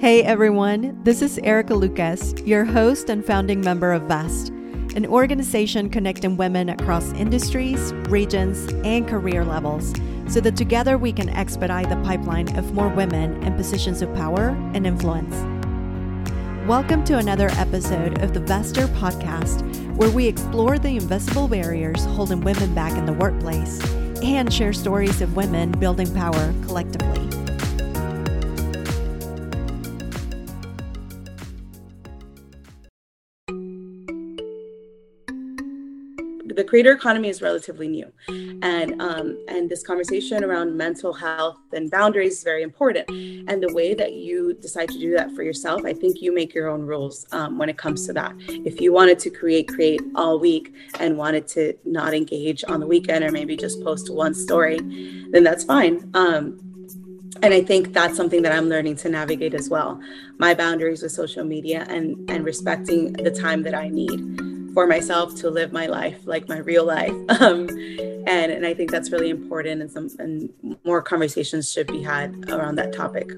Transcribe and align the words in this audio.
Hey 0.00 0.22
everyone, 0.22 0.98
this 1.04 1.20
is 1.20 1.36
Erica 1.40 1.74
Lucas, 1.74 2.32
your 2.46 2.64
host 2.64 3.10
and 3.10 3.22
founding 3.22 3.60
member 3.60 3.92
of 3.92 4.04
VEST, 4.04 4.48
an 4.96 5.04
organization 5.04 5.90
connecting 5.90 6.38
women 6.38 6.70
across 6.70 7.12
industries, 7.12 7.92
regions, 8.08 8.72
and 8.82 9.06
career 9.06 9.44
levels 9.44 9.92
so 10.26 10.40
that 10.40 10.56
together 10.56 10.96
we 10.96 11.12
can 11.12 11.28
expedite 11.28 11.90
the 11.90 11.96
pipeline 11.96 12.56
of 12.56 12.72
more 12.72 12.88
women 12.88 13.42
in 13.42 13.54
positions 13.56 14.00
of 14.00 14.14
power 14.14 14.56
and 14.72 14.86
influence. 14.86 15.34
Welcome 16.66 17.04
to 17.04 17.18
another 17.18 17.50
episode 17.58 18.22
of 18.22 18.32
the 18.32 18.40
Vester 18.40 18.86
podcast, 18.94 19.60
where 19.96 20.10
we 20.10 20.26
explore 20.26 20.78
the 20.78 20.96
invisible 20.96 21.46
barriers 21.46 22.06
holding 22.06 22.40
women 22.40 22.74
back 22.74 22.96
in 22.96 23.04
the 23.04 23.12
workplace 23.12 23.84
and 24.22 24.50
share 24.50 24.72
stories 24.72 25.20
of 25.20 25.36
women 25.36 25.70
building 25.72 26.10
power 26.14 26.54
collectively. 26.64 27.49
Creator 36.70 36.92
economy 36.92 37.28
is 37.28 37.42
relatively 37.42 37.88
new. 37.88 38.06
And 38.62 39.02
um, 39.02 39.36
and 39.48 39.68
this 39.68 39.82
conversation 39.82 40.44
around 40.44 40.76
mental 40.76 41.12
health 41.12 41.58
and 41.72 41.90
boundaries 41.90 42.34
is 42.38 42.44
very 42.44 42.62
important. 42.62 43.08
And 43.50 43.60
the 43.60 43.74
way 43.74 43.92
that 43.94 44.12
you 44.12 44.54
decide 44.54 44.88
to 44.90 44.98
do 44.98 45.10
that 45.16 45.34
for 45.34 45.42
yourself 45.42 45.84
i 45.84 45.92
think 45.92 46.22
you 46.22 46.32
make 46.32 46.54
your 46.54 46.68
own 46.68 46.82
rules 46.82 47.26
um, 47.32 47.58
when 47.58 47.68
it 47.68 47.76
comes 47.76 48.06
to 48.06 48.12
that. 48.12 48.32
If 48.70 48.80
you 48.80 48.92
wanted 48.92 49.18
to 49.24 49.30
create 49.30 49.66
create 49.66 50.00
all 50.14 50.38
week 50.38 50.72
and 51.00 51.18
wanted 51.18 51.48
to 51.48 51.62
not 51.84 52.14
engage 52.14 52.62
on 52.72 52.78
the 52.78 52.86
weekend 52.86 53.24
or 53.24 53.32
maybe 53.32 53.56
just 53.56 53.82
post 53.82 54.06
one 54.24 54.34
story 54.46 54.78
then 55.32 55.42
that's 55.42 55.64
fine. 55.64 55.94
Um, 56.14 56.42
and 57.42 57.52
i 57.54 57.62
think 57.70 57.92
that's 57.98 58.16
something 58.20 58.42
that 58.42 58.52
i'm 58.52 58.68
learning 58.68 58.96
to 59.02 59.08
navigate 59.08 59.54
as 59.54 59.68
well. 59.74 60.00
My 60.38 60.52
boundaries 60.54 61.02
with 61.02 61.12
social 61.22 61.44
media 61.44 61.80
and 61.88 62.30
and 62.30 62.44
respecting 62.44 63.12
the 63.28 63.34
time 63.46 63.60
that 63.66 63.74
i 63.74 63.88
need 63.88 64.20
for 64.74 64.86
myself 64.86 65.34
to 65.36 65.50
live 65.50 65.72
my 65.72 65.86
life 65.86 66.20
like 66.26 66.48
my 66.48 66.58
real 66.58 66.84
life. 66.84 67.14
Um, 67.40 67.68
and 68.26 68.52
and 68.52 68.66
i 68.66 68.74
think 68.74 68.90
that's 68.90 69.10
really 69.10 69.30
important 69.30 69.80
and 69.80 69.90
some 69.90 70.10
and 70.18 70.52
more 70.84 71.02
conversations 71.02 71.72
should 71.72 71.86
be 71.86 72.02
had 72.02 72.34
around 72.50 72.76
that 72.76 72.92
topic. 72.92 73.30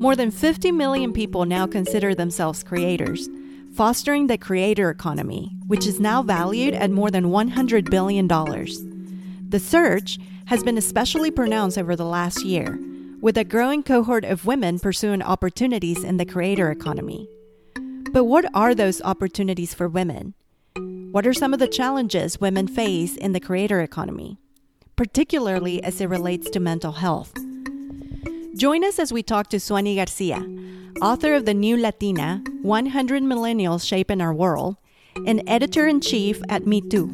More 0.00 0.14
than 0.14 0.30
50 0.30 0.70
million 0.72 1.12
people 1.12 1.44
now 1.44 1.66
consider 1.66 2.14
themselves 2.14 2.62
creators 2.62 3.28
fostering 3.74 4.26
the 4.26 4.38
creator 4.38 4.90
economy 4.90 5.50
which 5.66 5.86
is 5.86 6.00
now 6.00 6.22
valued 6.22 6.74
at 6.74 6.90
more 6.90 7.10
than 7.10 7.30
100 7.30 7.90
billion 7.90 8.26
dollars. 8.26 8.80
The 9.48 9.60
surge 9.60 10.18
has 10.46 10.62
been 10.62 10.78
especially 10.78 11.30
pronounced 11.30 11.78
over 11.78 11.96
the 11.96 12.04
last 12.04 12.44
year 12.44 12.78
with 13.20 13.36
a 13.36 13.44
growing 13.44 13.82
cohort 13.82 14.24
of 14.24 14.46
women 14.46 14.78
pursuing 14.78 15.22
opportunities 15.22 16.04
in 16.04 16.16
the 16.16 16.24
creator 16.24 16.70
economy 16.70 17.28
but 18.12 18.24
what 18.24 18.44
are 18.54 18.74
those 18.74 19.02
opportunities 19.02 19.74
for 19.74 19.86
women? 19.88 20.34
What 21.10 21.26
are 21.26 21.34
some 21.34 21.52
of 21.52 21.58
the 21.58 21.68
challenges 21.68 22.40
women 22.40 22.68
face 22.68 23.16
in 23.16 23.32
the 23.32 23.40
creator 23.40 23.80
economy, 23.80 24.38
particularly 24.96 25.82
as 25.82 26.00
it 26.00 26.08
relates 26.08 26.48
to 26.50 26.60
mental 26.60 26.92
health? 26.92 27.34
Join 28.56 28.84
us 28.84 28.98
as 28.98 29.12
we 29.12 29.22
talk 29.22 29.50
to 29.50 29.58
Suani 29.58 29.96
Garcia, 29.96 30.42
author 31.00 31.34
of 31.34 31.44
The 31.44 31.54
New 31.54 31.76
Latina 31.76 32.42
100 32.62 33.22
Millennials 33.22 33.86
Shaping 33.86 34.20
Our 34.20 34.34
World, 34.34 34.76
and 35.26 35.42
editor 35.46 35.86
in 35.86 36.00
chief 36.00 36.42
at 36.48 36.64
mitú. 36.64 37.06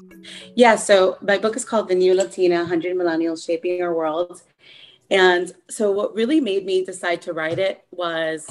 Yeah, 0.56 0.76
so 0.76 1.18
my 1.24 1.40
book 1.40 1.58
is 1.58 1.66
called 1.66 1.88
The 1.88 1.96
New 1.96 2.14
Latina 2.14 2.58
100 2.58 2.96
Millennials 2.96 3.44
Shaping 3.44 3.82
Our 3.82 3.96
World. 3.96 4.44
And 5.10 5.52
so, 5.72 5.90
what 5.90 6.14
really 6.14 6.40
made 6.40 6.68
me 6.68 6.86
decide 6.86 7.24
to 7.24 7.34
write 7.34 7.58
it 7.58 7.84
was 7.90 8.48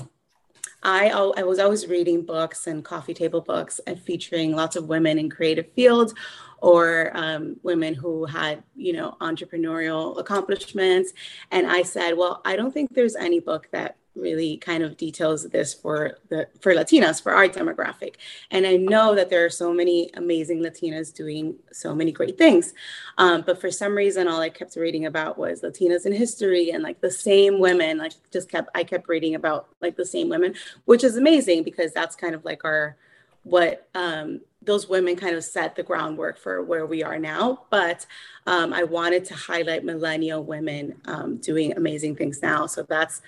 I, 0.83 1.09
I 1.11 1.43
was 1.45 1.59
always 1.59 1.87
reading 1.87 2.25
books 2.25 2.67
and 2.67 2.85
coffee 2.85 3.15
table 3.15 3.41
books 3.41 3.81
and 3.87 4.01
featuring 4.01 4.55
lots 4.55 4.77
of 4.77 4.89
women 4.89 5.19
in 5.19 5.31
creative 5.31 5.71
fields 5.73 6.15
or 6.59 7.11
um, 7.15 7.57
women 7.63 7.95
who 7.95 8.25
had, 8.25 8.63
you 8.77 8.93
know, 8.93 9.17
entrepreneurial 9.21 10.19
accomplishments. 10.19 11.13
And 11.51 11.67
I 11.67 11.83
said, 11.83 12.17
well, 12.17 12.41
I 12.45 12.57
don't 12.57 12.73
think 12.73 12.95
there's 12.95 13.17
any 13.17 13.41
book 13.41 13.69
that 13.73 13.97
really 14.15 14.57
kind 14.59 14.83
of 14.83 14.97
details 14.97 15.49
this 15.49 15.73
for 15.73 16.19
the 16.29 16.49
for 16.61 16.75
Latinas 16.75 17.23
for 17.23 17.33
our 17.33 17.49
demographic. 17.49 18.17
And 18.51 18.67
I 18.67 18.77
know 18.77 19.15
that 19.15 19.31
there 19.31 19.45
are 19.45 19.51
so 19.51 19.73
many 19.73 20.11
amazing 20.15 20.61
Latinas 20.61 21.15
doing 21.15 21.57
so 21.73 21.95
many 21.95 22.13
great 22.13 22.37
things, 22.37 22.75
um, 23.19 23.43
but 23.43 23.61
for 23.61 23.71
some 23.71 23.95
reason, 23.95 24.29
all 24.29 24.41
I 24.41 24.51
kept 24.51 24.77
reading 24.77 25.07
about 25.07 25.39
was 25.39 25.63
Latinas 25.63 26.07
in 26.07 26.13
history 26.13 26.71
and 26.71 26.83
like 26.83 27.01
the 27.01 27.11
same 27.11 27.59
women. 27.59 27.99
Like 27.99 28.13
just 28.33 28.51
kept 28.51 28.69
I 28.75 28.85
kept 28.85 29.09
reading 29.09 29.35
about 29.35 29.69
like 29.81 29.97
the 29.97 30.07
same 30.07 30.29
women, 30.29 30.55
which 30.85 31.05
is 31.05 31.17
amazing 31.17 31.63
because 31.63 31.93
that's 31.93 32.17
kind 32.17 32.35
of 32.35 32.45
like 32.45 32.65
our 32.65 32.97
what 33.45 33.89
um, 33.95 34.41
those 34.61 34.89
women 34.89 35.17
kind 35.17 35.35
of 35.35 35.43
set 35.43 35.75
the 35.75 35.83
groundwork 35.83 36.39
for 36.39 36.63
where 36.63 36.87
we 36.87 37.03
are 37.03 37.19
now. 37.19 37.63
But 37.71 38.07
um, 38.47 38.73
I 38.73 38.85
wanted 38.85 39.25
to 39.27 39.35
highlight 39.35 39.85
millennial 39.85 40.45
women 40.45 41.01
um, 41.07 41.39
doing 41.39 41.77
amazing 41.77 42.17
things 42.17 42.41
now. 42.43 42.67
So 42.67 42.83
that's 42.83 43.21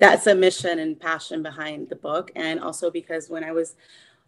that's 0.00 0.26
a 0.26 0.34
mission 0.34 0.78
and 0.78 0.98
passion 0.98 1.42
behind 1.42 1.88
the 1.88 1.96
book. 1.96 2.32
And 2.34 2.58
also 2.58 2.90
because 2.90 3.30
when 3.30 3.44
I 3.44 3.52
was 3.52 3.76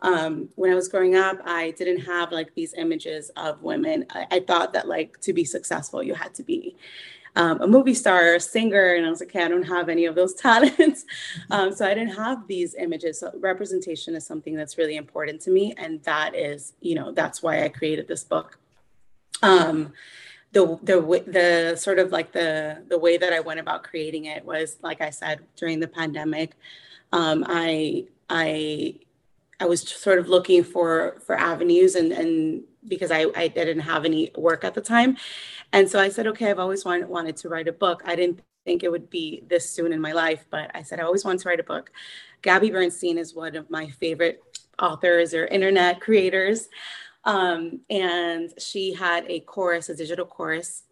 um, 0.02 0.48
when 0.56 0.72
I 0.72 0.74
was 0.74 0.88
growing 0.88 1.14
up, 1.14 1.38
I 1.44 1.70
didn't 1.72 2.00
have 2.00 2.32
like 2.32 2.54
these 2.54 2.74
images 2.74 3.30
of 3.36 3.62
women. 3.62 4.04
I, 4.10 4.26
I 4.32 4.40
thought 4.40 4.72
that 4.72 4.88
like 4.88 5.20
to 5.20 5.32
be 5.32 5.44
successful, 5.44 6.02
you 6.02 6.14
had 6.14 6.34
to 6.34 6.42
be 6.42 6.76
um, 7.34 7.62
a 7.62 7.66
movie 7.66 7.94
star, 7.94 8.32
or 8.32 8.34
a 8.34 8.40
singer, 8.40 8.94
and 8.94 9.06
I 9.06 9.10
was 9.10 9.20
like, 9.20 9.30
okay, 9.30 9.44
I 9.44 9.48
don't 9.48 9.62
have 9.62 9.88
any 9.88 10.04
of 10.04 10.14
those 10.14 10.34
talents. 10.48 11.04
Um, 11.50 11.74
so 11.74 11.86
I 11.86 11.94
didn't 11.94 12.14
have 12.16 12.46
these 12.46 12.74
images. 12.74 13.20
So 13.20 13.30
representation 13.38 14.14
is 14.14 14.26
something 14.26 14.54
that's 14.54 14.76
really 14.76 14.96
important 14.96 15.40
to 15.42 15.50
me, 15.50 15.72
and 15.78 16.02
that 16.02 16.34
is, 16.34 16.74
you 16.80 16.94
know, 16.94 17.12
that's 17.12 17.42
why 17.42 17.64
I 17.64 17.68
created 17.68 18.06
this 18.06 18.24
book. 18.24 18.58
Um, 19.42 19.92
the 20.52 20.78
the 20.82 21.24
the 21.26 21.76
sort 21.76 21.98
of 21.98 22.12
like 22.12 22.32
the 22.32 22.84
the 22.88 22.98
way 22.98 23.16
that 23.16 23.32
I 23.32 23.40
went 23.40 23.60
about 23.60 23.82
creating 23.84 24.26
it 24.26 24.44
was 24.44 24.76
like 24.82 25.00
I 25.00 25.10
said 25.10 25.40
during 25.56 25.80
the 25.80 25.88
pandemic. 25.88 26.52
Um, 27.12 27.44
I 27.48 28.06
I 28.28 29.00
I 29.60 29.66
was 29.66 29.82
sort 29.82 30.18
of 30.18 30.28
looking 30.28 30.62
for 30.64 31.18
for 31.26 31.38
avenues 31.38 31.94
and 31.94 32.12
and 32.12 32.64
because 32.86 33.10
I 33.10 33.26
I 33.34 33.48
didn't 33.48 33.80
have 33.80 34.04
any 34.04 34.30
work 34.36 34.64
at 34.64 34.74
the 34.74 34.80
time, 34.80 35.16
and 35.72 35.88
so 35.88 35.98
I 35.98 36.08
said, 36.10 36.26
okay, 36.28 36.50
I've 36.50 36.58
always 36.58 36.84
wanted 36.84 37.08
wanted 37.08 37.36
to 37.38 37.48
write 37.48 37.68
a 37.68 37.72
book. 37.72 38.02
I 38.04 38.14
didn't 38.16 38.40
think 38.64 38.82
it 38.82 38.90
would 38.90 39.10
be 39.10 39.42
this 39.48 39.68
soon 39.68 39.92
in 39.92 40.00
my 40.00 40.12
life, 40.12 40.44
but 40.50 40.70
I 40.74 40.82
said 40.82 41.00
I 41.00 41.04
always 41.04 41.24
wanted 41.24 41.40
to 41.40 41.48
write 41.48 41.60
a 41.60 41.64
book. 41.64 41.90
Gabby 42.42 42.70
Bernstein 42.70 43.18
is 43.18 43.34
one 43.34 43.56
of 43.56 43.70
my 43.70 43.88
favorite 43.88 44.42
authors 44.78 45.32
or 45.32 45.46
internet 45.46 46.00
creators. 46.00 46.68
Um, 47.24 47.80
and 47.88 48.52
she 48.58 48.94
had 48.94 49.24
a 49.28 49.40
course, 49.40 49.88
a 49.88 49.94
digital 49.94 50.26
course, 50.26 50.82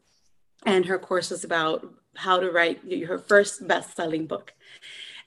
and 0.65 0.87
her 0.87 0.99
course 0.99 1.31
was 1.31 1.45
about 1.45 1.87
how 2.17 2.39
to 2.39 2.51
write 2.51 2.81
her 3.07 3.19
first 3.19 3.67
best-selling 3.67 4.27
book. 4.27 4.53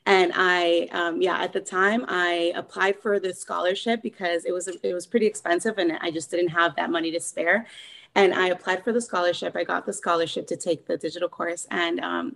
And 0.05 0.33
I, 0.35 0.89
um, 0.91 1.21
yeah, 1.21 1.41
at 1.41 1.53
the 1.53 1.61
time 1.61 2.05
I 2.07 2.51
applied 2.55 2.99
for 2.99 3.19
the 3.19 3.33
scholarship 3.33 4.01
because 4.01 4.43
it 4.43 4.51
was 4.51 4.67
it 4.67 4.93
was 4.93 5.07
pretty 5.07 5.27
expensive, 5.27 5.77
and 5.77 5.97
I 6.01 6.11
just 6.11 6.29
didn't 6.29 6.49
have 6.49 6.75
that 6.75 6.89
money 6.89 7.11
to 7.11 7.19
spare. 7.19 7.67
And 8.15 8.33
I 8.33 8.47
applied 8.47 8.83
for 8.83 8.91
the 8.91 9.01
scholarship. 9.01 9.55
I 9.55 9.63
got 9.63 9.85
the 9.85 9.93
scholarship 9.93 10.45
to 10.47 10.57
take 10.57 10.85
the 10.87 10.97
digital 10.97 11.29
course, 11.29 11.67
and 11.71 11.99
um, 12.01 12.35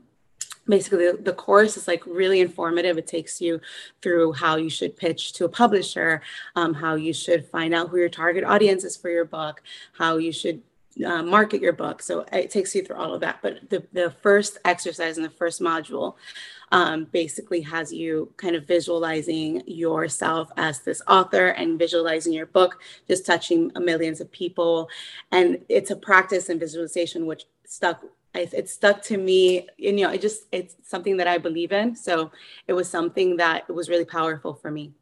basically 0.67 1.11
the, 1.11 1.33
course 1.33 1.77
is 1.77 1.87
like 1.87 2.03
really 2.05 2.41
informative. 2.41 2.97
It 2.97 3.07
takes 3.07 3.39
you 3.39 3.61
through 4.01 4.33
how 4.33 4.57
you 4.57 4.69
should 4.69 4.97
pitch 4.97 5.33
to 5.33 5.45
a 5.45 5.49
publisher 5.49 6.21
um, 6.55 6.73
how 6.73 6.95
you 6.95 7.13
should 7.13 7.45
find 7.45 7.73
out 7.73 7.89
who 7.89 7.97
your 7.97 8.09
target 8.09 8.43
audience 8.43 8.83
is 8.83 8.97
for 8.97 9.09
your 9.09 9.25
book 9.25 9.61
how 9.93 10.17
you 10.17 10.31
should 10.31 10.61
uh, 11.05 11.23
market 11.23 11.61
your 11.61 11.73
book. 11.73 12.01
So 12.01 12.25
it 12.31 12.49
takes 12.49 12.73
you 12.75 12.83
through 12.83 12.95
all 12.95 13.13
of 13.13 13.21
that. 13.21 13.39
But 13.41 13.69
the, 13.69 13.83
the 13.93 14.11
first 14.21 14.57
exercise 14.65 15.17
in 15.17 15.23
the 15.23 15.29
first 15.29 15.61
module 15.61 16.15
um, 16.71 17.05
basically 17.05 17.61
has 17.61 17.93
you 17.93 18.33
kind 18.37 18.55
of 18.55 18.65
visualizing 18.65 19.63
yourself 19.65 20.49
as 20.57 20.81
this 20.81 21.01
author 21.07 21.47
and 21.47 21.79
visualizing 21.79 22.33
your 22.33 22.45
book 22.45 22.81
just 23.07 23.25
touching 23.25 23.71
millions 23.79 24.21
of 24.21 24.31
people. 24.31 24.89
And 25.31 25.63
it's 25.69 25.91
a 25.91 25.95
practice 25.95 26.49
in 26.49 26.59
visualization 26.59 27.25
which 27.25 27.45
stuck 27.65 28.03
I, 28.37 28.47
it 28.53 28.69
stuck 28.69 29.01
to 29.03 29.17
me 29.17 29.67
and 29.83 29.99
you 29.99 30.05
know 30.05 30.11
it 30.11 30.21
just 30.21 30.43
it's 30.51 30.75
something 30.83 31.17
that 31.17 31.27
i 31.27 31.37
believe 31.37 31.71
in. 31.71 31.95
So 31.95 32.31
it 32.67 32.73
was 32.73 32.87
something 32.89 33.37
that 33.37 33.67
was 33.73 33.89
really 33.89 34.05
powerful 34.05 34.53
for 34.53 34.71
me. 34.71 34.93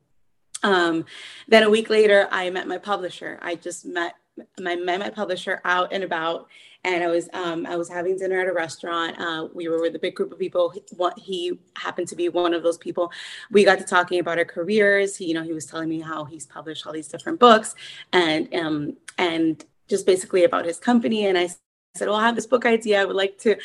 Um, 0.64 1.06
then 1.48 1.64
a 1.64 1.70
week 1.70 1.90
later 1.90 2.28
i 2.32 2.50
met 2.50 2.68
my 2.68 2.78
publisher. 2.78 3.38
I 3.42 3.56
just 3.56 3.86
met 3.86 4.16
my 4.60 4.76
met 4.76 5.00
my 5.00 5.10
publisher 5.10 5.62
out 5.64 5.94
and 5.94 6.04
about 6.04 6.48
and 6.84 7.02
i 7.02 7.08
was 7.08 7.30
um, 7.34 7.66
i 7.66 7.78
was 7.78 7.88
having 7.88 8.18
dinner 8.18 8.40
at 8.40 8.48
a 8.48 8.54
restaurant. 8.54 9.20
Uh, 9.20 9.48
we 9.54 9.68
were 9.68 9.82
with 9.82 9.96
a 9.96 10.00
big 10.00 10.16
group 10.16 10.32
of 10.32 10.40
people. 10.40 10.74
He 11.18 11.60
happened 11.76 12.08
to 12.10 12.16
be 12.16 12.30
one 12.30 12.54
of 12.54 12.64
those 12.64 12.78
people. 12.78 13.12
We 13.52 13.64
got 13.66 13.80
to 13.80 13.86
talking 13.86 14.20
about 14.20 14.38
our 14.38 14.46
careers. 14.46 15.18
He, 15.18 15.26
you 15.26 15.34
know 15.34 15.44
he 15.44 15.54
was 15.54 15.66
telling 15.66 15.90
me 15.90 16.00
how 16.00 16.24
he's 16.26 16.46
published 16.46 16.86
all 16.88 16.94
these 16.94 17.10
different 17.10 17.40
books 17.40 17.76
and 18.14 18.54
um, 18.56 18.98
and 19.18 19.64
just 19.88 20.06
basically 20.06 20.44
about 20.46 20.66
his 20.66 20.80
company. 20.80 21.28
And 21.28 21.38
i 21.38 21.50
said, 21.96 22.08
Well, 22.08 22.18
I 22.18 22.26
have 22.26 22.36
this 22.36 22.48
book 22.48 22.66
idea. 22.66 23.02
I 23.02 23.06
would 23.06 23.16
like 23.16 23.38
to 23.40 23.56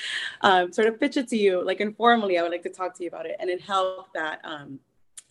um, 0.43 0.73
sort 0.73 0.89
of 0.89 0.99
pitch 0.99 1.17
it 1.17 1.29
to 1.29 1.37
you, 1.37 1.65
like 1.65 1.81
informally. 1.81 2.39
I 2.39 2.43
would 2.43 2.53
like 2.53 2.63
to 2.63 2.71
talk 2.71 2.97
to 2.97 3.03
you 3.03 3.09
about 3.09 3.27
it. 3.27 3.37
And 3.41 3.51
it 3.51 3.61
helped 3.61 4.15
that. 4.15 4.41
Um, 4.45 4.81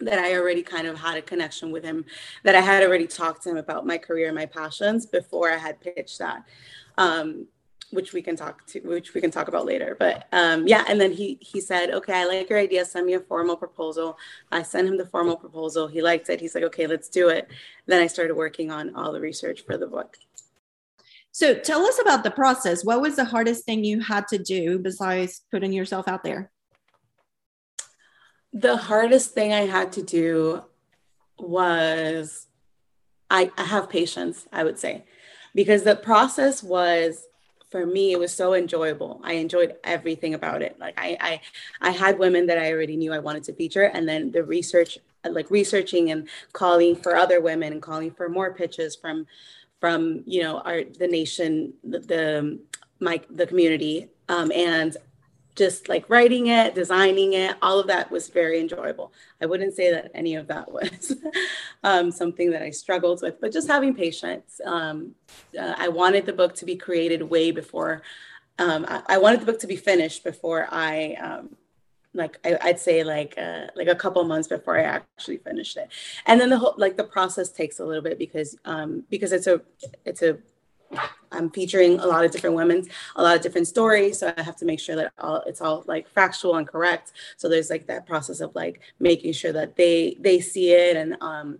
that 0.01 0.17
I 0.17 0.35
already 0.35 0.63
kind 0.63 0.87
of 0.87 0.97
had 0.97 1.17
a 1.17 1.21
connection 1.21 1.71
with 1.71 1.83
him, 1.83 2.05
that 2.43 2.55
I 2.55 2.61
had 2.61 2.83
already 2.83 3.05
talked 3.05 3.43
to 3.43 3.49
him 3.49 3.57
about 3.57 3.85
my 3.85 3.97
career 3.97 4.27
and 4.27 4.35
my 4.35 4.45
passions 4.45 5.05
before 5.05 5.51
I 5.51 5.57
had 5.57 5.81
pitched 5.81 6.19
that, 6.19 6.45
um, 6.97 7.47
which 7.91 8.13
we 8.13 8.21
can 8.21 8.37
talk 8.37 8.65
to, 8.67 8.79
which 8.79 9.13
we 9.13 9.19
can 9.19 9.29
talk 9.29 9.49
about 9.49 9.65
later. 9.65 9.97
But 9.99 10.27
um, 10.31 10.67
yeah, 10.67 10.85
and 10.87 11.01
then 11.01 11.11
he 11.11 11.37
he 11.41 11.59
said, 11.59 11.89
okay, 11.89 12.13
I 12.13 12.25
like 12.25 12.49
your 12.49 12.59
idea. 12.59 12.85
Send 12.85 13.07
me 13.07 13.15
a 13.15 13.19
formal 13.19 13.57
proposal. 13.57 14.17
I 14.51 14.63
sent 14.63 14.87
him 14.87 14.97
the 14.97 15.05
formal 15.05 15.35
proposal. 15.35 15.87
He 15.87 16.01
liked 16.01 16.29
it. 16.29 16.39
He's 16.39 16.55
like, 16.55 16.63
okay, 16.65 16.87
let's 16.87 17.09
do 17.09 17.27
it. 17.27 17.49
Then 17.85 18.01
I 18.01 18.07
started 18.07 18.35
working 18.35 18.71
on 18.71 18.95
all 18.95 19.11
the 19.11 19.19
research 19.19 19.65
for 19.65 19.77
the 19.77 19.87
book. 19.87 20.17
So 21.39 21.53
tell 21.53 21.85
us 21.85 21.97
about 22.01 22.25
the 22.25 22.31
process. 22.31 22.83
What 22.83 22.99
was 22.99 23.15
the 23.15 23.23
hardest 23.23 23.63
thing 23.63 23.85
you 23.85 24.01
had 24.01 24.27
to 24.27 24.37
do 24.37 24.77
besides 24.77 25.43
putting 25.49 25.71
yourself 25.71 26.05
out 26.05 26.21
there? 26.21 26.51
The 28.51 28.75
hardest 28.75 29.31
thing 29.35 29.53
I 29.53 29.61
had 29.61 29.93
to 29.93 30.03
do 30.03 30.63
was 31.37 32.47
I, 33.29 33.51
I 33.57 33.63
have 33.63 33.89
patience, 33.89 34.47
I 34.51 34.65
would 34.65 34.77
say, 34.77 35.05
because 35.55 35.83
the 35.83 35.95
process 35.95 36.61
was 36.61 37.23
for 37.69 37.85
me 37.85 38.11
it 38.11 38.17
was 38.17 38.33
so 38.33 38.55
enjoyable 38.55 39.21
i 39.23 39.33
enjoyed 39.33 39.75
everything 39.83 40.33
about 40.33 40.63
it 40.63 40.75
like 40.79 40.95
I, 40.97 41.15
I 41.21 41.89
i 41.89 41.91
had 41.91 42.17
women 42.17 42.47
that 42.47 42.57
i 42.57 42.71
already 42.71 42.97
knew 42.97 43.13
i 43.13 43.19
wanted 43.19 43.43
to 43.43 43.53
feature 43.53 43.83
and 43.83 44.09
then 44.09 44.31
the 44.31 44.43
research 44.43 44.97
like 45.23 45.51
researching 45.51 46.09
and 46.09 46.27
calling 46.51 46.95
for 46.95 47.15
other 47.15 47.41
women 47.41 47.71
and 47.71 47.81
calling 47.81 48.09
for 48.09 48.27
more 48.27 48.55
pitches 48.55 48.95
from 48.95 49.27
from 49.79 50.23
you 50.25 50.41
know 50.41 50.59
our 50.59 50.83
the 50.83 51.07
nation 51.07 51.73
the, 51.83 51.99
the 51.99 52.59
my 52.99 53.21
the 53.29 53.47
community 53.47 54.09
um, 54.27 54.51
and 54.51 54.97
just 55.55 55.89
like 55.89 56.09
writing 56.09 56.47
it 56.47 56.75
designing 56.75 57.33
it 57.33 57.55
all 57.61 57.79
of 57.79 57.87
that 57.87 58.09
was 58.09 58.29
very 58.29 58.59
enjoyable. 58.59 59.11
I 59.41 59.45
wouldn't 59.45 59.75
say 59.75 59.91
that 59.91 60.11
any 60.13 60.35
of 60.35 60.47
that 60.47 60.71
was 60.77 61.15
um, 61.83 62.11
something 62.11 62.51
that 62.51 62.61
i 62.61 62.69
struggled 62.69 63.21
with 63.21 63.39
but 63.41 63.51
just 63.51 63.67
having 63.67 63.93
patience. 63.95 64.61
Um, 64.65 65.15
uh, 65.59 65.73
i 65.77 65.87
wanted 65.87 66.25
the 66.25 66.33
book 66.33 66.55
to 66.55 66.65
be 66.65 66.75
created 66.75 67.21
way 67.23 67.51
before 67.51 68.01
um, 68.59 68.85
I, 68.89 69.01
I, 69.07 69.17
wanted 69.19 69.39
the 69.39 69.45
book 69.45 69.59
to 69.61 69.67
be 69.67 69.77
finished 69.77 70.23
before 70.23 70.67
i 70.69 71.13
um, 71.21 71.55
like 72.13 72.39
I, 72.43 72.57
would 72.63 72.79
say 72.79 73.03
like 73.03 73.35
uh, 73.37 73.67
like 73.75 73.87
a 73.87 73.95
couple 73.95 74.23
months 74.23 74.47
before 74.47 74.79
I 74.79 74.83
actually 74.83 75.37
finished 75.37 75.77
it, 75.77 75.89
and 76.25 76.41
then 76.41 76.49
the 76.49 76.57
whole 76.57 76.75
like 76.77 76.97
the 76.97 77.03
process 77.03 77.49
takes 77.51 77.79
a 77.79 77.85
little 77.85 78.03
bit 78.03 78.17
because 78.17 78.57
um 78.65 79.03
because 79.09 79.31
it's 79.31 79.47
a 79.47 79.61
it's 80.05 80.21
a 80.21 80.37
I'm 81.31 81.51
featuring 81.51 81.99
a 81.99 82.07
lot 82.07 82.25
of 82.25 82.31
different 82.31 82.55
women, 82.55 82.87
a 83.15 83.21
lot 83.21 83.35
of 83.35 83.43
different 83.43 83.67
stories. 83.67 84.17
So 84.19 84.33
I 84.35 84.41
have 84.41 84.55
to 84.57 84.65
make 84.65 84.79
sure 84.79 84.95
that 84.95 85.13
all 85.19 85.43
it's 85.45 85.61
all 85.61 85.83
like 85.87 86.09
factual 86.09 86.55
and 86.55 86.67
correct. 86.67 87.11
So 87.37 87.47
there's 87.47 87.69
like 87.69 87.87
that 87.87 88.07
process 88.07 88.39
of 88.39 88.55
like 88.55 88.81
making 88.99 89.33
sure 89.33 89.53
that 89.53 89.75
they 89.75 90.17
they 90.19 90.39
see 90.39 90.71
it 90.73 90.97
and 90.97 91.15
um 91.21 91.59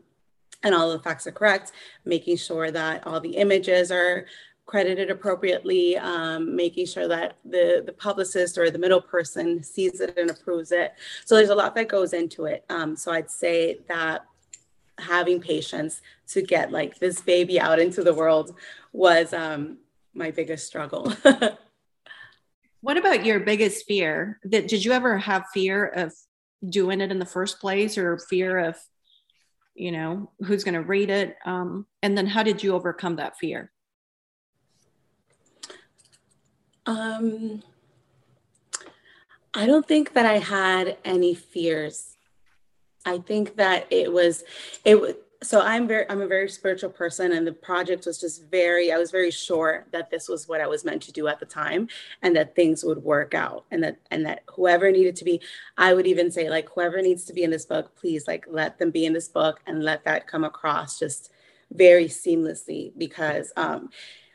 and 0.64 0.76
all 0.76 0.92
the 0.92 1.00
facts 1.00 1.26
are 1.26 1.32
correct, 1.32 1.72
making 2.04 2.38
sure 2.38 2.70
that 2.72 3.08
all 3.08 3.22
the 3.22 3.36
images 3.38 3.92
are 3.92 4.26
credited 4.70 5.10
appropriately, 5.10 5.98
um, 5.98 6.56
making 6.56 6.86
sure 6.86 7.08
that 7.08 7.38
the, 7.44 7.82
the 7.84 7.92
publicist 7.92 8.56
or 8.56 8.70
the 8.70 8.78
middle 8.78 9.02
person 9.02 9.64
sees 9.64 10.00
it 10.00 10.16
and 10.16 10.30
approves 10.30 10.72
it. 10.72 10.94
So 11.26 11.36
there's 11.36 11.50
a 11.50 11.56
lot 11.56 11.74
that 11.74 11.88
goes 11.88 12.14
into 12.14 12.46
it. 12.46 12.66
Um, 12.70 12.96
so 12.96 13.12
I'd 13.12 13.32
say 13.32 13.80
that 13.88 14.28
having 15.00 15.42
patience 15.42 16.04
to 16.28 16.44
get 16.44 16.72
like 16.72 17.00
this 17.00 17.20
baby 17.20 17.60
out 17.60 17.80
into 17.80 18.04
the 18.04 18.14
world 18.14 18.54
was 18.94 19.34
um, 19.34 19.80
my 20.14 20.30
biggest 20.30 20.68
struggle. 20.68 21.12
what 22.82 22.98
about 22.98 23.26
your 23.26 23.40
biggest 23.40 23.88
fear? 23.88 24.40
That 24.44 24.68
did 24.68 24.86
you 24.86 24.92
ever 24.92 25.18
have 25.18 25.48
fear 25.52 25.84
of 25.88 26.14
doing 26.64 27.02
it 27.02 27.12
in 27.12 27.18
the 27.18 27.26
first 27.26 27.60
place, 27.60 27.98
or 27.98 28.20
fear 28.20 28.60
of, 28.60 28.78
you 29.74 29.92
know, 29.92 30.30
who's 30.46 30.64
going 30.64 30.76
to 30.76 30.82
read 30.82 31.10
it? 31.10 31.38
Um, 31.44 31.88
and 32.04 32.16
then 32.16 32.28
how 32.28 32.44
did 32.44 32.62
you 32.62 32.76
overcome 32.76 33.16
that 33.16 33.40
fear? 33.40 33.72
Um, 36.90 37.62
I 39.54 39.68
don't 39.68 39.88
think 39.88 40.14
that 40.14 40.26
I 40.26 40.40
had 40.40 40.98
any 41.06 41.36
fears. 41.36 42.18
I 43.06 43.20
think 43.20 43.58
that 43.58 43.86
it 43.92 44.12
was, 44.12 44.44
it 44.84 45.00
was, 45.00 45.14
so 45.44 45.62
I'm 45.62 45.88
very, 45.88 46.10
I'm 46.10 46.22
a 46.22 46.28
very 46.28 46.50
spiritual 46.50 46.90
person 46.90 47.32
and 47.32 47.46
the 47.46 47.54
project 47.54 48.08
was 48.08 48.20
just 48.20 48.44
very, 48.50 48.92
I 48.92 48.98
was 48.98 49.12
very 49.12 49.30
sure 49.30 49.86
that 49.92 50.10
this 50.10 50.28
was 50.28 50.48
what 50.48 50.62
I 50.62 50.68
was 50.68 50.84
meant 50.84 51.04
to 51.04 51.12
do 51.12 51.28
at 51.28 51.40
the 51.40 51.46
time 51.46 51.90
and 52.24 52.36
that 52.36 52.56
things 52.56 52.84
would 52.84 53.04
work 53.04 53.36
out 53.36 53.66
and 53.70 53.84
that, 53.84 53.98
and 54.10 54.26
that 54.26 54.42
whoever 54.56 54.92
needed 54.92 55.16
to 55.18 55.24
be, 55.24 55.42
I 55.78 55.94
would 55.94 56.08
even 56.08 56.32
say 56.32 56.50
like, 56.50 56.70
whoever 56.70 57.04
needs 57.04 57.24
to 57.26 57.34
be 57.34 57.44
in 57.44 57.52
this 57.52 57.68
book, 57.68 57.96
please 57.98 58.28
like 58.28 58.48
let 58.50 58.80
them 58.80 58.90
be 58.90 59.06
in 59.06 59.14
this 59.14 59.28
book 59.28 59.60
and 59.68 59.84
let 59.84 60.06
that 60.06 60.26
come 60.26 60.44
across 60.44 60.98
just 60.98 61.32
very 61.72 62.06
seamlessly 62.06 62.94
because, 62.98 63.54
um, 63.56 63.92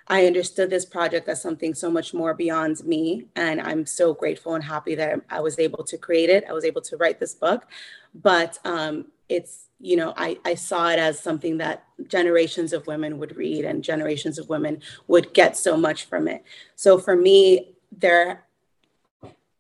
I 0.07 0.27
understood 0.27 0.69
this 0.71 0.85
project 0.85 1.29
as 1.29 1.41
something 1.41 1.75
so 1.75 1.91
much 1.91 2.13
more 2.13 2.35
beyond 2.35 2.85
me. 2.85 3.27
And 3.37 3.61
I'm 3.61 3.87
so 3.87 4.13
grateful 4.13 4.55
and 4.55 4.63
happy 4.63 4.95
that 4.97 5.21
I 5.31 5.41
was 5.41 5.59
able 5.59 5.85
to 5.85 5.97
create 5.97 6.29
it. 6.29 6.45
I 6.49 6.53
was 6.53 6.65
able 6.65 6.83
to 6.83 6.97
write 6.97 7.21
this 7.21 7.35
book. 7.35 7.67
But 8.15 8.59
um, 8.65 9.07
it's, 9.29 9.67
you 9.81 9.97
know, 9.97 10.13
I, 10.17 10.39
I 10.45 10.55
saw 10.55 10.91
it 10.91 10.99
as 10.99 11.19
something 11.19 11.59
that 11.59 11.85
generations 12.07 12.73
of 12.73 12.87
women 12.87 13.19
would 13.19 13.37
read 13.37 13.65
and 13.65 13.83
generations 13.83 14.39
of 14.39 14.49
women 14.49 14.83
would 15.07 15.33
get 15.33 15.57
so 15.57 15.77
much 15.77 16.05
from 16.05 16.29
it. 16.29 16.45
So 16.77 16.99
for 16.99 17.17
me, 17.17 17.75
there, 17.91 18.45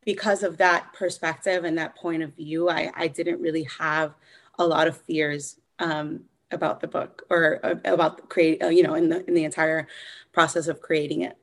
because 0.04 0.42
of 0.42 0.58
that 0.58 0.92
perspective 0.92 1.64
and 1.64 1.78
that 1.78 1.96
point 1.96 2.22
of 2.22 2.34
view, 2.34 2.68
I, 2.68 2.92
I 2.94 3.08
didn't 3.08 3.40
really 3.40 3.66
have 3.78 4.14
a 4.58 4.66
lot 4.66 4.86
of 4.86 4.96
fears 4.98 5.58
um, 5.78 6.24
about 6.54 6.80
the 6.80 6.88
book 6.88 7.22
or 7.28 7.60
uh, 7.62 7.74
about 7.84 8.28
create 8.28 8.62
uh, 8.62 8.68
you 8.68 8.82
know 8.82 8.94
in 8.94 9.08
the 9.08 9.26
in 9.26 9.34
the 9.34 9.44
entire 9.44 9.86
process 10.32 10.68
of 10.68 10.80
creating 10.80 11.22
it. 11.22 11.36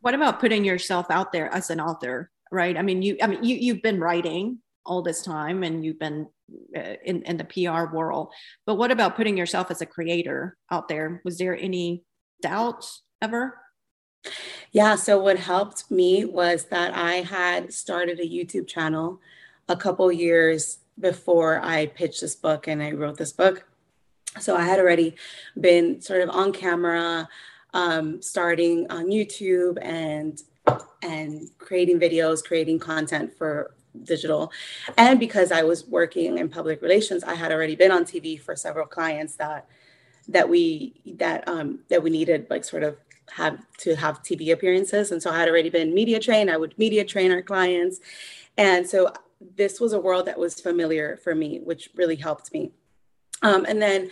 What 0.00 0.14
about 0.14 0.38
putting 0.38 0.64
yourself 0.64 1.10
out 1.10 1.32
there 1.32 1.52
as 1.52 1.70
an 1.70 1.80
author 1.80 2.30
right? 2.50 2.76
I 2.76 2.82
mean 2.82 3.02
you 3.02 3.16
i 3.22 3.26
mean 3.26 3.42
you 3.42 3.56
you've 3.56 3.82
been 3.82 4.00
writing 4.00 4.58
all 4.84 5.02
this 5.02 5.22
time 5.22 5.62
and 5.62 5.84
you've 5.84 5.98
been 5.98 6.28
uh, 6.76 6.94
in, 7.04 7.22
in 7.22 7.36
the 7.36 7.44
pr 7.44 7.92
world 7.92 8.32
but 8.66 8.76
what 8.76 8.92
about 8.92 9.16
putting 9.16 9.36
yourself 9.36 9.70
as 9.70 9.80
a 9.80 9.86
creator 9.86 10.56
out 10.70 10.88
there? 10.88 11.20
Was 11.24 11.38
there 11.38 11.56
any 11.56 12.04
doubts 12.40 13.02
ever? 13.20 13.58
Yeah 14.72 14.94
so 14.96 15.18
what 15.18 15.38
helped 15.38 15.90
me 15.90 16.24
was 16.24 16.64
that 16.66 16.94
i 16.94 17.14
had 17.16 17.72
started 17.72 18.18
a 18.18 18.28
youtube 18.28 18.66
channel 18.66 19.20
a 19.68 19.76
couple 19.76 20.10
years 20.10 20.78
before 20.98 21.60
I 21.62 21.86
pitched 21.86 22.20
this 22.20 22.34
book 22.34 22.66
and 22.66 22.82
I 22.82 22.92
wrote 22.92 23.18
this 23.18 23.32
book. 23.32 23.64
So 24.40 24.56
I 24.56 24.62
had 24.62 24.78
already 24.78 25.16
been 25.58 26.00
sort 26.00 26.22
of 26.22 26.30
on 26.30 26.52
camera, 26.52 27.28
um, 27.74 28.20
starting 28.22 28.90
on 28.90 29.06
YouTube 29.06 29.78
and 29.82 30.40
and 31.02 31.48
creating 31.58 32.00
videos, 32.00 32.42
creating 32.44 32.78
content 32.80 33.32
for 33.36 33.74
digital. 34.02 34.50
And 34.96 35.20
because 35.20 35.52
I 35.52 35.62
was 35.62 35.86
working 35.86 36.38
in 36.38 36.48
public 36.48 36.82
relations, 36.82 37.22
I 37.24 37.34
had 37.34 37.52
already 37.52 37.76
been 37.76 37.92
on 37.92 38.04
TV 38.04 38.40
for 38.40 38.56
several 38.56 38.86
clients 38.86 39.36
that 39.36 39.68
that 40.28 40.48
we 40.48 40.94
that 41.06 41.46
um, 41.48 41.80
that 41.88 42.02
we 42.02 42.10
needed 42.10 42.46
like 42.50 42.64
sort 42.64 42.82
of 42.82 42.96
have 43.32 43.58
to 43.78 43.94
have 43.96 44.22
TV 44.22 44.52
appearances. 44.52 45.10
And 45.10 45.22
so 45.22 45.30
I 45.30 45.38
had 45.38 45.48
already 45.48 45.70
been 45.70 45.94
media 45.94 46.18
trained. 46.20 46.50
I 46.50 46.56
would 46.56 46.76
media 46.78 47.04
train 47.04 47.32
our 47.32 47.42
clients. 47.42 48.00
And 48.56 48.88
so 48.88 49.12
this 49.40 49.80
was 49.80 49.92
a 49.92 50.00
world 50.00 50.26
that 50.26 50.38
was 50.38 50.60
familiar 50.60 51.18
for 51.22 51.34
me, 51.34 51.60
which 51.62 51.90
really 51.94 52.16
helped 52.16 52.52
me. 52.52 52.72
Um, 53.42 53.66
and 53.68 53.80
then 53.80 54.10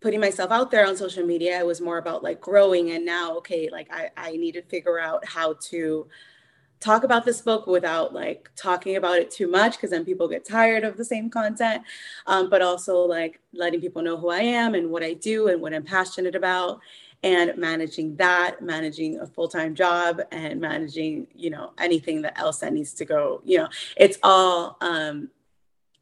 putting 0.00 0.20
myself 0.20 0.50
out 0.50 0.70
there 0.70 0.86
on 0.86 0.96
social 0.96 1.24
media, 1.24 1.58
it 1.58 1.66
was 1.66 1.80
more 1.80 1.98
about 1.98 2.22
like 2.22 2.40
growing. 2.40 2.90
And 2.90 3.06
now, 3.06 3.36
okay, 3.38 3.68
like 3.70 3.88
I, 3.92 4.10
I 4.16 4.32
need 4.32 4.52
to 4.52 4.62
figure 4.62 4.98
out 4.98 5.24
how 5.24 5.54
to 5.70 6.08
talk 6.82 7.04
about 7.04 7.24
this 7.24 7.40
book 7.40 7.68
without 7.68 8.12
like 8.12 8.50
talking 8.56 8.96
about 8.96 9.16
it 9.16 9.30
too 9.30 9.46
much 9.46 9.76
because 9.76 9.90
then 9.90 10.04
people 10.04 10.26
get 10.26 10.44
tired 10.44 10.82
of 10.82 10.96
the 10.96 11.04
same 11.04 11.30
content 11.30 11.80
um, 12.26 12.50
but 12.50 12.60
also 12.60 12.96
like 12.96 13.40
letting 13.54 13.80
people 13.80 14.02
know 14.02 14.16
who 14.16 14.30
i 14.30 14.40
am 14.40 14.74
and 14.74 14.90
what 14.90 15.00
i 15.00 15.14
do 15.14 15.46
and 15.46 15.62
what 15.62 15.72
i'm 15.72 15.84
passionate 15.84 16.34
about 16.34 16.80
and 17.22 17.56
managing 17.56 18.16
that 18.16 18.60
managing 18.60 19.20
a 19.20 19.26
full-time 19.26 19.74
job 19.74 20.20
and 20.32 20.60
managing 20.60 21.26
you 21.34 21.50
know 21.50 21.72
anything 21.78 22.22
that 22.22 22.38
else 22.38 22.58
that 22.58 22.72
needs 22.72 22.92
to 22.94 23.04
go 23.04 23.40
you 23.44 23.58
know 23.58 23.68
it's 23.96 24.18
all 24.22 24.76
um 24.80 25.28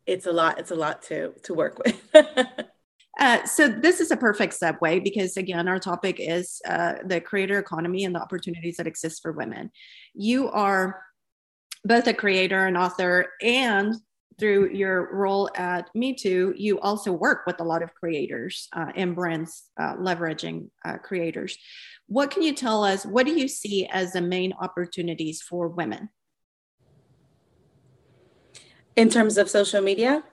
it's 0.06 0.26
a 0.26 0.32
lot 0.32 0.58
it's 0.58 0.70
a 0.70 0.74
lot 0.74 1.02
to 1.02 1.32
to 1.42 1.54
work 1.54 1.78
with. 1.78 2.00
Uh, 3.18 3.44
so 3.44 3.68
this 3.68 4.00
is 4.00 4.10
a 4.10 4.16
perfect 4.16 4.58
segue 4.58 5.04
because 5.04 5.36
again 5.36 5.68
our 5.68 5.78
topic 5.78 6.16
is 6.18 6.62
uh, 6.66 6.94
the 7.04 7.20
creator 7.20 7.58
economy 7.58 8.04
and 8.04 8.14
the 8.14 8.20
opportunities 8.20 8.76
that 8.76 8.86
exist 8.86 9.20
for 9.20 9.32
women. 9.32 9.70
You 10.14 10.48
are 10.48 11.02
both 11.84 12.06
a 12.06 12.14
creator 12.14 12.66
and 12.66 12.78
author 12.78 13.26
and 13.42 13.94
through 14.40 14.70
your 14.70 15.14
role 15.14 15.50
at 15.54 15.90
mitú, 15.94 16.54
you 16.56 16.80
also 16.80 17.12
work 17.12 17.42
with 17.46 17.60
a 17.60 17.64
lot 17.64 17.82
of 17.82 17.94
creators 17.94 18.68
uh, 18.72 18.90
and 18.96 19.14
brands 19.14 19.64
uh, 19.78 19.94
leveraging 19.96 20.70
uh, 20.84 20.96
creators. 20.96 21.56
What 22.06 22.30
can 22.30 22.42
you 22.42 22.54
tell 22.54 22.82
us? 22.82 23.04
What 23.04 23.26
do 23.26 23.38
you 23.38 23.46
see 23.46 23.86
as 23.86 24.14
the 24.14 24.22
main 24.22 24.54
opportunities 24.54 25.42
for 25.42 25.68
women? 25.68 26.08
In 28.96 29.08
terms 29.10 29.38
of 29.38 29.48
social 29.48 29.82
media? 29.82 30.24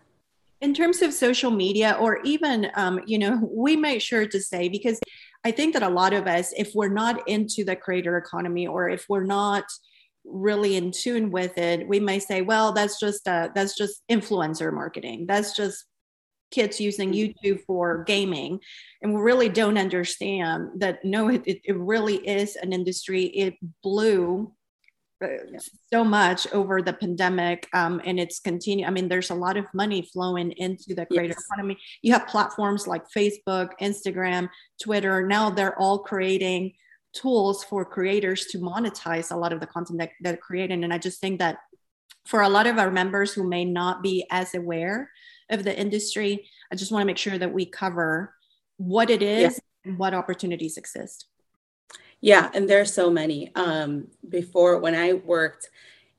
In 0.61 0.73
terms 0.73 1.03
of 1.03 1.13
social 1.13 1.51
media, 1.51 1.95
or 1.99 2.19
even, 2.23 2.71
um, 2.73 2.99
you 3.05 3.19
know, 3.19 3.47
we 3.51 3.75
make 3.75 4.01
sure 4.01 4.25
to 4.25 4.41
say, 4.41 4.69
because 4.69 4.99
I 5.45 5.51
think 5.51 5.73
that 5.73 5.83
a 5.83 5.89
lot 5.89 6.13
of 6.13 6.25
us, 6.25 6.51
if 6.57 6.71
we're 6.73 6.87
not 6.89 7.27
into 7.27 7.63
the 7.63 7.75
creator 7.75 8.17
economy 8.17 8.65
or 8.65 8.89
if 8.89 9.05
we're 9.07 9.23
not, 9.23 9.65
really 10.29 10.75
in 10.75 10.91
tune 10.91 11.31
with 11.31 11.57
it 11.57 11.87
we 11.87 11.99
may 11.99 12.19
say 12.19 12.41
well 12.41 12.73
that's 12.73 12.99
just 12.99 13.27
uh, 13.27 13.49
that's 13.55 13.75
just 13.75 14.03
influencer 14.09 14.73
marketing. 14.73 15.25
That's 15.27 15.55
just 15.55 15.85
kids 16.49 16.79
using 16.79 17.11
youtube 17.11 17.59
for 17.65 18.03
gaming. 18.05 18.59
And 19.01 19.13
we 19.13 19.21
really 19.21 19.49
don't 19.49 19.77
understand 19.77 20.69
that 20.77 21.03
no 21.03 21.29
it, 21.29 21.43
it 21.45 21.77
really 21.77 22.17
is 22.17 22.55
an 22.55 22.71
industry. 22.71 23.23
It 23.25 23.55
blew 23.83 24.53
uh, 25.23 25.27
so 25.91 26.03
much 26.03 26.47
over 26.53 26.81
the 26.81 26.93
pandemic 26.93 27.67
um, 27.73 27.99
and 28.05 28.19
it's 28.19 28.39
continue 28.39 28.85
i 28.85 28.91
mean 28.91 29.07
there's 29.07 29.31
a 29.31 29.35
lot 29.35 29.57
of 29.57 29.65
money 29.73 30.07
flowing 30.13 30.51
into 30.51 30.93
the 30.93 31.07
creator 31.07 31.33
yes. 31.33 31.43
economy. 31.51 31.77
You 32.03 32.13
have 32.13 32.27
platforms 32.27 32.85
like 32.87 33.03
facebook 33.15 33.71
instagram 33.81 34.47
twitter. 34.81 35.25
Now 35.25 35.49
they're 35.49 35.77
all 35.79 35.99
creating 35.99 36.73
tools 37.19 37.63
for 37.63 37.83
creators 37.83 38.45
to 38.47 38.59
monetize 38.59 39.31
a 39.31 39.35
lot 39.35 39.53
of 39.53 39.59
the 39.59 39.67
content 39.67 39.99
that 39.99 40.11
they're 40.21 40.37
creating. 40.37 40.83
And 40.83 40.93
I 40.93 40.97
just 40.97 41.19
think 41.19 41.39
that 41.39 41.57
for 42.25 42.41
a 42.41 42.49
lot 42.49 42.67
of 42.67 42.77
our 42.77 42.91
members 42.91 43.33
who 43.33 43.47
may 43.47 43.65
not 43.65 44.03
be 44.03 44.25
as 44.29 44.53
aware 44.53 45.09
of 45.49 45.63
the 45.63 45.77
industry, 45.77 46.45
I 46.71 46.75
just 46.75 46.91
want 46.91 47.01
to 47.01 47.07
make 47.07 47.17
sure 47.17 47.37
that 47.37 47.53
we 47.53 47.65
cover 47.65 48.33
what 48.77 49.09
it 49.09 49.21
is 49.21 49.53
yeah. 49.53 49.89
and 49.89 49.97
what 49.97 50.13
opportunities 50.13 50.77
exist. 50.77 51.25
Yeah, 52.19 52.49
and 52.53 52.69
there's 52.69 52.93
so 52.93 53.09
many. 53.09 53.51
Um, 53.55 54.07
before, 54.27 54.79
when 54.79 54.95
I 54.95 55.13
worked 55.13 55.69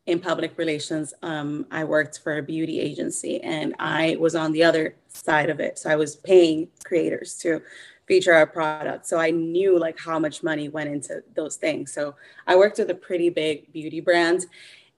in 0.06 0.20
public 0.20 0.56
relations, 0.56 1.12
um, 1.22 1.66
I 1.70 1.84
worked 1.84 2.20
for 2.22 2.38
a 2.38 2.42
beauty 2.42 2.80
agency 2.80 3.40
and 3.42 3.74
I 3.78 4.16
was 4.18 4.34
on 4.34 4.52
the 4.52 4.64
other 4.64 4.96
side 5.08 5.50
of 5.50 5.60
it. 5.60 5.78
So 5.78 5.90
I 5.90 5.96
was 5.96 6.16
paying 6.16 6.68
creators 6.84 7.36
to 7.38 7.60
feature 8.08 8.32
our 8.32 8.46
product. 8.46 9.06
So 9.06 9.18
I 9.18 9.30
knew 9.30 9.78
like 9.78 9.98
how 10.00 10.18
much 10.18 10.42
money 10.42 10.68
went 10.68 10.90
into 10.90 11.22
those 11.36 11.56
things. 11.56 11.92
So 11.92 12.16
I 12.46 12.56
worked 12.56 12.78
with 12.78 12.90
a 12.90 12.94
pretty 12.94 13.30
big 13.30 13.72
beauty 13.72 14.00
brand. 14.00 14.46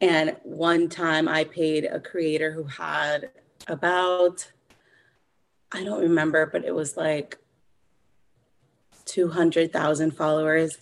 And 0.01 0.37
one 0.45 0.89
time 0.89 1.29
I 1.29 1.45
paid 1.45 1.85
a 1.85 2.01
creator 2.01 2.53
who 2.53 2.65
had 2.65 3.31
about, 3.67 4.51
I 5.73 5.85
don't 5.85 6.01
remember, 6.01 6.47
but 6.47 6.65
it 6.65 6.75
was 6.75 6.97
like 6.97 7.37
200,000 9.05 10.13
followers. 10.13 10.79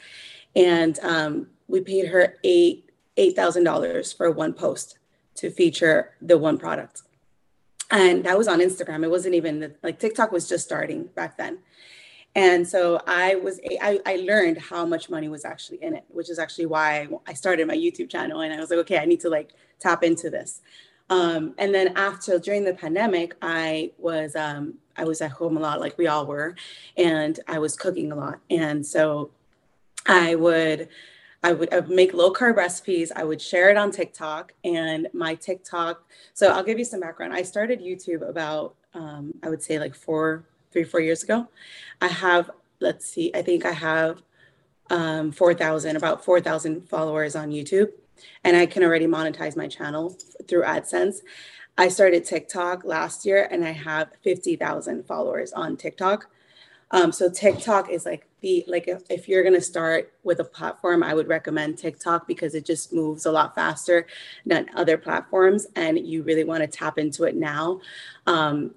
And 0.55 0.99
um, 1.01 1.49
we 1.67 1.81
paid 1.81 2.09
her 2.09 2.37
eight 2.45 2.85
$8,000 3.19 4.17
for 4.17 4.31
one 4.31 4.53
post 4.55 4.99
to 5.35 5.51
feature 5.51 6.15
the 6.23 6.39
one 6.39 6.57
product. 6.57 7.03
And 7.91 8.25
that 8.25 8.39
was 8.39 8.49
on 8.49 8.61
Instagram. 8.61 9.05
It 9.05 9.11
wasn't 9.11 9.35
even 9.35 9.75
like 9.83 9.99
TikTok 9.99 10.31
was 10.31 10.49
just 10.49 10.65
starting 10.65 11.05
back 11.17 11.37
then. 11.37 11.59
And 12.39 12.69
so 12.69 13.03
I 13.05 13.35
was, 13.35 13.59
I, 13.83 13.99
I 14.07 14.15
learned 14.31 14.59
how 14.59 14.87
much 14.87 15.11
money 15.11 15.29
was 15.29 15.45
actually 15.45 15.83
in 15.83 15.97
it, 15.97 16.05
which 16.07 16.31
is 16.31 16.39
actually 16.39 16.67
why 16.67 17.09
I 17.27 17.35
started 17.35 17.67
my 17.67 17.75
YouTube 17.75 18.09
channel. 18.09 18.43
And 18.43 18.53
I 18.55 18.61
was 18.61 18.71
like, 18.71 18.79
okay, 18.81 18.99
I 18.99 19.07
need 19.07 19.19
to 19.23 19.29
like 19.29 19.55
tap 19.81 20.05
into 20.05 20.31
this. 20.31 20.61
Um, 21.11 21.55
and 21.59 21.75
then 21.75 21.97
after, 21.97 22.39
during 22.39 22.65
the 22.65 22.75
pandemic, 22.75 23.35
I 23.43 23.91
was, 23.99 24.37
um, 24.37 24.75
I 24.97 25.03
was 25.03 25.21
at 25.21 25.33
home 25.33 25.57
a 25.57 25.61
lot, 25.61 25.81
like 25.81 25.99
we 25.99 26.07
all 26.07 26.27
were, 26.27 26.55
and 26.97 27.41
I 27.49 27.59
was 27.59 27.75
cooking 27.75 28.13
a 28.13 28.15
lot. 28.15 28.39
And 28.51 28.87
so 28.87 29.31
I 30.07 30.37
would, 30.37 30.89
I 31.43 31.53
would, 31.55 31.75
I 31.75 31.81
would 31.81 31.91
make 31.91 32.15
low 32.15 32.33
carb 32.33 32.55
recipes. 32.55 33.11
I 33.17 33.25
would 33.25 33.43
share 33.43 33.69
it 33.69 33.77
on 33.77 33.91
TikTok 33.91 34.53
and 34.63 35.09
my 35.13 35.35
TikTok. 35.35 36.05
So 36.35 36.53
I'll 36.53 36.63
give 36.63 36.79
you 36.79 36.85
some 36.85 37.01
background. 37.01 37.33
I 37.33 37.43
started 37.43 37.81
YouTube 37.81 38.23
about, 38.29 38.77
um, 38.95 39.35
I 39.43 39.49
would 39.49 39.63
say 39.63 39.81
like 39.81 39.97
four, 39.97 40.45
three, 40.71 40.85
four 40.85 41.01
years 41.01 41.23
ago. 41.23 41.49
I 42.01 42.09
have, 42.09 42.51
let's 42.81 43.07
see, 43.07 43.31
I 43.35 43.43
think 43.43 43.65
I 43.65 43.73
have 43.73 44.23
um, 44.91 45.33
4,000, 45.33 45.97
about 45.97 46.25
4,000 46.25 46.89
followers 46.89 47.37
on 47.37 47.51
YouTube, 47.51 47.89
and 48.45 48.57
I 48.57 48.67
can 48.67 48.83
already 48.83 49.07
monetize 49.07 49.57
my 49.57 49.69
channel 49.69 50.17
through 50.47 50.63
AdSense. 50.63 51.19
I 51.77 51.89
started 51.89 52.25
TikTok 52.25 52.85
last 52.85 53.25
year 53.25 53.49
and 53.53 53.65
I 53.65 53.71
have 53.71 54.11
50,000 54.23 55.07
followers 55.07 55.53
on 55.53 55.77
TikTok. 55.77 56.29
Um, 56.91 57.13
so 57.13 57.31
TikTok 57.31 57.91
is 57.91 58.05
like 58.05 58.27
the 58.41 58.65
like 58.67 58.89
if, 58.89 59.03
if 59.11 59.29
you're 59.29 59.45
gonna 59.45 59.61
start 59.61 60.13
with 60.25 60.41
a 60.41 60.45
platform, 60.45 61.03
I 61.03 61.15
would 61.15 61.29
recommend 61.29 61.79
TikTok 61.79 62.27
because 62.27 62.55
it 62.55 62.65
just 62.65 62.93
moves 62.93 63.27
a 63.27 63.33
lot 63.33 63.55
faster 63.55 64.07
than 64.47 64.67
other 64.75 64.97
platforms, 64.97 65.67
and 65.77 65.99
you 65.99 66.23
really 66.23 66.45
want 66.45 66.63
to 66.63 66.67
tap 66.67 66.99
into 66.99 67.25
it 67.25 67.37
now. 67.37 67.81
Um, 68.27 68.75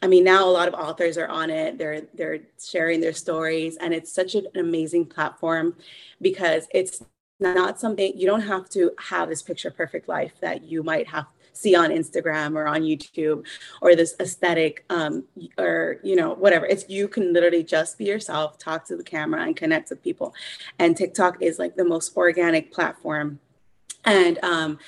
I 0.00 0.06
mean, 0.06 0.24
now 0.24 0.48
a 0.48 0.50
lot 0.50 0.68
of 0.68 0.74
authors 0.74 1.18
are 1.18 1.28
on 1.28 1.50
it. 1.50 1.78
They're 1.78 2.02
they're 2.14 2.40
sharing 2.62 3.00
their 3.00 3.12
stories, 3.12 3.76
and 3.76 3.92
it's 3.92 4.12
such 4.12 4.34
an 4.34 4.46
amazing 4.54 5.06
platform 5.06 5.74
because 6.20 6.68
it's 6.72 7.02
not 7.40 7.78
something 7.78 8.12
you 8.16 8.26
don't 8.26 8.42
have 8.42 8.68
to 8.68 8.90
have 8.98 9.28
this 9.28 9.42
picture 9.42 9.70
perfect 9.70 10.08
life 10.08 10.32
that 10.40 10.64
you 10.64 10.82
might 10.82 11.06
have 11.08 11.26
see 11.58 11.74
on 11.74 11.90
Instagram 11.90 12.54
or 12.54 12.66
on 12.68 12.82
YouTube 12.82 13.44
or 13.82 13.96
this 13.96 14.14
aesthetic 14.20 14.84
um, 14.90 15.24
or 15.58 15.98
you 16.02 16.16
know 16.16 16.34
whatever. 16.34 16.66
It's 16.66 16.88
you 16.88 17.08
can 17.08 17.32
literally 17.32 17.64
just 17.64 17.98
be 17.98 18.04
yourself, 18.04 18.58
talk 18.58 18.86
to 18.86 18.96
the 18.96 19.02
camera, 19.02 19.42
and 19.42 19.56
connect 19.56 19.90
with 19.90 20.02
people. 20.02 20.34
And 20.78 20.96
TikTok 20.96 21.42
is 21.42 21.58
like 21.58 21.76
the 21.76 21.84
most 21.84 22.16
organic 22.16 22.72
platform, 22.72 23.40
and 24.04 24.38
um, 24.42 24.78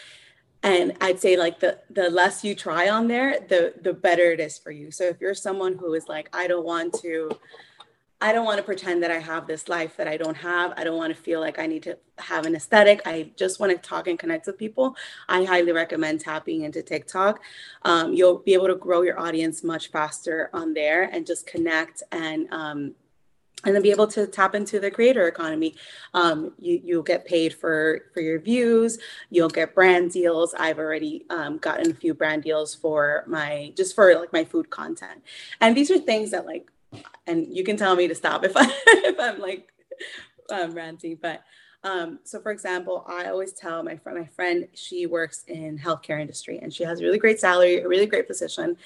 and 0.63 0.97
i'd 1.01 1.21
say 1.21 1.37
like 1.37 1.61
the 1.61 1.79
the 1.91 2.11
less 2.11 2.45
you 2.45 2.55
try 2.55 2.89
on 2.89 3.09
there 3.09 3.41
the 3.49 3.75
the 3.83 3.93
better 3.93 4.33
it 4.33 4.41
is 4.41 4.59
for 4.59 4.71
you. 4.71 4.91
So 4.91 5.05
if 5.05 5.21
you're 5.21 5.35
someone 5.35 5.77
who 5.77 5.95
is 5.95 6.09
like 6.09 6.29
i 6.33 6.47
don't 6.47 6.65
want 6.65 6.95
to 7.01 7.31
i 8.21 8.33
don't 8.33 8.45
want 8.45 8.59
to 8.59 8.63
pretend 8.63 9.03
that 9.03 9.11
i 9.11 9.19
have 9.19 9.47
this 9.47 9.69
life 9.69 9.97
that 9.97 10.07
i 10.07 10.17
don't 10.17 10.37
have. 10.37 10.75
I 10.77 10.85
don't 10.85 10.99
want 10.99 11.15
to 11.15 11.21
feel 11.21 11.41
like 11.41 11.59
i 11.59 11.67
need 11.67 11.83
to 11.85 11.99
have 12.19 12.45
an 12.45 12.55
aesthetic. 12.55 13.01
I 13.07 13.31
just 13.37 13.61
want 13.61 13.73
to 13.73 13.79
talk 13.79 14.07
and 14.07 14.19
connect 14.19 14.47
with 14.47 14.59
people 14.59 14.95
i 15.29 15.45
highly 15.45 15.73
recommend 15.73 16.21
tapping 16.21 16.63
into 16.63 16.83
tiktok. 16.83 17.41
Um, 17.83 18.13
you'll 18.13 18.39
be 18.39 18.53
able 18.53 18.67
to 18.69 18.77
grow 18.77 19.03
your 19.03 19.19
audience 19.19 19.65
much 19.65 19.91
faster 19.91 20.51
on 20.53 20.75
there 20.75 21.05
and 21.05 21.27
just 21.27 21.47
connect 21.47 22.03
and 22.13 22.53
um, 22.53 22.95
and 23.65 23.75
then 23.75 23.83
be 23.83 23.91
able 23.91 24.07
to 24.07 24.27
tap 24.27 24.55
into 24.55 24.81
the 24.81 24.91
creator 24.91 25.29
economy. 25.29 25.75
Um, 26.15 26.53
you, 26.59 26.81
you'll 26.83 27.03
get 27.03 27.25
paid 27.25 27.55
for 27.55 28.03
for 28.13 28.21
your 28.21 28.41
views. 28.41 28.99
You'll 29.31 29.49
get 29.49 29.75
brand 29.75 30.13
deals. 30.13 30.55
I've 30.55 30.79
already 30.79 31.27
um, 31.31 31.59
gotten 31.59 31.91
a 31.91 31.95
few 31.95 32.15
brand 32.15 32.43
deals 32.43 32.75
for 32.75 33.25
my 33.27 33.73
just 33.77 33.95
for 33.95 34.15
like 34.15 34.33
my 34.33 34.45
food 34.45 34.71
content, 34.71 35.23
and 35.61 35.77
these 35.77 35.91
are 35.91 35.99
things 35.99 36.31
that 36.31 36.47
like, 36.47 36.71
and 37.27 37.55
you 37.55 37.65
can 37.65 37.77
tell 37.77 37.97
me 37.97 38.09
to 38.09 38.15
stop 38.15 38.45
if 38.45 38.53
I 38.57 38.67
if 38.87 39.19
I'm 39.19 39.41
like 39.41 39.73
um, 40.51 40.73
ranting, 40.73 41.19
but. 41.21 41.43
Um, 41.83 42.19
so 42.25 42.43
for 42.43 42.53
example, 42.53 43.07
I 43.09 43.29
always 43.31 43.55
tell 43.55 43.83
my 43.83 43.97
friend, 43.97 44.19
my 44.19 44.27
friend, 44.27 44.69
she 44.75 45.07
works 45.07 45.45
in 45.49 45.79
healthcare 45.79 46.21
industry 46.21 46.59
and 46.61 46.71
she 46.71 46.85
has 46.85 47.01
a 47.01 47.05
really 47.05 47.17
great 47.17 47.41
salary, 47.41 47.79
a 47.79 47.89
really 47.89 48.05
great 48.05 48.29
position. 48.29 48.77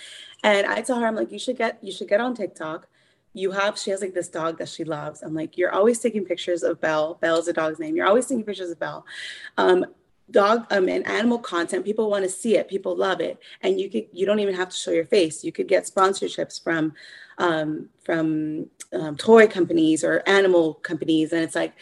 And 0.44 0.64
I 0.64 0.80
tell 0.80 1.00
her, 1.00 1.06
I'm 1.08 1.16
like, 1.16 1.32
you 1.32 1.40
should 1.40 1.58
get, 1.58 1.82
you 1.82 1.90
should 1.90 2.06
get 2.06 2.20
on 2.20 2.36
TikTok 2.36 2.86
you 3.34 3.50
have 3.50 3.78
she 3.78 3.90
has 3.90 4.00
like 4.00 4.14
this 4.14 4.28
dog 4.28 4.58
that 4.58 4.68
she 4.68 4.84
loves. 4.84 5.22
I'm 5.22 5.34
like 5.34 5.58
you're 5.58 5.72
always 5.72 5.98
taking 5.98 6.24
pictures 6.24 6.62
of 6.62 6.80
belle. 6.80 7.18
Belle's 7.20 7.48
a 7.48 7.52
dog's 7.52 7.80
name. 7.80 7.96
You're 7.96 8.06
always 8.06 8.26
taking 8.26 8.44
pictures 8.44 8.70
of 8.70 8.78
belle. 8.78 9.04
Um, 9.58 9.84
dog 10.30 10.66
um, 10.70 10.88
and 10.88 11.06
animal 11.06 11.38
content 11.38 11.84
people 11.84 12.08
want 12.08 12.24
to 12.24 12.30
see 12.30 12.56
it 12.56 12.66
people 12.68 12.96
love 12.96 13.20
it. 13.20 13.38
And 13.60 13.78
you 13.78 13.90
could 13.90 14.06
you 14.12 14.24
don't 14.24 14.38
even 14.38 14.54
have 14.54 14.70
to 14.70 14.76
show 14.76 14.92
your 14.92 15.04
face. 15.04 15.44
You 15.44 15.52
could 15.52 15.68
get 15.68 15.84
sponsorships 15.84 16.62
from 16.62 16.94
um, 17.38 17.88
from 18.04 18.70
um, 18.92 19.16
toy 19.16 19.48
companies 19.48 20.04
or 20.04 20.22
animal 20.26 20.74
companies. 20.74 21.32
And 21.32 21.42
it's 21.42 21.56
like 21.56 21.74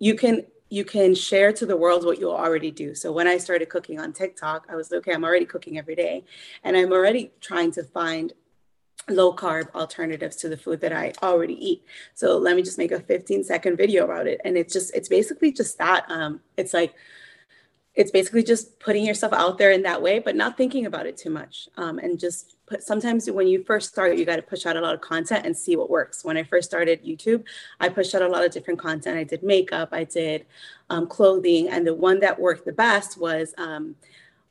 you 0.00 0.16
can 0.16 0.44
you 0.68 0.84
can 0.84 1.14
share 1.14 1.52
to 1.52 1.64
the 1.64 1.76
world 1.76 2.04
what 2.04 2.18
you 2.18 2.32
already 2.32 2.72
do. 2.72 2.96
So 2.96 3.12
when 3.12 3.28
i 3.28 3.38
started 3.38 3.68
cooking 3.68 4.00
on 4.00 4.12
tiktok 4.12 4.66
i 4.68 4.74
was 4.74 4.90
like, 4.90 4.98
okay 4.98 5.14
i'm 5.14 5.24
already 5.24 5.46
cooking 5.46 5.78
every 5.78 5.94
day. 5.94 6.24
And 6.64 6.76
i'm 6.76 6.92
already 6.92 7.30
trying 7.40 7.70
to 7.72 7.84
find 7.84 8.32
low 9.08 9.32
carb 9.32 9.72
alternatives 9.74 10.36
to 10.36 10.48
the 10.48 10.56
food 10.56 10.80
that 10.80 10.92
I 10.92 11.12
already 11.22 11.54
eat. 11.54 11.84
So 12.14 12.38
let 12.38 12.56
me 12.56 12.62
just 12.62 12.78
make 12.78 12.92
a 12.92 13.00
15 13.00 13.44
second 13.44 13.76
video 13.76 14.04
about 14.04 14.26
it. 14.26 14.40
And 14.44 14.56
it's 14.56 14.72
just, 14.72 14.94
it's 14.94 15.08
basically 15.08 15.52
just 15.52 15.78
that. 15.78 16.06
Um, 16.08 16.40
it's 16.56 16.74
like, 16.74 16.94
it's 17.94 18.10
basically 18.10 18.42
just 18.42 18.78
putting 18.78 19.04
yourself 19.04 19.32
out 19.32 19.56
there 19.56 19.70
in 19.70 19.82
that 19.82 20.02
way, 20.02 20.18
but 20.18 20.36
not 20.36 20.56
thinking 20.56 20.84
about 20.84 21.06
it 21.06 21.16
too 21.16 21.30
much. 21.30 21.68
Um, 21.78 21.98
and 21.98 22.18
just 22.18 22.56
put, 22.66 22.82
sometimes 22.82 23.30
when 23.30 23.46
you 23.46 23.64
first 23.64 23.88
start, 23.88 24.18
you 24.18 24.26
got 24.26 24.36
to 24.36 24.42
push 24.42 24.66
out 24.66 24.76
a 24.76 24.80
lot 24.80 24.94
of 24.94 25.00
content 25.00 25.46
and 25.46 25.56
see 25.56 25.76
what 25.76 25.88
works. 25.88 26.22
When 26.22 26.36
I 26.36 26.42
first 26.42 26.68
started 26.68 27.02
YouTube, 27.02 27.44
I 27.80 27.88
pushed 27.88 28.14
out 28.14 28.20
a 28.20 28.28
lot 28.28 28.44
of 28.44 28.50
different 28.50 28.78
content. 28.78 29.16
I 29.16 29.24
did 29.24 29.42
makeup, 29.42 29.90
I 29.92 30.04
did 30.04 30.44
um, 30.90 31.06
clothing, 31.06 31.68
and 31.68 31.86
the 31.86 31.94
one 31.94 32.20
that 32.20 32.38
worked 32.38 32.66
the 32.66 32.72
best 32.72 33.18
was 33.18 33.54
um, 33.56 33.96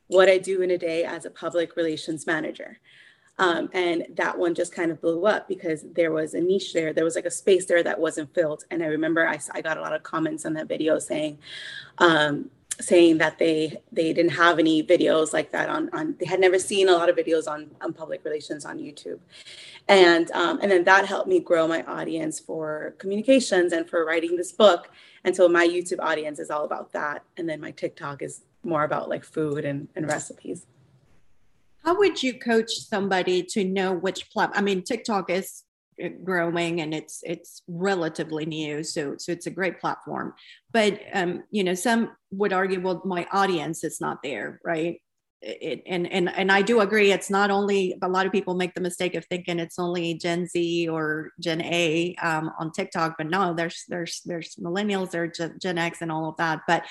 what 0.08 0.28
I 0.28 0.38
do 0.38 0.62
in 0.62 0.72
a 0.72 0.78
day 0.78 1.04
as 1.04 1.24
a 1.24 1.30
public 1.30 1.76
relations 1.76 2.26
manager. 2.26 2.80
Um, 3.38 3.68
and 3.74 4.06
that 4.14 4.38
one 4.38 4.54
just 4.54 4.74
kind 4.74 4.90
of 4.90 5.00
blew 5.00 5.26
up 5.26 5.46
because 5.46 5.84
there 5.94 6.10
was 6.10 6.34
a 6.34 6.40
niche 6.40 6.72
there. 6.72 6.92
There 6.92 7.04
was 7.04 7.16
like 7.16 7.26
a 7.26 7.30
space 7.30 7.66
there 7.66 7.82
that 7.82 8.00
wasn't 8.00 8.34
filled. 8.34 8.64
And 8.70 8.82
I 8.82 8.86
remember 8.86 9.28
I, 9.28 9.38
I 9.52 9.60
got 9.60 9.76
a 9.76 9.80
lot 9.80 9.92
of 9.92 10.02
comments 10.02 10.46
on 10.46 10.54
that 10.54 10.68
video 10.68 10.98
saying, 10.98 11.38
um, 11.98 12.50
saying 12.80 13.18
that 13.18 13.38
they 13.38 13.80
they 13.90 14.12
didn't 14.12 14.32
have 14.32 14.58
any 14.58 14.82
videos 14.82 15.32
like 15.32 15.50
that 15.50 15.68
on 15.68 15.88
on 15.94 16.14
they 16.18 16.26
had 16.26 16.40
never 16.40 16.58
seen 16.58 16.88
a 16.88 16.92
lot 16.92 17.08
of 17.08 17.16
videos 17.16 17.48
on 17.48 17.70
on 17.80 17.92
public 17.92 18.24
relations 18.24 18.64
on 18.64 18.78
YouTube, 18.78 19.18
and 19.88 20.30
um, 20.32 20.58
and 20.60 20.70
then 20.70 20.84
that 20.84 21.06
helped 21.06 21.28
me 21.28 21.40
grow 21.40 21.66
my 21.66 21.82
audience 21.84 22.38
for 22.38 22.94
communications 22.98 23.72
and 23.72 23.88
for 23.88 24.04
writing 24.04 24.36
this 24.36 24.52
book. 24.52 24.90
And 25.24 25.34
so 25.34 25.48
my 25.48 25.66
YouTube 25.66 26.00
audience 26.00 26.38
is 26.38 26.50
all 26.50 26.64
about 26.64 26.92
that, 26.92 27.24
and 27.36 27.48
then 27.48 27.60
my 27.60 27.70
TikTok 27.70 28.22
is 28.22 28.42
more 28.62 28.84
about 28.84 29.08
like 29.08 29.24
food 29.24 29.64
and, 29.64 29.88
and 29.96 30.06
recipes. 30.06 30.66
How 31.86 31.96
would 31.96 32.20
you 32.20 32.34
coach 32.34 32.72
somebody 32.72 33.44
to 33.44 33.64
know 33.64 33.92
which 33.92 34.28
platform? 34.30 34.58
I 34.58 34.62
mean, 34.62 34.82
TikTok 34.82 35.30
is 35.30 35.62
uh, 36.02 36.08
growing 36.24 36.80
and 36.80 36.92
it's 36.92 37.20
it's 37.22 37.62
relatively 37.68 38.44
new, 38.44 38.82
so 38.82 39.14
so 39.18 39.30
it's 39.30 39.46
a 39.46 39.52
great 39.52 39.80
platform. 39.80 40.34
But 40.72 41.00
um, 41.14 41.44
you 41.52 41.62
know, 41.62 41.74
some 41.74 42.10
would 42.32 42.52
argue, 42.52 42.80
well, 42.80 43.02
my 43.04 43.28
audience 43.30 43.84
is 43.84 44.00
not 44.00 44.18
there, 44.24 44.60
right? 44.64 45.00
It, 45.42 45.84
and 45.86 46.10
and 46.10 46.28
and 46.28 46.50
I 46.50 46.60
do 46.60 46.80
agree. 46.80 47.12
It's 47.12 47.30
not 47.30 47.52
only 47.52 47.96
a 48.02 48.08
lot 48.08 48.26
of 48.26 48.32
people 48.32 48.54
make 48.56 48.74
the 48.74 48.80
mistake 48.80 49.14
of 49.14 49.24
thinking 49.26 49.60
it's 49.60 49.78
only 49.78 50.14
Gen 50.14 50.48
Z 50.48 50.88
or 50.88 51.30
Gen 51.38 51.62
A 51.62 52.16
um, 52.20 52.50
on 52.58 52.72
TikTok, 52.72 53.14
but 53.16 53.28
no, 53.28 53.54
there's 53.54 53.84
there's 53.86 54.22
there's 54.24 54.56
millennials, 54.56 55.12
there's 55.12 55.38
Gen 55.62 55.78
X, 55.78 56.02
and 56.02 56.10
all 56.10 56.30
of 56.30 56.36
that. 56.38 56.62
But 56.66 56.84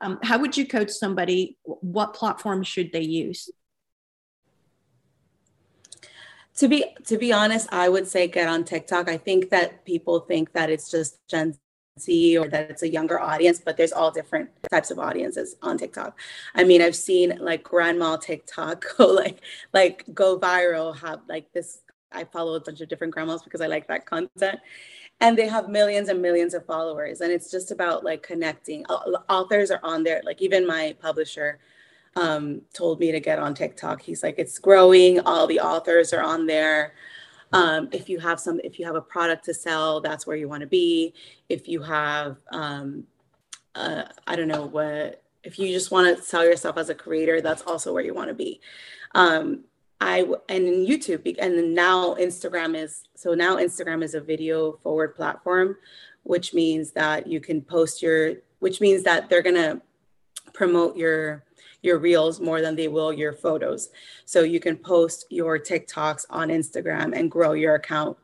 um, 0.00 0.20
how 0.22 0.38
would 0.38 0.56
you 0.56 0.68
coach 0.68 0.90
somebody? 0.90 1.58
What 1.64 2.14
platform 2.14 2.62
should 2.62 2.92
they 2.92 3.02
use? 3.02 3.50
To 6.56 6.68
be 6.68 6.84
to 7.04 7.18
be 7.18 7.32
honest, 7.32 7.68
I 7.72 7.88
would 7.88 8.06
say 8.06 8.26
get 8.28 8.48
on 8.48 8.64
TikTok. 8.64 9.08
I 9.08 9.18
think 9.18 9.50
that 9.50 9.84
people 9.84 10.20
think 10.20 10.52
that 10.52 10.70
it's 10.70 10.90
just 10.90 11.18
Gen 11.28 11.54
Z 11.98 12.38
or 12.38 12.48
that 12.48 12.70
it's 12.70 12.82
a 12.82 12.88
younger 12.88 13.20
audience, 13.20 13.60
but 13.64 13.76
there's 13.76 13.92
all 13.92 14.10
different 14.10 14.50
types 14.70 14.90
of 14.90 14.98
audiences 14.98 15.56
on 15.62 15.78
TikTok. 15.78 16.18
I 16.54 16.64
mean, 16.64 16.82
I've 16.82 16.96
seen 16.96 17.38
like 17.40 17.62
grandma 17.62 18.16
TikTok 18.16 18.84
go 18.98 19.06
like 19.06 19.40
like 19.72 20.04
go 20.14 20.38
viral, 20.38 20.96
have 20.98 21.20
like 21.28 21.52
this. 21.52 21.80
I 22.12 22.24
follow 22.24 22.54
a 22.54 22.60
bunch 22.60 22.80
of 22.80 22.88
different 22.88 23.12
grandmas 23.12 23.42
because 23.42 23.60
I 23.60 23.66
like 23.66 23.88
that 23.88 24.06
content. 24.06 24.60
And 25.20 25.36
they 25.36 25.48
have 25.48 25.68
millions 25.68 26.08
and 26.08 26.20
millions 26.20 26.54
of 26.54 26.64
followers. 26.66 27.20
And 27.20 27.32
it's 27.32 27.50
just 27.50 27.70
about 27.70 28.04
like 28.04 28.22
connecting. 28.22 28.84
Authors 28.86 29.70
are 29.70 29.80
on 29.82 30.04
there. 30.04 30.22
Like 30.24 30.42
even 30.42 30.66
my 30.66 30.94
publisher, 31.00 31.58
um, 32.16 32.62
told 32.72 32.98
me 32.98 33.12
to 33.12 33.20
get 33.20 33.38
on 33.38 33.54
TikTok. 33.54 34.02
He's 34.02 34.22
like, 34.22 34.38
it's 34.38 34.58
growing. 34.58 35.20
All 35.20 35.46
the 35.46 35.60
authors 35.60 36.12
are 36.12 36.22
on 36.22 36.46
there. 36.46 36.94
Um, 37.52 37.88
if 37.92 38.08
you 38.08 38.18
have 38.18 38.40
some, 38.40 38.60
if 38.64 38.78
you 38.78 38.86
have 38.86 38.96
a 38.96 39.00
product 39.00 39.44
to 39.44 39.54
sell, 39.54 40.00
that's 40.00 40.26
where 40.26 40.36
you 40.36 40.48
want 40.48 40.62
to 40.62 40.66
be. 40.66 41.14
If 41.48 41.68
you 41.68 41.82
have, 41.82 42.38
um, 42.50 43.04
uh, 43.74 44.04
I 44.26 44.34
don't 44.34 44.48
know 44.48 44.66
what, 44.66 45.22
if 45.44 45.58
you 45.58 45.68
just 45.68 45.90
want 45.90 46.16
to 46.16 46.22
sell 46.22 46.44
yourself 46.44 46.76
as 46.76 46.88
a 46.88 46.94
creator, 46.94 47.40
that's 47.40 47.62
also 47.62 47.92
where 47.92 48.02
you 48.02 48.14
want 48.14 48.28
to 48.28 48.34
be. 48.34 48.60
Um, 49.14 49.64
I 50.00 50.26
and 50.50 50.86
YouTube 50.86 51.36
and 51.38 51.74
now 51.74 52.14
Instagram 52.16 52.76
is 52.76 53.04
so 53.14 53.32
now 53.32 53.56
Instagram 53.56 54.02
is 54.02 54.14
a 54.14 54.20
video 54.20 54.72
forward 54.82 55.14
platform, 55.14 55.76
which 56.22 56.52
means 56.52 56.90
that 56.92 57.26
you 57.26 57.40
can 57.40 57.62
post 57.62 58.02
your, 58.02 58.34
which 58.58 58.82
means 58.82 59.04
that 59.04 59.30
they're 59.30 59.40
gonna 59.40 59.80
promote 60.52 60.98
your 60.98 61.45
your 61.86 61.98
reels 61.98 62.40
more 62.40 62.60
than 62.60 62.76
they 62.76 62.88
will 62.88 63.12
your 63.12 63.32
photos. 63.32 63.90
So 64.24 64.42
you 64.42 64.60
can 64.60 64.76
post 64.76 65.26
your 65.30 65.58
TikToks 65.58 66.26
on 66.28 66.48
Instagram 66.48 67.16
and 67.16 67.30
grow 67.30 67.52
your 67.52 67.76
account 67.76 68.18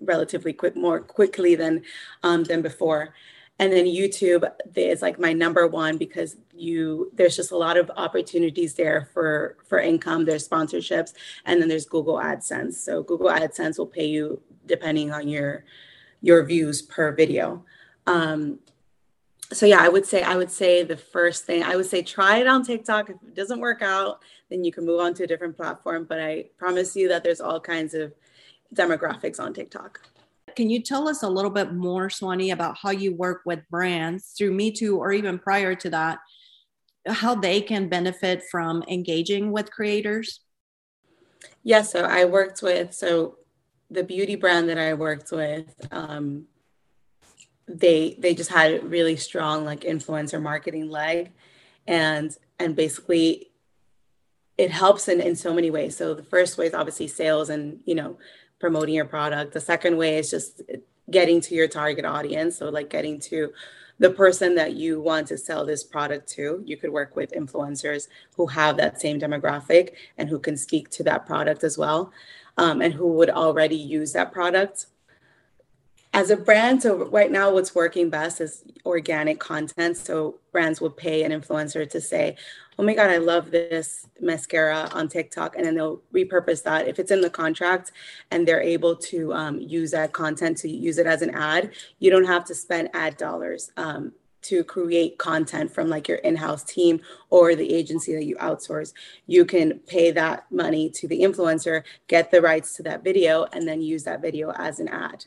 relatively 0.00 0.52
quick, 0.52 0.76
more 0.76 1.00
quickly 1.00 1.54
than 1.54 1.82
um, 2.22 2.44
than 2.44 2.62
before. 2.62 3.14
And 3.60 3.72
then 3.72 3.86
YouTube 3.86 4.48
is 4.76 5.02
like 5.02 5.18
my 5.18 5.32
number 5.32 5.66
one 5.66 5.98
because 5.98 6.36
you 6.54 7.10
there's 7.14 7.34
just 7.34 7.50
a 7.50 7.56
lot 7.56 7.76
of 7.76 7.90
opportunities 7.96 8.74
there 8.74 9.08
for 9.12 9.56
for 9.66 9.80
income. 9.80 10.24
There's 10.24 10.48
sponsorships, 10.48 11.14
and 11.44 11.60
then 11.60 11.68
there's 11.68 11.86
Google 11.86 12.16
AdSense. 12.16 12.74
So 12.74 13.02
Google 13.02 13.28
AdSense 13.28 13.78
will 13.78 13.86
pay 13.86 14.06
you 14.06 14.40
depending 14.66 15.10
on 15.10 15.26
your 15.26 15.64
your 16.22 16.44
views 16.44 16.82
per 16.82 17.12
video. 17.12 17.64
Um, 18.06 18.60
so 19.52 19.66
yeah, 19.66 19.80
I 19.80 19.88
would 19.88 20.04
say 20.04 20.22
I 20.22 20.36
would 20.36 20.50
say 20.50 20.82
the 20.82 20.96
first 20.96 21.44
thing 21.44 21.62
I 21.62 21.76
would 21.76 21.86
say 21.86 22.02
try 22.02 22.38
it 22.38 22.46
on 22.46 22.62
TikTok. 22.64 23.10
If 23.10 23.16
it 23.22 23.34
doesn't 23.34 23.60
work 23.60 23.82
out, 23.82 24.22
then 24.50 24.64
you 24.64 24.72
can 24.72 24.84
move 24.84 25.00
on 25.00 25.14
to 25.14 25.24
a 25.24 25.26
different 25.26 25.56
platform. 25.56 26.04
But 26.08 26.20
I 26.20 26.46
promise 26.58 26.94
you 26.94 27.08
that 27.08 27.24
there's 27.24 27.40
all 27.40 27.60
kinds 27.60 27.94
of 27.94 28.12
demographics 28.74 29.40
on 29.40 29.54
TikTok. 29.54 30.00
Can 30.54 30.68
you 30.68 30.82
tell 30.82 31.08
us 31.08 31.22
a 31.22 31.28
little 31.28 31.50
bit 31.50 31.72
more, 31.72 32.08
Suani, 32.08 32.52
about 32.52 32.76
how 32.82 32.90
you 32.90 33.14
work 33.14 33.42
with 33.44 33.60
brands 33.70 34.34
through 34.36 34.56
mitú 34.56 34.98
or 34.98 35.12
even 35.12 35.38
prior 35.38 35.74
to 35.76 35.90
that, 35.90 36.18
how 37.06 37.34
they 37.34 37.60
can 37.60 37.88
benefit 37.88 38.42
from 38.50 38.82
engaging 38.88 39.52
with 39.52 39.70
creators? 39.70 40.40
Yes, 41.62 41.92
yeah, 41.94 42.02
so 42.02 42.06
I 42.06 42.24
worked 42.24 42.62
with 42.62 42.92
so 42.92 43.36
the 43.90 44.02
beauty 44.02 44.34
brand 44.34 44.68
that 44.68 44.78
I 44.78 44.94
worked 44.94 45.30
with. 45.32 45.74
Um, 45.90 46.46
they 47.68 48.16
they 48.18 48.34
just 48.34 48.50
had 48.50 48.90
really 48.90 49.16
strong 49.16 49.64
like 49.64 49.80
influencer 49.80 50.40
marketing 50.40 50.88
leg. 50.90 51.32
And 51.86 52.36
and 52.58 52.74
basically 52.74 53.50
it 54.56 54.70
helps 54.70 55.08
in 55.08 55.20
in 55.20 55.36
so 55.36 55.54
many 55.54 55.70
ways. 55.70 55.96
So 55.96 56.14
the 56.14 56.22
first 56.22 56.58
way 56.58 56.66
is 56.66 56.74
obviously 56.74 57.06
sales 57.08 57.50
and 57.50 57.80
you 57.84 57.94
know 57.94 58.18
promoting 58.58 58.94
your 58.94 59.04
product. 59.04 59.52
The 59.52 59.60
second 59.60 59.96
way 59.96 60.18
is 60.18 60.30
just 60.30 60.62
getting 61.10 61.40
to 61.42 61.54
your 61.54 61.68
target 61.68 62.04
audience. 62.04 62.58
So 62.58 62.68
like 62.68 62.90
getting 62.90 63.20
to 63.20 63.52
the 63.98 64.10
person 64.10 64.54
that 64.54 64.74
you 64.74 65.00
want 65.00 65.26
to 65.28 65.38
sell 65.38 65.66
this 65.66 65.82
product 65.82 66.28
to. 66.28 66.62
You 66.64 66.76
could 66.76 66.90
work 66.90 67.16
with 67.16 67.32
influencers 67.32 68.08
who 68.36 68.46
have 68.46 68.76
that 68.76 69.00
same 69.00 69.20
demographic 69.20 69.92
and 70.16 70.28
who 70.28 70.38
can 70.38 70.56
speak 70.56 70.88
to 70.90 71.02
that 71.04 71.26
product 71.26 71.64
as 71.64 71.76
well 71.76 72.12
um, 72.56 72.80
and 72.80 72.94
who 72.94 73.08
would 73.14 73.30
already 73.30 73.76
use 73.76 74.12
that 74.12 74.32
product 74.32 74.86
as 76.14 76.30
a 76.30 76.36
brand, 76.36 76.82
so 76.82 77.04
right 77.10 77.30
now 77.30 77.52
what's 77.52 77.74
working 77.74 78.08
best 78.08 78.40
is 78.40 78.64
organic 78.86 79.38
content. 79.38 79.96
So 79.96 80.38
brands 80.52 80.80
will 80.80 80.90
pay 80.90 81.22
an 81.22 81.32
influencer 81.32 81.88
to 81.90 82.00
say, 82.00 82.36
oh 82.78 82.82
my 82.82 82.94
God, 82.94 83.10
I 83.10 83.18
love 83.18 83.50
this 83.50 84.06
mascara 84.20 84.88
on 84.92 85.08
TikTok. 85.08 85.56
And 85.56 85.66
then 85.66 85.74
they'll 85.74 86.00
repurpose 86.14 86.62
that 86.62 86.88
if 86.88 86.98
it's 86.98 87.10
in 87.10 87.20
the 87.20 87.30
contract 87.30 87.92
and 88.30 88.46
they're 88.46 88.62
able 88.62 88.96
to 88.96 89.32
um, 89.34 89.60
use 89.60 89.90
that 89.90 90.12
content 90.12 90.56
to 90.58 90.70
use 90.70 90.98
it 90.98 91.06
as 91.06 91.22
an 91.22 91.30
ad. 91.30 91.72
You 91.98 92.10
don't 92.10 92.26
have 92.26 92.44
to 92.46 92.54
spend 92.54 92.88
ad 92.94 93.16
dollars. 93.16 93.70
Um, 93.76 94.12
to 94.40 94.62
create 94.62 95.18
content 95.18 95.68
from 95.68 95.88
like 95.88 96.06
your 96.06 96.18
in-house 96.18 96.62
team 96.62 97.00
or 97.28 97.56
the 97.56 97.74
agency 97.74 98.14
that 98.14 98.24
you 98.24 98.36
outsource 98.36 98.92
you 99.26 99.44
can 99.44 99.80
pay 99.80 100.12
that 100.12 100.46
money 100.52 100.88
to 100.88 101.08
the 101.08 101.22
influencer 101.22 101.82
get 102.06 102.30
the 102.30 102.40
rights 102.40 102.76
to 102.76 102.82
that 102.84 103.02
video 103.02 103.46
and 103.52 103.66
then 103.66 103.82
use 103.82 104.04
that 104.04 104.22
video 104.22 104.52
as 104.52 104.78
an 104.78 104.86
ad 104.86 105.24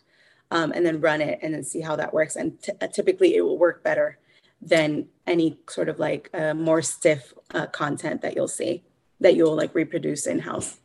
um, 0.52 0.72
and 0.74 0.86
then 0.86 1.02
run 1.02 1.22
it 1.22 1.40
and 1.42 1.54
then 1.54 1.64
see 1.64 1.82
how 1.82 1.96
that 1.96 2.14
works. 2.14 2.36
And 2.36 2.62
t- 2.62 2.74
uh, 2.80 2.88
typically 2.88 3.36
it 3.36 3.42
will 3.42 3.58
work 3.58 3.84
better 3.84 4.20
than 4.62 5.08
any 5.26 5.60
sort 5.68 5.90
of 5.90 5.98
like 5.98 6.30
uh, 6.34 6.54
more 6.54 6.82
stiff 6.82 7.34
uh, 7.54 7.66
content 7.68 8.22
that 8.22 8.36
you'll 8.36 8.48
see 8.48 8.84
that 9.22 9.36
you'll 9.36 9.56
like 9.56 9.74
reproduce 9.74 10.28
in 10.28 10.40
house. 10.40 10.80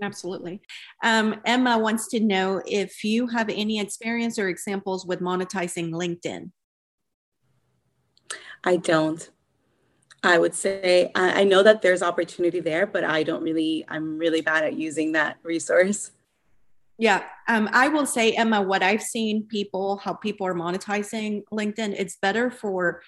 Absolutely. 0.00 0.60
Um, 1.02 1.40
Emma 1.44 1.78
wants 1.78 2.08
to 2.08 2.20
know 2.20 2.62
if 2.66 3.04
you 3.04 3.26
have 3.28 3.48
any 3.48 3.80
experience 3.80 4.38
or 4.38 4.48
examples 4.48 5.06
with 5.06 5.20
monetizing 5.20 5.90
LinkedIn. 5.90 6.50
I 8.64 8.76
don't. 8.76 9.30
I 10.22 10.38
would 10.38 10.54
say 10.54 11.10
I, 11.14 11.42
I 11.42 11.44
know 11.44 11.62
that 11.62 11.82
there's 11.82 12.02
opportunity 12.02 12.60
there, 12.60 12.86
but 12.86 13.04
I 13.04 13.22
don't 13.22 13.42
really, 13.42 13.84
I'm 13.88 14.18
really 14.18 14.40
bad 14.40 14.64
at 14.64 14.74
using 14.74 15.12
that 15.12 15.36
resource. 15.42 16.12
Yeah, 16.98 17.24
um, 17.48 17.68
I 17.72 17.88
will 17.88 18.06
say, 18.06 18.32
Emma, 18.32 18.62
what 18.62 18.82
I've 18.82 19.02
seen 19.02 19.46
people, 19.46 19.96
how 19.96 20.14
people 20.14 20.46
are 20.46 20.54
monetizing 20.54 21.42
LinkedIn, 21.52 21.94
it's 21.98 22.16
better 22.16 22.50
for 22.50 23.02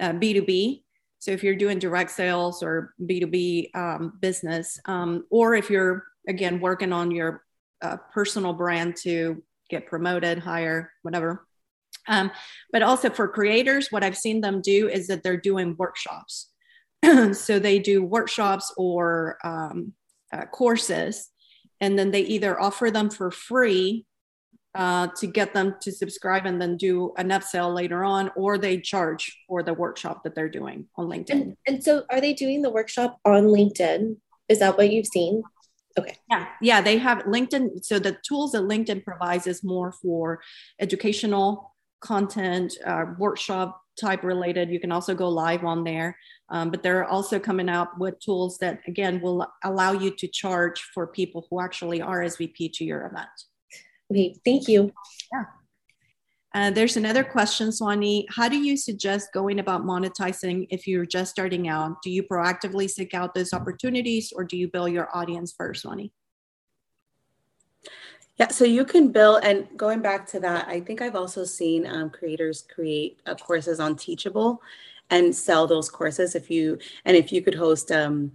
uh, 0.00 0.10
B2B. 0.12 0.82
So 1.20 1.30
if 1.30 1.44
you're 1.44 1.54
doing 1.54 1.78
direct 1.78 2.10
sales 2.10 2.64
or 2.64 2.94
B2B 3.00 3.76
um, 3.76 4.18
business, 4.20 4.80
um, 4.86 5.24
or 5.30 5.54
if 5.54 5.70
you're, 5.70 6.04
again, 6.28 6.58
working 6.58 6.92
on 6.92 7.12
your 7.12 7.44
a 7.82 7.98
personal 7.98 8.52
brand 8.52 8.96
to 8.96 9.42
get 9.68 9.86
promoted, 9.86 10.38
hire, 10.38 10.92
whatever. 11.02 11.46
Um, 12.08 12.30
but 12.70 12.82
also 12.82 13.10
for 13.10 13.28
creators, 13.28 13.88
what 13.90 14.04
I've 14.04 14.16
seen 14.16 14.40
them 14.40 14.60
do 14.60 14.88
is 14.88 15.08
that 15.08 15.22
they're 15.22 15.36
doing 15.36 15.76
workshops. 15.78 16.50
so 17.32 17.58
they 17.58 17.78
do 17.80 18.04
workshops 18.04 18.72
or 18.76 19.36
um, 19.44 19.92
uh, 20.32 20.46
courses, 20.46 21.28
and 21.82 21.98
then 21.98 22.12
they 22.12 22.20
either 22.20 22.58
offer 22.58 22.90
them 22.90 23.10
for 23.10 23.30
free 23.30 24.06
uh, 24.74 25.08
to 25.16 25.26
get 25.26 25.52
them 25.52 25.74
to 25.82 25.92
subscribe 25.92 26.46
and 26.46 26.62
then 26.62 26.78
do 26.78 27.12
an 27.18 27.28
upsell 27.28 27.74
later 27.74 28.04
on, 28.04 28.30
or 28.36 28.56
they 28.56 28.80
charge 28.80 29.36
for 29.46 29.62
the 29.62 29.74
workshop 29.74 30.22
that 30.22 30.34
they're 30.34 30.48
doing 30.48 30.86
on 30.96 31.08
LinkedIn. 31.08 31.30
And, 31.30 31.56
and 31.66 31.84
so, 31.84 32.04
are 32.10 32.20
they 32.20 32.32
doing 32.32 32.62
the 32.62 32.70
workshop 32.70 33.18
on 33.26 33.44
LinkedIn? 33.44 34.16
Is 34.48 34.60
that 34.60 34.78
what 34.78 34.90
you've 34.90 35.08
seen? 35.08 35.42
Okay. 35.98 36.16
Yeah, 36.30 36.46
yeah, 36.62 36.80
they 36.80 36.96
have 36.98 37.18
LinkedIn. 37.24 37.84
So 37.84 37.98
the 37.98 38.16
tools 38.26 38.52
that 38.52 38.62
LinkedIn 38.62 39.04
provides 39.04 39.46
is 39.46 39.62
more 39.62 39.92
for 39.92 40.40
educational 40.80 41.74
content, 42.00 42.72
uh, 42.86 43.06
workshop 43.18 43.82
type 44.00 44.22
related. 44.22 44.70
You 44.70 44.80
can 44.80 44.92
also 44.92 45.14
go 45.14 45.28
live 45.28 45.64
on 45.64 45.84
there, 45.84 46.16
um, 46.52 46.70
but 46.70 46.82
they're 46.82 47.06
also 47.06 47.40
coming 47.40 47.70
out 47.70 47.98
with 47.98 48.20
tools 48.20 48.58
that 48.58 48.80
again 48.86 49.20
will 49.20 49.46
allow 49.64 49.92
you 49.92 50.14
to 50.16 50.28
charge 50.28 50.80
for 50.94 51.06
people 51.06 51.46
who 51.50 51.60
actually 51.60 52.00
are 52.02 52.20
RSVP 52.20 52.72
to 52.74 52.84
your 52.84 53.06
event. 53.06 53.30
Okay, 54.10 54.36
thank 54.44 54.68
you. 54.68 54.92
Yeah. 55.32 55.44
Uh, 56.54 56.70
there's 56.70 56.98
another 56.98 57.24
question, 57.24 57.68
Suani. 57.68 58.26
How 58.28 58.46
do 58.46 58.58
you 58.58 58.76
suggest 58.76 59.32
going 59.32 59.58
about 59.58 59.84
monetizing 59.86 60.66
if 60.68 60.86
you're 60.86 61.06
just 61.06 61.30
starting 61.30 61.66
out? 61.68 62.02
Do 62.02 62.10
you 62.10 62.22
proactively 62.22 62.90
seek 62.90 63.14
out 63.14 63.34
those 63.34 63.54
opportunities 63.54 64.30
or 64.36 64.44
do 64.44 64.58
you 64.58 64.68
build 64.68 64.92
your 64.92 65.08
audience 65.16 65.54
first, 65.56 65.86
Suani? 65.86 66.10
Yeah, 68.38 68.48
so 68.48 68.66
you 68.66 68.84
can 68.84 69.12
build, 69.12 69.40
and 69.44 69.66
going 69.78 70.00
back 70.00 70.26
to 70.28 70.40
that, 70.40 70.68
I 70.68 70.80
think 70.80 71.00
I've 71.00 71.16
also 71.16 71.44
seen 71.44 71.86
um, 71.86 72.10
creators 72.10 72.66
create 72.74 73.20
uh, 73.24 73.34
courses 73.34 73.80
on 73.80 73.96
Teachable 73.96 74.60
and 75.12 75.36
sell 75.36 75.66
those 75.66 75.90
courses. 75.90 76.34
If 76.34 76.50
you 76.50 76.78
and 77.04 77.16
if 77.16 77.30
you 77.30 77.42
could 77.42 77.54
host 77.54 77.92
um, 77.92 78.32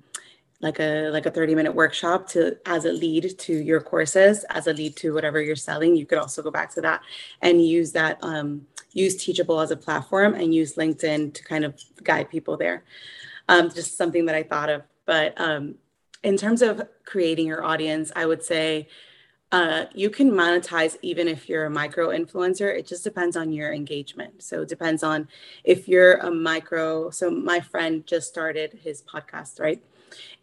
like 0.62 0.80
a 0.80 1.10
like 1.10 1.26
a 1.26 1.32
30 1.32 1.56
minute 1.56 1.74
workshop 1.74 2.30
to 2.30 2.58
as 2.66 2.86
a 2.86 2.92
lead 2.92 3.38
to 3.40 3.54
your 3.54 3.82
courses 3.82 4.46
as 4.50 4.68
a 4.68 4.74
lead 4.74 4.96
to 4.96 5.13
whatever 5.13 5.40
you're 5.40 5.56
selling 5.56 5.96
you 5.96 6.06
could 6.06 6.18
also 6.18 6.42
go 6.42 6.50
back 6.50 6.74
to 6.74 6.82
that 6.82 7.02
and 7.44 7.63
use 7.63 7.92
that 7.92 8.18
um, 8.24 8.66
use 8.92 9.24
teachable 9.24 9.60
as 9.60 9.70
a 9.70 9.78
platform 9.78 10.34
and 10.34 10.56
use 10.56 10.74
linkedin 10.76 11.32
to 11.32 11.44
kind 11.44 11.63
of 11.63 11.80
guide 12.04 12.28
people 12.28 12.58
there 12.58 12.84
um, 13.50 13.70
just 13.70 13.98
something 13.98 14.26
that 14.26 14.34
i 14.34 14.42
thought 14.42 14.70
of 14.70 14.82
but 15.06 15.40
um, 15.40 15.76
in 16.24 16.36
terms 16.36 16.63
of 16.63 16.82
creating 17.06 17.46
your 17.46 17.63
audience 17.63 18.12
i 18.16 18.26
would 18.26 18.44
say 18.44 18.88
uh, 19.52 19.86
you 19.94 20.10
can 20.10 20.32
monetize 20.32 20.98
even 21.02 21.28
if 21.28 21.48
you're 21.50 21.66
a 21.66 21.70
micro 21.70 22.10
influencer. 22.10 22.78
It 22.78 22.88
just 22.88 23.04
depends 23.04 23.38
on 23.38 23.52
your 23.54 23.74
engagement. 23.74 24.44
So 24.44 24.64
it 24.64 24.70
depends 24.70 25.04
on 25.04 25.28
if 25.64 25.88
you're 25.88 26.16
a 26.16 26.32
micro. 26.32 27.10
So 27.12 27.32
my 27.32 27.60
friend 27.62 28.06
just 28.06 28.28
started 28.28 28.80
his 28.84 29.04
podcast, 29.04 29.60
right? 29.60 29.82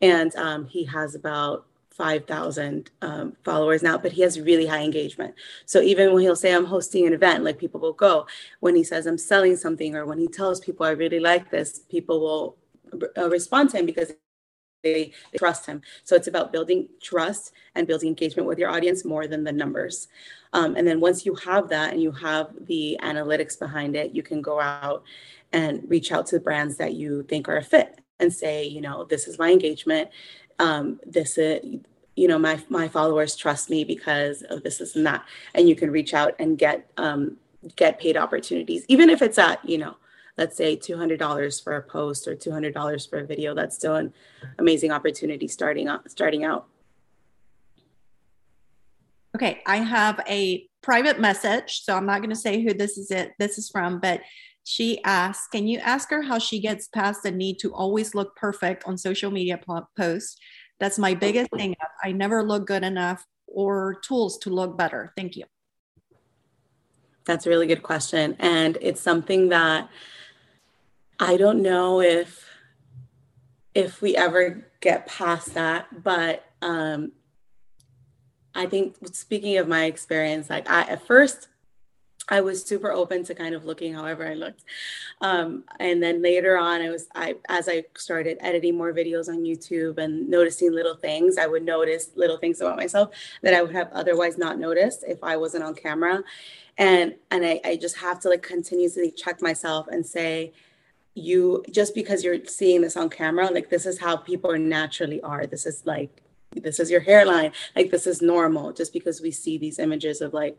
and 0.01 0.35
um, 0.37 0.67
he 0.67 0.85
has 0.85 1.15
about 1.15 1.67
5,000 1.91 2.91
um, 3.03 3.37
followers 3.45 3.83
now, 3.83 3.97
but 3.97 4.13
he 4.13 4.23
has 4.23 4.41
really 4.41 4.67
high 4.67 4.83
engagement. 4.83 5.35
So 5.65 5.81
even 5.81 6.13
when 6.13 6.23
he'll 6.23 6.37
say, 6.37 6.53
I'm 6.53 6.65
hosting 6.67 7.07
an 7.07 7.13
event, 7.13 7.45
like 7.45 7.59
people 7.59 7.81
will 7.81 7.93
go. 7.93 8.27
When 8.61 8.75
he 8.75 8.83
says, 8.83 9.07
I'm 9.07 9.19
selling 9.19 9.57
something, 9.57 9.95
or 9.95 10.05
when 10.05 10.19
he 10.19 10.27
tells 10.27 10.61
people, 10.61 10.87
I 10.87 10.91
really 10.91 11.21
like 11.21 11.51
this, 11.51 11.81
people 11.89 12.21
will 12.21 12.57
uh, 13.17 13.31
respond 13.31 13.71
to 13.71 13.79
him 13.79 13.87
because 13.87 14.13
they, 14.85 15.13
trust 15.37 15.67
him. 15.67 15.83
So 16.05 16.15
it's 16.15 16.29
about 16.29 16.53
building 16.53 16.89
trust 17.03 17.53
and 17.75 17.87
building 17.87 18.09
engagement 18.09 18.47
with 18.47 18.59
your 18.59 18.71
audience 18.71 19.05
more 19.05 19.27
than 19.27 19.43
the 19.43 19.53
numbers. 19.53 20.07
Um, 20.53 20.77
and 20.77 20.87
then 20.87 21.01
once 21.01 21.27
you 21.27 21.35
have 21.35 21.69
that 21.71 21.93
and 21.93 22.01
you 22.01 22.13
have 22.13 22.53
the 22.67 22.99
analytics 23.03 23.59
behind 23.59 23.97
it, 23.97 24.15
you 24.15 24.23
can 24.23 24.41
go 24.41 24.61
out 24.61 25.03
and 25.53 25.83
reach 25.89 26.13
out 26.13 26.27
to 26.27 26.37
the 26.37 26.41
brands 26.41 26.77
that 26.77 26.95
you 26.95 27.25
think 27.25 27.49
are 27.49 27.57
a 27.57 27.63
fit 27.63 28.01
and 28.21 28.33
say, 28.33 28.65
you 28.65 28.81
know, 28.81 29.05
this 29.05 29.27
is 29.27 29.39
my 29.39 29.51
engagement. 29.51 30.09
Um, 30.59 31.01
this 31.05 31.37
is, 31.39 31.81
you 32.15 32.29
know, 32.29 32.39
my 32.39 32.63
my 32.69 32.87
followers 32.87 33.35
trust 33.35 33.71
me 33.71 33.83
because 33.83 34.43
of 34.43 34.63
this, 34.63 34.95
and 34.95 35.07
that. 35.07 35.25
And 35.55 35.69
you 35.69 35.75
can 35.75 35.91
reach 35.91 36.15
out 36.15 36.35
and 36.39 36.57
get 36.57 36.89
um, 36.97 37.37
get 37.77 37.99
paid 37.99 38.17
opportunities, 38.17 38.85
even 38.89 39.11
if 39.11 39.21
it's 39.23 39.39
at, 39.39 39.65
you 39.69 39.79
know, 39.79 39.97
let's 40.37 40.57
say 40.57 40.77
two 40.77 40.97
hundred 40.97 41.19
dollars 41.19 41.61
for 41.61 41.77
a 41.77 41.83
post 41.83 42.27
or 42.27 42.35
two 42.35 42.51
hundred 42.51 42.75
dollars 42.75 43.07
for 43.07 43.19
a 43.19 43.27
video. 43.27 43.55
That's 43.55 43.77
still 43.77 43.97
an 43.97 44.13
amazing 44.59 44.91
opportunity 44.91 45.49
starting 45.49 45.89
out. 45.89 46.11
Starting 46.11 46.45
out. 46.45 46.67
Okay, 49.37 49.63
I 49.67 49.79
have 49.79 50.21
a 50.29 50.69
private 50.83 51.19
message, 51.19 51.83
so 51.83 51.97
I'm 51.97 52.07
not 52.07 52.19
going 52.19 52.31
to 52.31 52.37
say 52.37 52.63
who 52.63 52.73
this 52.73 52.97
is. 52.99 53.11
It 53.11 53.33
this 53.39 53.59
is 53.59 53.69
from, 53.69 54.01
but 54.01 54.21
she 54.65 55.03
asks, 55.05 55.47
Can 55.49 55.67
you 55.67 55.79
ask 55.79 56.11
her 56.11 56.23
how 56.23 56.39
she 56.39 56.59
gets 56.59 56.89
past 56.89 57.23
the 57.23 57.31
need 57.31 57.59
to 57.61 57.73
always 57.75 58.15
look 58.15 58.35
perfect 58.37 58.85
on 58.87 58.97
social 58.97 59.31
media 59.31 59.61
posts? 59.97 60.37
That's 60.81 60.99
my 60.99 61.15
biggest 61.15 61.51
thing. 61.51 61.75
I 62.03 62.13
never 62.13 62.43
look 62.43 62.67
good 62.67 62.83
enough 62.83 63.25
or 63.47 64.01
tools 64.03 64.39
to 64.39 64.51
look 64.51 64.77
better. 64.77 65.13
Thank 65.17 65.37
you. 65.37 65.45
That's 67.27 67.47
a 67.47 67.51
really 67.51 67.67
good 67.67 67.83
question. 67.83 68.37
And 68.39 68.77
it's 68.81 69.01
something 69.01 69.51
that 69.51 69.89
I 71.19 71.37
don't 71.37 71.63
know 71.63 72.01
if 72.01 72.45
if 73.75 74.01
we 74.01 74.17
ever 74.17 74.67
get 74.81 75.07
past 75.07 75.55
that, 75.55 76.03
but 76.03 76.45
um 76.63 77.13
I 78.55 78.67
think 78.67 78.97
speaking 79.13 79.57
of 79.59 79.67
my 79.67 79.85
experience, 79.85 80.51
like 80.51 80.71
I 80.71 80.83
at 80.83 81.07
first 81.07 81.49
I 82.29 82.41
was 82.41 82.65
super 82.65 82.91
open 82.91 83.23
to 83.25 83.35
kind 83.35 83.55
of 83.55 83.65
looking 83.65 83.93
however 83.93 84.27
I 84.27 84.35
looked. 84.35 84.65
Um, 85.21 85.65
and 85.79 86.03
then 86.03 86.23
later 86.23 86.57
on, 86.57 86.81
I 86.81 86.89
was, 86.89 87.07
I, 87.15 87.37
as 87.49 87.69
I 87.69 87.85
started 87.97 88.39
editing 88.41 88.77
more 88.77 88.95
videos 88.95 89.29
on 89.29 89.45
YouTube 89.45 89.99
and 89.99 90.29
noticing 90.29 90.73
little 90.73 90.97
things, 90.97 91.37
I 91.37 91.47
would 91.47 91.65
notice 91.65 92.11
little 92.15 92.39
things 92.39 92.61
about 92.61 92.77
myself 92.77 93.11
that 93.43 93.53
I 93.53 93.61
would 93.61 93.75
have 93.75 93.91
otherwise 93.93 94.39
not 94.39 94.59
noticed 94.59 95.05
if 95.07 95.23
I 95.23 95.37
wasn't 95.37 95.65
on 95.65 95.75
camera. 95.75 96.23
And, 96.79 97.15
and 97.31 97.45
I, 97.45 97.61
I 97.63 97.77
just 97.77 97.99
have 97.99 98.21
to 98.21 98.31
like 98.31 98.43
continuously 98.43 99.11
check 99.11 99.43
myself 99.43 99.87
and 99.89 100.05
say, 100.05 100.53
you, 101.15 101.65
just 101.71 101.95
because 101.95 102.25
you're 102.25 102.45
seeing 102.47 102.81
this 102.83 102.97
on 102.97 103.09
camera, 103.11 103.51
like 103.51 103.71
this 103.71 103.87
is 103.87 103.99
how 103.99 104.17
people 104.17 104.57
naturally 104.59 105.21
are. 105.23 105.47
This 105.47 105.67
is 105.67 105.83
like, 105.85 106.23
this 106.55 106.79
is 106.79 106.91
your 106.91 107.01
hairline. 107.01 107.53
Like 107.75 107.91
this 107.91 108.07
is 108.07 108.23
normal 108.23 108.73
just 108.73 108.93
because 108.93 109.21
we 109.21 109.31
see 109.31 109.59
these 109.59 109.79
images 109.79 110.21
of 110.21 110.35
like, 110.35 110.59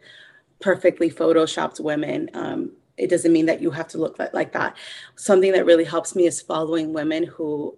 perfectly 0.62 1.12
photoshopped 1.12 1.82
women. 1.82 2.30
Um, 2.34 2.72
it 2.98 3.10
doesn't 3.10 3.34
mean 3.34 3.46
that 3.48 3.62
you 3.62 3.72
have 3.72 3.90
to 3.90 3.98
look 3.98 4.18
like, 4.18 4.34
like 4.34 4.54
that. 4.54 4.78
Something 5.16 5.52
that 5.52 5.66
really 5.66 5.84
helps 5.84 6.16
me 6.16 6.28
is 6.28 6.42
following 6.42 6.94
women 6.94 7.24
who 7.26 7.78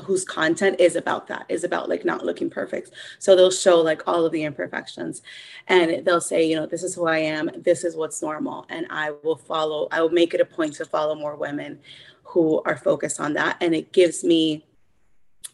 whose 0.00 0.24
content 0.24 0.80
is 0.80 0.96
about 0.96 1.26
that 1.28 1.46
is 1.48 1.64
about 1.64 1.88
like 1.88 2.04
not 2.04 2.24
looking 2.24 2.50
perfect. 2.50 2.90
So 3.18 3.34
they'll 3.34 3.50
show 3.50 3.80
like 3.80 4.06
all 4.06 4.24
of 4.24 4.32
the 4.32 4.44
imperfections 4.44 5.22
and 5.68 6.04
they'll 6.04 6.20
say 6.20 6.46
you 6.46 6.56
know 6.56 6.66
this 6.66 6.82
is 6.82 6.94
who 6.94 7.06
i 7.06 7.18
am. 7.18 7.50
This 7.56 7.84
is 7.84 7.96
what's 7.96 8.22
normal. 8.22 8.66
And 8.68 8.86
i 8.90 9.12
will 9.22 9.36
follow 9.36 9.88
i 9.92 10.00
will 10.00 10.10
make 10.10 10.34
it 10.34 10.40
a 10.40 10.44
point 10.44 10.74
to 10.74 10.84
follow 10.84 11.14
more 11.14 11.36
women 11.36 11.80
who 12.24 12.62
are 12.64 12.76
focused 12.76 13.20
on 13.20 13.34
that. 13.34 13.56
And 13.60 13.74
it 13.74 13.92
gives 13.92 14.24
me 14.24 14.64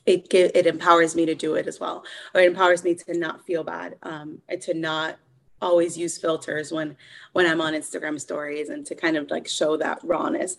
it 0.07 0.33
it 0.33 0.67
empowers 0.67 1.15
me 1.15 1.27
to 1.27 1.35
do 1.35 1.55
it 1.55 1.67
as 1.67 1.79
well. 1.79 2.05
Or 2.35 2.41
it 2.41 2.47
empowers 2.47 2.85
me 2.85 2.95
to 2.95 3.17
not 3.17 3.45
feel 3.45 3.65
bad 3.65 3.97
um, 4.03 4.41
and 4.49 4.61
to 4.63 4.75
not 4.75 5.19
always 5.63 5.97
use 5.97 6.19
filters 6.19 6.73
when 6.73 6.97
when 7.33 7.47
I'm 7.47 7.61
on 7.61 7.73
Instagram 7.73 8.21
stories 8.21 8.69
and 8.69 8.85
to 8.87 8.95
kind 8.95 9.17
of 9.17 9.31
like 9.31 9.49
show 9.49 9.77
that 9.79 10.01
rawness. 10.03 10.57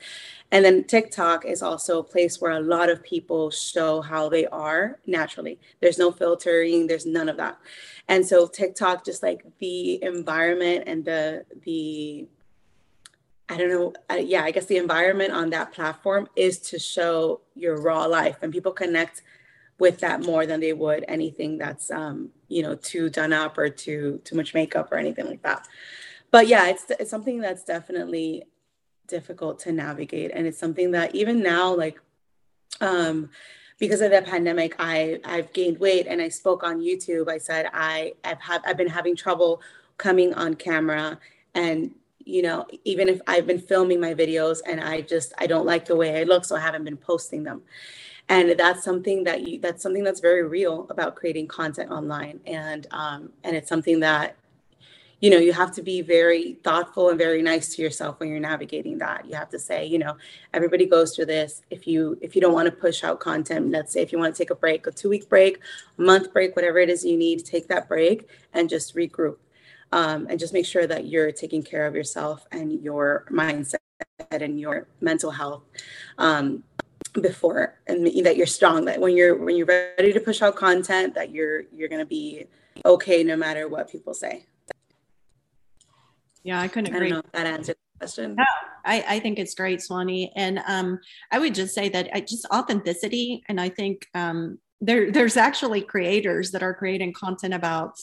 And 0.51 0.65
then 0.65 0.85
TikTok 0.85 1.45
is 1.45 1.61
also 1.61 1.99
a 1.99 2.03
place 2.03 2.41
where 2.41 2.51
a 2.51 2.59
lot 2.59 2.89
of 2.89 3.03
people 3.03 3.51
show 3.51 4.01
how 4.01 4.29
they 4.29 4.47
are 4.47 4.99
naturally. 5.05 5.59
There's 5.81 5.99
no 5.99 6.11
filtering, 6.11 6.87
there's 6.87 7.05
none 7.05 7.29
of 7.29 7.37
that. 7.37 7.59
And 8.07 8.25
so 8.25 8.47
TikTok 8.47 9.05
just 9.05 9.21
like 9.21 9.45
the 9.59 10.03
environment 10.03 10.85
and 10.87 11.05
the 11.05 11.45
the 11.63 12.27
I 13.49 13.57
don't 13.57 13.69
know. 13.69 13.93
Uh, 14.09 14.15
yeah, 14.15 14.43
I 14.43 14.51
guess 14.51 14.65
the 14.65 14.77
environment 14.77 15.33
on 15.33 15.49
that 15.51 15.73
platform 15.73 16.27
is 16.35 16.59
to 16.59 16.79
show 16.79 17.41
your 17.55 17.81
raw 17.81 18.05
life, 18.05 18.37
and 18.41 18.53
people 18.53 18.71
connect 18.71 19.21
with 19.83 19.99
that 19.99 20.21
more 20.21 20.45
than 20.45 20.61
they 20.61 20.73
would 20.73 21.03
anything 21.07 21.57
that's 21.57 21.91
um, 21.91 22.29
you 22.47 22.63
know 22.63 22.73
too 22.75 23.09
done 23.09 23.33
up 23.33 23.57
or 23.57 23.67
too 23.69 24.21
too 24.23 24.35
much 24.35 24.53
makeup 24.53 24.91
or 24.91 24.97
anything 24.97 25.27
like 25.27 25.43
that. 25.43 25.67
But 26.31 26.47
yeah, 26.47 26.69
it's 26.69 26.85
it's 26.99 27.11
something 27.11 27.39
that's 27.39 27.63
definitely 27.63 28.45
difficult 29.07 29.59
to 29.59 29.71
navigate, 29.71 30.31
and 30.33 30.47
it's 30.47 30.57
something 30.57 30.91
that 30.91 31.13
even 31.13 31.43
now, 31.43 31.75
like 31.75 31.99
um, 32.79 33.29
because 33.77 33.99
of 34.01 34.11
the 34.11 34.21
pandemic, 34.21 34.75
I 34.79 35.19
I've 35.25 35.51
gained 35.51 35.79
weight, 35.79 36.07
and 36.07 36.21
I 36.21 36.29
spoke 36.29 36.63
on 36.63 36.79
YouTube. 36.79 37.27
I 37.29 37.37
said 37.37 37.67
I 37.73 38.13
I've 38.23 38.41
had 38.41 38.61
I've 38.65 38.77
been 38.77 38.95
having 38.99 39.15
trouble 39.17 39.61
coming 39.97 40.33
on 40.33 40.55
camera 40.55 41.19
and 41.53 41.91
you 42.25 42.41
know 42.41 42.65
even 42.83 43.09
if 43.09 43.21
i've 43.27 43.45
been 43.45 43.59
filming 43.59 43.99
my 43.99 44.13
videos 44.13 44.59
and 44.65 44.79
i 44.79 45.01
just 45.01 45.33
i 45.37 45.45
don't 45.45 45.65
like 45.65 45.85
the 45.85 45.95
way 45.95 46.19
i 46.19 46.23
look 46.23 46.45
so 46.45 46.55
i 46.55 46.59
haven't 46.59 46.83
been 46.83 46.97
posting 46.97 47.43
them 47.43 47.61
and 48.29 48.57
that's 48.57 48.83
something 48.83 49.23
that 49.25 49.47
you 49.47 49.59
that's 49.59 49.83
something 49.83 50.03
that's 50.03 50.19
very 50.19 50.43
real 50.43 50.87
about 50.89 51.15
creating 51.15 51.47
content 51.47 51.91
online. 51.91 52.39
And 52.45 52.87
um, 52.91 53.31
and 53.43 53.55
it's 53.55 53.69
something 53.69 53.99
that 53.99 54.37
you 55.19 55.29
know 55.29 55.37
you 55.37 55.53
have 55.53 55.73
to 55.75 55.81
be 55.81 56.01
very 56.01 56.53
thoughtful 56.63 57.09
and 57.09 57.17
very 57.17 57.41
nice 57.41 57.75
to 57.75 57.81
yourself 57.81 58.19
when 58.19 58.29
you're 58.29 58.39
navigating 58.39 58.97
that. 58.99 59.25
You 59.25 59.35
have 59.35 59.49
to 59.49 59.59
say 59.59 59.85
you 59.85 59.99
know 59.99 60.15
everybody 60.53 60.85
goes 60.85 61.15
through 61.15 61.25
this. 61.25 61.63
If 61.69 61.85
you 61.85 62.17
if 62.21 62.35
you 62.35 62.41
don't 62.41 62.53
want 62.53 62.67
to 62.67 62.71
push 62.71 63.03
out 63.03 63.19
content 63.19 63.71
let's 63.71 63.91
say 63.91 64.01
if 64.01 64.11
you 64.11 64.19
want 64.19 64.33
to 64.33 64.37
take 64.37 64.51
a 64.51 64.55
break 64.55 64.87
a 64.87 64.91
two 64.91 65.09
week 65.09 65.27
break 65.27 65.59
a 65.97 66.01
month 66.01 66.31
break 66.33 66.55
whatever 66.55 66.79
it 66.79 66.89
is 66.89 67.03
you 67.05 67.17
need 67.17 67.45
take 67.45 67.67
that 67.67 67.87
break 67.87 68.29
and 68.53 68.69
just 68.69 68.95
regroup. 68.95 69.37
Um, 69.91 70.25
and 70.27 70.39
just 70.39 70.53
make 70.53 70.65
sure 70.65 70.87
that 70.87 71.05
you're 71.05 71.31
taking 71.31 71.61
care 71.61 71.85
of 71.85 71.93
yourself 71.93 72.47
and 72.51 72.81
your 72.81 73.25
mindset 73.29 73.75
and 74.31 74.59
your 74.59 74.87
mental 75.01 75.29
health. 75.29 75.61
Um, 76.17 76.63
before 77.21 77.79
and 77.87 78.07
that 78.25 78.37
you're 78.37 78.45
strong 78.45 78.85
that 78.85 78.99
when 78.99 79.15
you're 79.15 79.37
when 79.37 79.55
you're 79.55 79.67
ready 79.67 80.11
to 80.11 80.19
push 80.19 80.41
out 80.41 80.55
content 80.55 81.13
that 81.13 81.31
you're 81.31 81.61
you're 81.71 81.89
going 81.89 82.01
to 82.01 82.05
be 82.05 82.45
okay 82.85 83.23
no 83.23 83.35
matter 83.35 83.67
what 83.67 83.89
people 83.89 84.13
say 84.13 84.45
yeah, 86.43 86.59
I 86.59 86.67
couldn't 86.67 86.93
agree. 86.93 87.07
I 87.07 87.09
don't 87.09 87.17
know 87.17 87.23
if 87.25 87.31
that 87.31 87.47
answered 87.47 87.75
the 87.75 87.99
question. 87.99 88.35
No, 88.35 88.45
I, 88.85 89.03
I 89.07 89.19
think 89.19 89.39
it's 89.39 89.55
great, 89.55 89.79
Suani. 89.79 90.29
And 90.35 90.59
um, 90.67 90.99
I 91.31 91.39
would 91.39 91.55
just 91.55 91.73
say 91.73 91.89
that 91.89 92.09
I, 92.13 92.19
just 92.21 92.45
authenticity. 92.53 93.43
And 93.47 93.59
I 93.59 93.69
think 93.69 94.07
um, 94.13 94.59
there 94.81 95.09
there's 95.09 95.37
actually 95.37 95.81
creators 95.81 96.51
that 96.51 96.61
are 96.61 96.73
creating 96.73 97.13
content 97.13 97.53
about 97.53 97.93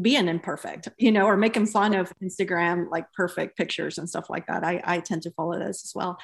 being 0.00 0.28
imperfect, 0.28 0.88
you 0.98 1.10
know, 1.10 1.26
or 1.26 1.36
making 1.36 1.66
fun 1.66 1.94
of 1.94 2.12
Instagram 2.22 2.90
like 2.90 3.12
perfect 3.12 3.56
pictures 3.56 3.98
and 3.98 4.08
stuff 4.08 4.30
like 4.30 4.46
that. 4.46 4.62
I, 4.62 4.80
I 4.84 5.00
tend 5.00 5.22
to 5.22 5.30
follow 5.32 5.58
those 5.58 5.82
as 5.84 5.92
well. 5.94 6.18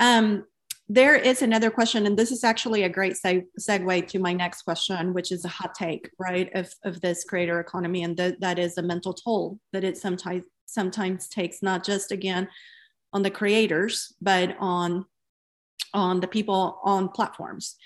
Um, 0.00 0.44
there 0.88 1.16
is 1.16 1.42
another 1.42 1.70
question, 1.70 2.06
and 2.06 2.16
this 2.16 2.30
is 2.30 2.44
actually 2.44 2.84
a 2.84 2.88
great 2.88 3.14
seg- 3.14 3.46
segue 3.58 4.06
to 4.08 4.18
my 4.20 4.32
next 4.32 4.62
question, 4.62 5.12
which 5.14 5.32
is 5.32 5.44
a 5.44 5.48
hot 5.48 5.74
take, 5.74 6.10
right, 6.18 6.48
of, 6.54 6.72
of 6.84 7.00
this 7.00 7.24
creator 7.24 7.58
economy, 7.58 8.04
and 8.04 8.16
th- 8.16 8.36
that 8.40 8.58
is 8.58 8.78
a 8.78 8.82
mental 8.82 9.12
toll 9.12 9.58
that 9.72 9.84
it 9.84 9.96
sometimes 9.96 10.42
sometimes 10.68 11.28
takes, 11.28 11.62
not 11.62 11.84
just 11.84 12.12
again 12.12 12.48
on 13.12 13.22
the 13.22 13.30
creators, 13.30 14.14
but 14.20 14.56
on 14.60 15.04
on 15.94 16.20
the 16.20 16.28
people 16.28 16.80
on 16.84 17.08
platforms. 17.08 17.76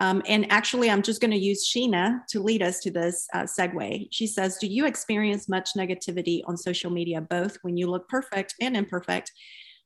Um, 0.00 0.22
and 0.26 0.50
actually, 0.50 0.90
I'm 0.90 1.02
just 1.02 1.20
going 1.20 1.30
to 1.30 1.36
use 1.36 1.68
Sheena 1.68 2.20
to 2.30 2.42
lead 2.42 2.62
us 2.62 2.80
to 2.80 2.90
this 2.90 3.26
uh, 3.34 3.42
segue. 3.42 4.08
She 4.10 4.26
says, 4.26 4.58
"Do 4.58 4.66
you 4.66 4.86
experience 4.86 5.48
much 5.48 5.70
negativity 5.76 6.42
on 6.46 6.56
social 6.56 6.90
media, 6.90 7.20
both 7.20 7.58
when 7.62 7.76
you 7.76 7.88
look 7.88 8.08
perfect 8.08 8.54
and 8.60 8.76
imperfect? 8.76 9.32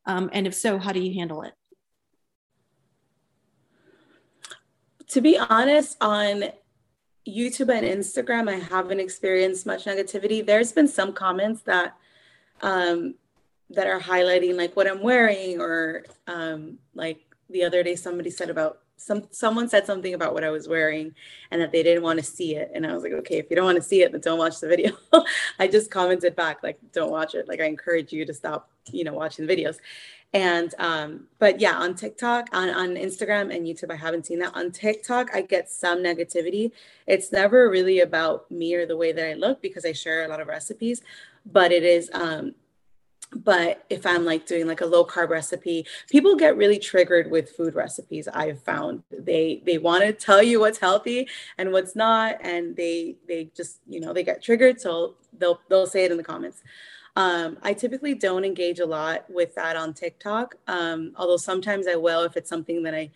Um, 0.06 0.30
and 0.32 0.46
if 0.46 0.54
so, 0.54 0.78
how 0.78 0.92
do 0.92 1.00
you 1.00 1.14
handle 1.14 1.42
it?" 1.42 1.52
To 5.14 5.20
be 5.20 5.38
honest, 5.38 5.96
on 6.00 6.46
YouTube 7.26 7.72
and 7.72 7.86
Instagram, 7.86 8.50
I 8.50 8.56
haven't 8.56 8.98
experienced 8.98 9.64
much 9.64 9.84
negativity. 9.84 10.44
There's 10.44 10.72
been 10.72 10.88
some 10.88 11.12
comments 11.12 11.62
that 11.62 11.96
um, 12.62 13.14
that 13.70 13.86
are 13.86 14.00
highlighting 14.00 14.56
like 14.56 14.74
what 14.74 14.88
I'm 14.88 15.00
wearing, 15.00 15.60
or 15.60 16.04
um, 16.26 16.78
like 16.96 17.20
the 17.48 17.62
other 17.62 17.84
day 17.84 17.94
somebody 17.94 18.28
said 18.28 18.50
about 18.50 18.80
some 18.96 19.28
someone 19.30 19.68
said 19.68 19.86
something 19.86 20.14
about 20.14 20.34
what 20.34 20.42
I 20.42 20.50
was 20.50 20.66
wearing 20.66 21.14
and 21.52 21.62
that 21.62 21.70
they 21.70 21.84
didn't 21.84 22.02
want 22.02 22.18
to 22.18 22.24
see 22.24 22.56
it. 22.56 22.72
And 22.74 22.84
I 22.84 22.92
was 22.92 23.04
like, 23.04 23.12
okay, 23.12 23.38
if 23.38 23.46
you 23.50 23.54
don't 23.54 23.66
want 23.66 23.76
to 23.76 23.82
see 23.82 24.02
it, 24.02 24.10
then 24.10 24.20
don't 24.20 24.38
watch 24.38 24.58
the 24.58 24.66
video. 24.66 24.96
I 25.60 25.68
just 25.68 25.92
commented 25.92 26.34
back 26.34 26.64
like, 26.64 26.80
don't 26.92 27.12
watch 27.12 27.36
it. 27.36 27.46
Like 27.46 27.60
I 27.60 27.66
encourage 27.66 28.12
you 28.12 28.26
to 28.26 28.34
stop, 28.34 28.68
you 28.90 29.04
know, 29.04 29.12
watching 29.12 29.46
the 29.46 29.56
videos. 29.56 29.76
And 30.34 30.74
um, 30.78 31.28
but 31.38 31.60
yeah, 31.60 31.76
on 31.76 31.94
TikTok, 31.94 32.48
on, 32.52 32.68
on 32.68 32.96
Instagram 32.96 33.54
and 33.54 33.66
YouTube, 33.66 33.92
I 33.92 33.96
haven't 33.96 34.26
seen 34.26 34.40
that. 34.40 34.54
On 34.54 34.72
TikTok, 34.72 35.30
I 35.32 35.42
get 35.42 35.70
some 35.70 35.98
negativity. 35.98 36.72
It's 37.06 37.30
never 37.30 37.70
really 37.70 38.00
about 38.00 38.50
me 38.50 38.74
or 38.74 38.84
the 38.84 38.96
way 38.96 39.12
that 39.12 39.26
I 39.26 39.34
look 39.34 39.62
because 39.62 39.84
I 39.84 39.92
share 39.92 40.24
a 40.24 40.28
lot 40.28 40.40
of 40.40 40.48
recipes, 40.48 41.02
but 41.46 41.70
it 41.70 41.84
is 41.84 42.10
um, 42.12 42.54
but 43.34 43.84
if 43.90 44.06
i'm 44.06 44.24
like 44.24 44.46
doing 44.46 44.66
like 44.66 44.80
a 44.80 44.86
low 44.86 45.04
carb 45.04 45.28
recipe 45.28 45.84
people 46.08 46.36
get 46.36 46.56
really 46.56 46.78
triggered 46.78 47.30
with 47.30 47.50
food 47.50 47.74
recipes 47.74 48.28
i've 48.28 48.62
found 48.62 49.02
they 49.10 49.62
they 49.66 49.78
want 49.78 50.04
to 50.04 50.12
tell 50.12 50.42
you 50.42 50.60
what's 50.60 50.78
healthy 50.78 51.26
and 51.58 51.72
what's 51.72 51.96
not 51.96 52.36
and 52.42 52.76
they 52.76 53.16
they 53.26 53.50
just 53.56 53.80
you 53.88 54.00
know 54.00 54.12
they 54.12 54.22
get 54.22 54.42
triggered 54.42 54.80
so 54.80 55.14
they'll 55.38 55.60
they'll 55.68 55.86
say 55.86 56.04
it 56.04 56.10
in 56.10 56.16
the 56.16 56.22
comments 56.22 56.62
um, 57.16 57.58
I 57.62 57.74
typically 57.74 58.14
don't 58.14 58.44
engage 58.44 58.80
a 58.80 58.86
lot 58.86 59.24
with 59.30 59.54
that 59.54 59.76
on 59.76 59.94
TikTok, 59.94 60.56
um, 60.66 61.12
although 61.16 61.36
sometimes 61.36 61.86
I 61.86 61.94
will 61.96 62.22
if 62.24 62.36
it's 62.36 62.50
something 62.50 62.82
that 62.82 62.94
I 62.94 63.10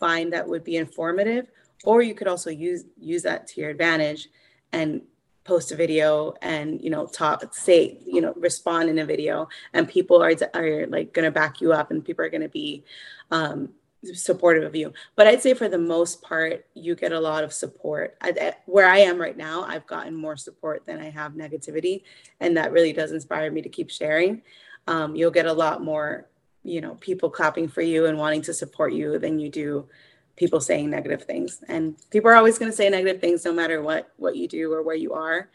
find 0.00 0.32
that 0.32 0.48
would 0.48 0.64
be 0.64 0.76
informative. 0.76 1.46
Or 1.84 2.02
you 2.02 2.14
could 2.14 2.28
also 2.28 2.50
use 2.50 2.84
use 2.98 3.22
that 3.22 3.46
to 3.48 3.60
your 3.60 3.70
advantage 3.70 4.28
and 4.72 5.02
post 5.44 5.70
a 5.70 5.76
video 5.76 6.34
and 6.40 6.80
you 6.80 6.88
know 6.88 7.06
talk 7.06 7.54
say 7.54 7.98
you 8.06 8.20
know 8.20 8.32
respond 8.36 8.88
in 8.88 8.98
a 8.98 9.04
video 9.04 9.46
and 9.74 9.86
people 9.86 10.22
are, 10.22 10.32
are 10.54 10.86
like 10.86 11.12
going 11.12 11.26
to 11.26 11.30
back 11.30 11.60
you 11.60 11.72
up 11.72 11.90
and 11.90 12.04
people 12.04 12.24
are 12.24 12.30
going 12.30 12.40
to 12.40 12.48
be 12.48 12.82
um, 13.30 13.68
supportive 14.12 14.64
of 14.64 14.76
you. 14.76 14.92
But 15.16 15.26
I'd 15.26 15.42
say 15.42 15.54
for 15.54 15.68
the 15.68 15.78
most 15.78 16.22
part, 16.22 16.66
you 16.74 16.94
get 16.94 17.12
a 17.12 17.20
lot 17.20 17.44
of 17.44 17.52
support. 17.52 18.16
I, 18.20 18.54
where 18.66 18.86
I 18.88 18.98
am 18.98 19.20
right 19.20 19.36
now, 19.36 19.62
I've 19.62 19.86
gotten 19.86 20.14
more 20.14 20.36
support 20.36 20.84
than 20.86 21.00
I 21.00 21.10
have 21.10 21.32
negativity, 21.32 22.02
and 22.40 22.56
that 22.56 22.72
really 22.72 22.92
does 22.92 23.12
inspire 23.12 23.50
me 23.50 23.62
to 23.62 23.68
keep 23.68 23.90
sharing. 23.90 24.42
Um, 24.86 25.16
you'll 25.16 25.30
get 25.30 25.46
a 25.46 25.52
lot 25.52 25.82
more, 25.82 26.28
you 26.62 26.80
know, 26.80 26.96
people 26.96 27.30
clapping 27.30 27.68
for 27.68 27.82
you 27.82 28.06
and 28.06 28.18
wanting 28.18 28.42
to 28.42 28.54
support 28.54 28.92
you 28.92 29.18
than 29.18 29.38
you 29.38 29.48
do 29.48 29.88
people 30.36 30.60
saying 30.60 30.90
negative 30.90 31.22
things. 31.22 31.62
And 31.68 31.96
people 32.10 32.30
are 32.30 32.36
always 32.36 32.58
going 32.58 32.70
to 32.70 32.76
say 32.76 32.88
negative 32.90 33.20
things 33.20 33.44
no 33.44 33.52
matter 33.52 33.80
what 33.82 34.12
what 34.16 34.36
you 34.36 34.48
do 34.48 34.72
or 34.72 34.82
where 34.82 34.96
you 34.96 35.12
are. 35.12 35.48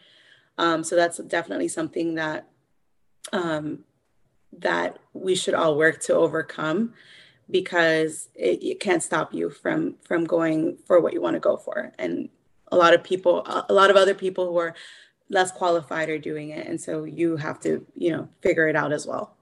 Um, 0.58 0.84
so 0.84 0.96
that's 0.96 1.18
definitely 1.18 1.68
something 1.68 2.16
that 2.16 2.48
um, 3.32 3.80
that 4.58 5.00
we 5.14 5.36
should 5.36 5.54
all 5.54 5.78
work 5.78 6.00
to 6.02 6.16
overcome 6.16 6.94
because 7.50 8.30
it, 8.36 8.64
it 8.64 8.80
can't 8.80 9.04
stop 9.04 9.34
you 9.34 9.50
from 9.50 9.96
from 10.04 10.24
going 10.24 10.78
for 10.86 11.00
what 11.00 11.14
you 11.14 11.22
want 11.22 11.36
to 11.36 11.40
go 11.40 11.58
for. 11.58 11.92
And 11.98 12.30
a 12.72 12.78
lot 12.78 12.94
of 12.94 13.04
people 13.04 13.44
a 13.70 13.74
lot 13.74 13.90
of 13.90 13.96
other 13.96 14.14
people 14.14 14.48
who 14.48 14.58
are 14.58 14.76
less 15.30 15.52
qualified 15.52 16.10
are 16.10 16.20
doing 16.20 16.50
it. 16.50 16.68
And 16.68 16.80
so 16.80 17.04
you 17.04 17.38
have 17.38 17.60
to 17.62 17.86
you 17.96 18.12
know 18.12 18.30
figure 18.42 18.68
it 18.68 18.76
out 18.76 18.92
as 18.92 19.06
well. 19.06 19.36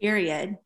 Period. 0.00 0.58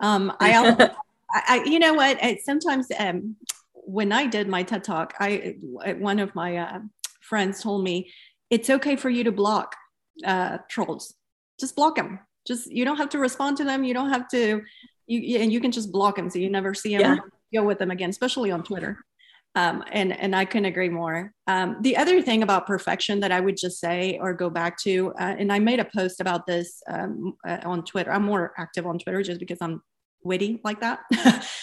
Um 0.00 0.32
i 0.40 0.54
also 0.54 0.90
I, 1.30 1.62
you 1.66 1.78
know 1.78 1.92
what? 1.92 2.18
I, 2.22 2.38
sometimes 2.42 2.86
um 2.98 3.36
when 3.74 4.12
i 4.12 4.26
did 4.26 4.48
my 4.48 4.62
ted 4.62 4.84
talk 4.84 5.14
i 5.18 5.56
one 5.98 6.18
of 6.18 6.34
my 6.34 6.56
uh, 6.56 6.80
friends 7.20 7.62
told 7.62 7.84
me 7.84 8.10
it's 8.50 8.70
okay 8.70 8.96
for 8.96 9.10
you 9.10 9.24
to 9.24 9.32
block 9.32 9.76
uh 10.24 10.58
trolls. 10.68 11.14
Just 11.60 11.76
block 11.76 11.96
them 11.96 12.20
just 12.48 12.72
you 12.72 12.84
don't 12.84 12.96
have 12.96 13.10
to 13.10 13.18
respond 13.18 13.58
to 13.58 13.64
them. 13.64 13.84
You 13.84 13.94
don't 13.94 14.10
have 14.10 14.26
to 14.30 14.62
you 15.08 15.38
and 15.38 15.52
you 15.52 15.60
can 15.60 15.72
just 15.72 15.90
block 15.90 16.16
them 16.16 16.30
so 16.30 16.38
you 16.38 16.50
never 16.50 16.74
see 16.74 16.96
them 16.96 17.16
yeah. 17.16 17.20
or 17.20 17.32
deal 17.52 17.64
with 17.64 17.78
them 17.78 17.90
again, 17.90 18.10
especially 18.10 18.50
on 18.50 18.62
Twitter. 18.62 18.98
Um, 19.54 19.82
and 19.90 20.12
and 20.12 20.36
I 20.36 20.44
couldn't 20.44 20.66
agree 20.66 20.90
more. 20.90 21.32
Um, 21.46 21.78
the 21.80 21.96
other 21.96 22.22
thing 22.22 22.42
about 22.42 22.66
perfection 22.66 23.20
that 23.20 23.32
I 23.32 23.40
would 23.40 23.56
just 23.56 23.80
say 23.80 24.18
or 24.20 24.32
go 24.34 24.50
back 24.50 24.78
to, 24.82 25.12
uh, 25.18 25.34
and 25.38 25.52
I 25.52 25.58
made 25.58 25.80
a 25.80 25.86
post 25.86 26.20
about 26.20 26.46
this 26.46 26.82
um, 26.88 27.34
uh, 27.46 27.58
on 27.64 27.84
Twitter. 27.84 28.12
I'm 28.12 28.24
more 28.24 28.52
active 28.58 28.86
on 28.86 28.98
Twitter 28.98 29.22
just 29.22 29.40
because 29.40 29.58
I'm 29.60 29.82
witty 30.22 30.60
like 30.62 30.80
that. 30.80 31.00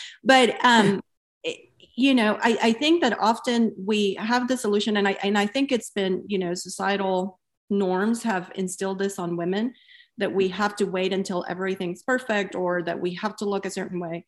but 0.23 0.55
um, 0.65 0.99
it, 1.43 1.69
you 1.95 2.15
know, 2.15 2.37
I, 2.41 2.57
I 2.61 2.73
think 2.73 3.01
that 3.01 3.17
often 3.19 3.73
we 3.77 4.15
have 4.15 4.47
the 4.47 4.57
solution, 4.57 4.97
and 4.97 5.07
I 5.07 5.11
and 5.23 5.37
I 5.37 5.45
think 5.45 5.71
it's 5.71 5.91
been 5.91 6.23
you 6.27 6.39
know 6.39 6.53
societal 6.55 7.39
norms 7.69 8.23
have 8.23 8.51
instilled 8.55 8.99
this 8.99 9.19
on 9.19 9.37
women 9.37 9.73
that 10.17 10.33
we 10.33 10.47
have 10.49 10.75
to 10.77 10.85
wait 10.85 11.13
until 11.13 11.45
everything's 11.47 12.03
perfect 12.03 12.55
or 12.55 12.81
that 12.83 12.99
we 12.99 13.13
have 13.15 13.35
to 13.37 13.45
look 13.45 13.65
a 13.65 13.69
certain 13.69 13.99
way 13.99 14.25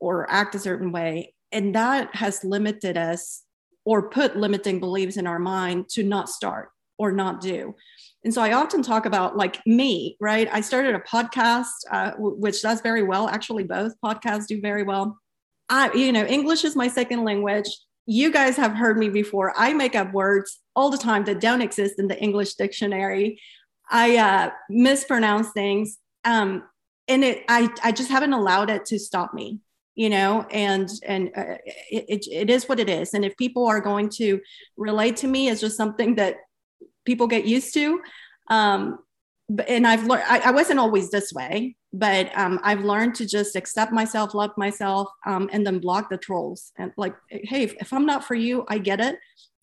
or 0.00 0.30
act 0.30 0.54
a 0.54 0.58
certain 0.58 0.92
way. 0.92 1.34
And 1.52 1.74
that 1.74 2.14
has 2.14 2.44
limited 2.44 2.96
us 2.96 3.42
or 3.84 4.10
put 4.10 4.36
limiting 4.36 4.80
beliefs 4.80 5.16
in 5.16 5.26
our 5.26 5.38
mind 5.38 5.88
to 5.90 6.02
not 6.02 6.28
start 6.28 6.70
or 6.98 7.12
not 7.12 7.40
do. 7.40 7.74
And 8.24 8.34
so 8.34 8.42
I 8.42 8.52
often 8.52 8.82
talk 8.82 9.06
about 9.06 9.36
like 9.36 9.64
me, 9.66 10.16
right? 10.20 10.48
I 10.52 10.60
started 10.60 10.94
a 10.94 11.00
podcast, 11.00 11.66
uh, 11.90 12.12
which 12.18 12.62
does 12.62 12.80
very 12.80 13.02
well. 13.02 13.28
Actually, 13.28 13.64
both 13.64 13.94
podcasts 14.04 14.46
do 14.46 14.60
very 14.60 14.82
well. 14.82 15.18
I, 15.68 15.92
you 15.92 16.12
know, 16.12 16.24
English 16.24 16.64
is 16.64 16.74
my 16.74 16.88
second 16.88 17.24
language. 17.24 17.68
You 18.06 18.32
guys 18.32 18.56
have 18.56 18.72
heard 18.72 18.98
me 18.98 19.08
before. 19.08 19.52
I 19.56 19.72
make 19.72 19.94
up 19.94 20.12
words 20.12 20.60
all 20.74 20.90
the 20.90 20.98
time 20.98 21.24
that 21.24 21.40
don't 21.40 21.60
exist 21.60 21.98
in 21.98 22.08
the 22.08 22.20
English 22.20 22.54
dictionary. 22.54 23.40
I 23.88 24.16
uh, 24.16 24.50
mispronounce 24.68 25.50
things. 25.52 25.98
Um, 26.24 26.64
and 27.08 27.24
it, 27.24 27.44
I, 27.48 27.68
I 27.84 27.92
just 27.92 28.10
haven't 28.10 28.32
allowed 28.32 28.70
it 28.70 28.84
to 28.86 28.98
stop 28.98 29.32
me, 29.32 29.60
you 29.94 30.10
know, 30.10 30.46
and, 30.50 30.90
and 31.04 31.30
uh, 31.36 31.58
it, 31.90 32.26
it, 32.30 32.50
is 32.50 32.68
what 32.68 32.80
it 32.80 32.88
is. 32.88 33.14
And 33.14 33.24
if 33.24 33.36
people 33.36 33.66
are 33.66 33.80
going 33.80 34.08
to 34.16 34.40
relate 34.76 35.16
to 35.18 35.28
me 35.28 35.48
as 35.48 35.60
just 35.60 35.76
something 35.76 36.16
that 36.16 36.36
people 37.04 37.28
get 37.28 37.46
used 37.46 37.74
to, 37.74 38.00
um, 38.48 38.98
and 39.68 39.86
I've 39.86 40.04
learned, 40.04 40.24
I, 40.26 40.40
I, 40.46 40.50
wasn't 40.50 40.80
always 40.80 41.10
this 41.10 41.32
way, 41.32 41.76
but 41.92 42.36
um, 42.36 42.58
I've 42.64 42.80
learned 42.80 43.14
to 43.16 43.26
just 43.26 43.54
accept 43.54 43.92
myself, 43.92 44.34
love 44.34 44.50
myself, 44.56 45.08
um, 45.24 45.48
and 45.52 45.64
then 45.64 45.78
block 45.78 46.10
the 46.10 46.18
trolls. 46.18 46.72
And 46.76 46.92
like, 46.96 47.14
hey, 47.30 47.62
if, 47.62 47.74
if, 47.80 47.92
I'm 47.92 48.06
not 48.06 48.24
for 48.24 48.34
you, 48.34 48.64
I 48.68 48.78
get 48.78 49.00
it. 49.00 49.16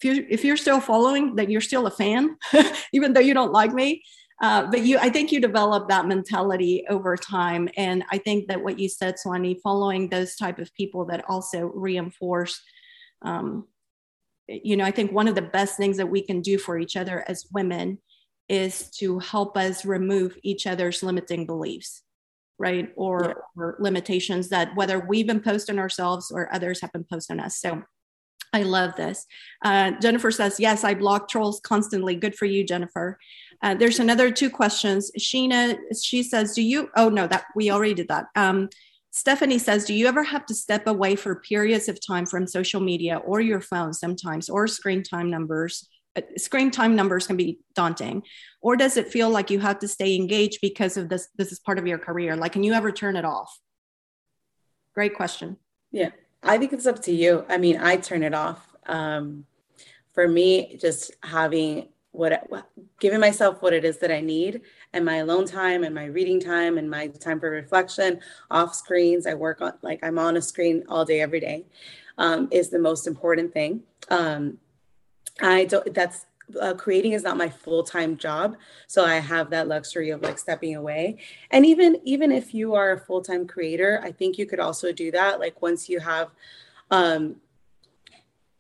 If 0.03 0.17
you 0.17 0.25
if 0.29 0.43
you're 0.43 0.57
still 0.57 0.81
following, 0.81 1.35
then 1.35 1.49
you're 1.49 1.61
still 1.61 1.87
a 1.87 1.91
fan, 1.91 2.35
even 2.93 3.13
though 3.13 3.21
you 3.21 3.33
don't 3.33 3.53
like 3.53 3.73
me. 3.73 4.03
Uh, 4.41 4.67
but 4.69 4.81
you, 4.81 4.97
I 4.97 5.09
think 5.09 5.31
you 5.31 5.39
develop 5.39 5.87
that 5.87 6.07
mentality 6.07 6.83
over 6.89 7.15
time, 7.15 7.69
and 7.77 8.03
I 8.11 8.17
think 8.17 8.49
that 8.49 8.61
what 8.61 8.79
you 8.79 8.89
said, 8.89 9.15
Suani, 9.15 9.61
following 9.61 10.09
those 10.09 10.35
type 10.35 10.59
of 10.59 10.73
people 10.73 11.05
that 11.05 11.23
also 11.29 11.71
reinforce. 11.73 12.59
Um, 13.21 13.67
you 14.49 14.75
know, 14.75 14.83
I 14.83 14.91
think 14.91 15.13
one 15.13 15.29
of 15.29 15.35
the 15.35 15.41
best 15.41 15.77
things 15.77 15.95
that 15.95 16.09
we 16.09 16.21
can 16.21 16.41
do 16.41 16.57
for 16.57 16.77
each 16.77 16.97
other 16.97 17.23
as 17.29 17.47
women 17.53 17.99
is 18.49 18.89
to 18.97 19.19
help 19.19 19.55
us 19.55 19.85
remove 19.85 20.37
each 20.43 20.67
other's 20.67 21.01
limiting 21.01 21.45
beliefs 21.45 22.01
right 22.59 22.91
or, 22.97 23.23
yeah. 23.25 23.33
or 23.55 23.77
limitations 23.79 24.49
that 24.49 24.75
whether 24.75 24.99
we've 24.99 25.29
imposed 25.29 25.69
on 25.69 25.79
ourselves 25.79 26.29
or 26.29 26.53
others 26.53 26.81
have 26.81 26.91
imposed 26.93 27.31
on 27.31 27.39
us 27.39 27.57
so 27.57 27.81
i 28.53 28.63
love 28.63 28.95
this. 28.95 29.25
Uh, 29.63 29.91
jennifer 30.01 30.31
says 30.31 30.59
yes 30.59 30.83
i 30.83 30.93
block 30.93 31.29
trolls 31.29 31.59
constantly. 31.61 32.15
Good 32.15 32.35
for 32.35 32.45
you 32.45 32.65
jennifer. 32.65 33.17
Uh, 33.61 33.75
there's 33.75 33.99
another 33.99 34.31
two 34.31 34.49
questions. 34.49 35.11
Sheena 35.19 35.77
she 36.01 36.23
says 36.23 36.53
do 36.53 36.61
you 36.61 36.89
oh 36.95 37.09
no 37.09 37.27
that 37.27 37.45
we 37.55 37.71
already 37.71 37.93
did 37.93 38.07
that. 38.09 38.25
Um, 38.35 38.69
Stephanie 39.13 39.59
says, 39.59 39.85
Do 39.85 39.93
you 39.93 40.07
ever 40.07 40.23
have 40.23 40.43
to 40.47 40.55
step 40.55 40.87
away 40.87 41.15
for 41.15 41.35
periods 41.35 41.87
of 41.87 42.03
time 42.05 42.25
from 42.25 42.47
social 42.47 42.81
media 42.81 43.17
or 43.17 43.41
your 43.41 43.61
phone 43.61 43.93
sometimes, 43.93 44.49
or 44.49 44.67
screen 44.67 45.03
time 45.03 45.29
numbers? 45.29 45.87
Uh, 46.15 46.21
screen 46.35 46.71
time 46.71 46.95
numbers 46.95 47.27
can 47.27 47.37
be 47.37 47.59
daunting. 47.75 48.23
Or 48.59 48.75
does 48.75 48.97
it 48.97 49.09
feel 49.09 49.29
like 49.29 49.51
you 49.51 49.59
have 49.59 49.77
to 49.79 49.87
stay 49.87 50.15
engaged 50.15 50.59
because 50.63 50.97
of 50.97 51.09
this 51.09 51.27
this 51.37 51.51
is 51.51 51.59
part 51.59 51.77
of 51.77 51.85
your 51.85 51.99
career? 51.99 52.35
Like 52.35 52.53
can 52.53 52.63
you 52.63 52.73
ever 52.73 52.91
turn 52.91 53.15
it 53.15 53.23
off? 53.23 53.55
Great 54.95 55.13
question. 55.13 55.57
Yeah 55.91 56.09
i 56.43 56.57
think 56.57 56.73
it's 56.73 56.85
up 56.85 57.01
to 57.03 57.13
you. 57.13 57.45
I 57.49 57.57
mean 57.57 57.77
i 57.77 57.97
turn 57.97 58.23
it 58.23 58.33
off. 58.33 58.67
Um, 58.85 59.45
for 60.13 60.27
me 60.27 60.77
just 60.79 61.11
having 61.23 61.87
what 62.11 62.47
giving 62.99 63.19
myself 63.19 63.61
what 63.61 63.73
it 63.73 63.83
is 63.83 63.97
that 63.97 64.11
i 64.11 64.21
need 64.21 64.61
and 64.93 65.03
my 65.03 65.15
alone 65.17 65.45
time 65.45 65.83
and 65.83 65.95
my 65.95 66.05
reading 66.05 66.39
time 66.39 66.77
and 66.77 66.87
my 66.87 67.07
time 67.07 67.39
for 67.39 67.49
reflection 67.49 68.19
off 68.51 68.75
screens. 68.75 69.25
I 69.25 69.33
work 69.33 69.61
on 69.61 69.73
like 69.81 69.99
i'm 70.03 70.19
on 70.19 70.37
a 70.37 70.41
screen 70.41 70.83
all 70.87 71.05
day 71.05 71.21
every 71.21 71.39
day 71.39 71.65
um, 72.17 72.47
is 72.51 72.69
the 72.69 72.79
most 72.79 73.07
important 73.07 73.53
thing. 73.53 73.83
Um, 74.09 74.59
I 75.41 75.65
don't, 75.65 75.93
that's, 75.93 76.25
uh, 76.59 76.73
creating 76.73 77.13
is 77.13 77.23
not 77.23 77.37
my 77.37 77.49
full-time 77.49 78.17
job. 78.17 78.57
So 78.87 79.03
i 79.05 79.15
have 79.15 79.49
that 79.49 79.67
luxury 79.67 80.09
of 80.11 80.21
like 80.21 80.37
stepping 80.37 80.75
away. 80.75 81.19
And 81.51 81.65
even 81.65 81.97
even 82.03 82.31
if 82.31 82.53
you 82.53 82.75
are 82.75 82.91
a 82.91 82.99
full-time 82.99 83.47
creator 83.47 84.01
i 84.03 84.11
think 84.11 84.37
you 84.37 84.45
could 84.45 84.59
also 84.59 84.91
do 84.91 85.11
that 85.11 85.39
like 85.39 85.61
once 85.61 85.89
you 85.89 85.99
have 85.99 86.29
um 86.91 87.37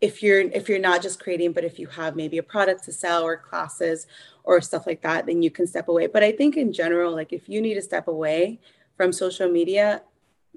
if 0.01 0.21
you're 0.21 0.41
if 0.41 0.67
you're 0.67 0.79
not 0.79 1.01
just 1.01 1.19
creating 1.19 1.53
but 1.53 1.63
if 1.63 1.79
you 1.79 1.87
have 1.87 2.15
maybe 2.15 2.37
a 2.37 2.43
product 2.43 2.83
to 2.83 2.91
sell 2.91 3.23
or 3.23 3.37
classes 3.37 4.07
or 4.43 4.59
stuff 4.59 4.85
like 4.85 5.01
that 5.01 5.25
then 5.25 5.41
you 5.41 5.51
can 5.51 5.67
step 5.67 5.87
away. 5.87 6.07
But 6.07 6.23
i 6.23 6.31
think 6.31 6.57
in 6.57 6.73
general 6.73 7.11
like 7.13 7.31
if 7.33 7.47
you 7.47 7.61
need 7.61 7.75
to 7.75 7.81
step 7.81 8.07
away 8.07 8.59
from 8.97 9.11
social 9.11 9.49
media 9.49 10.03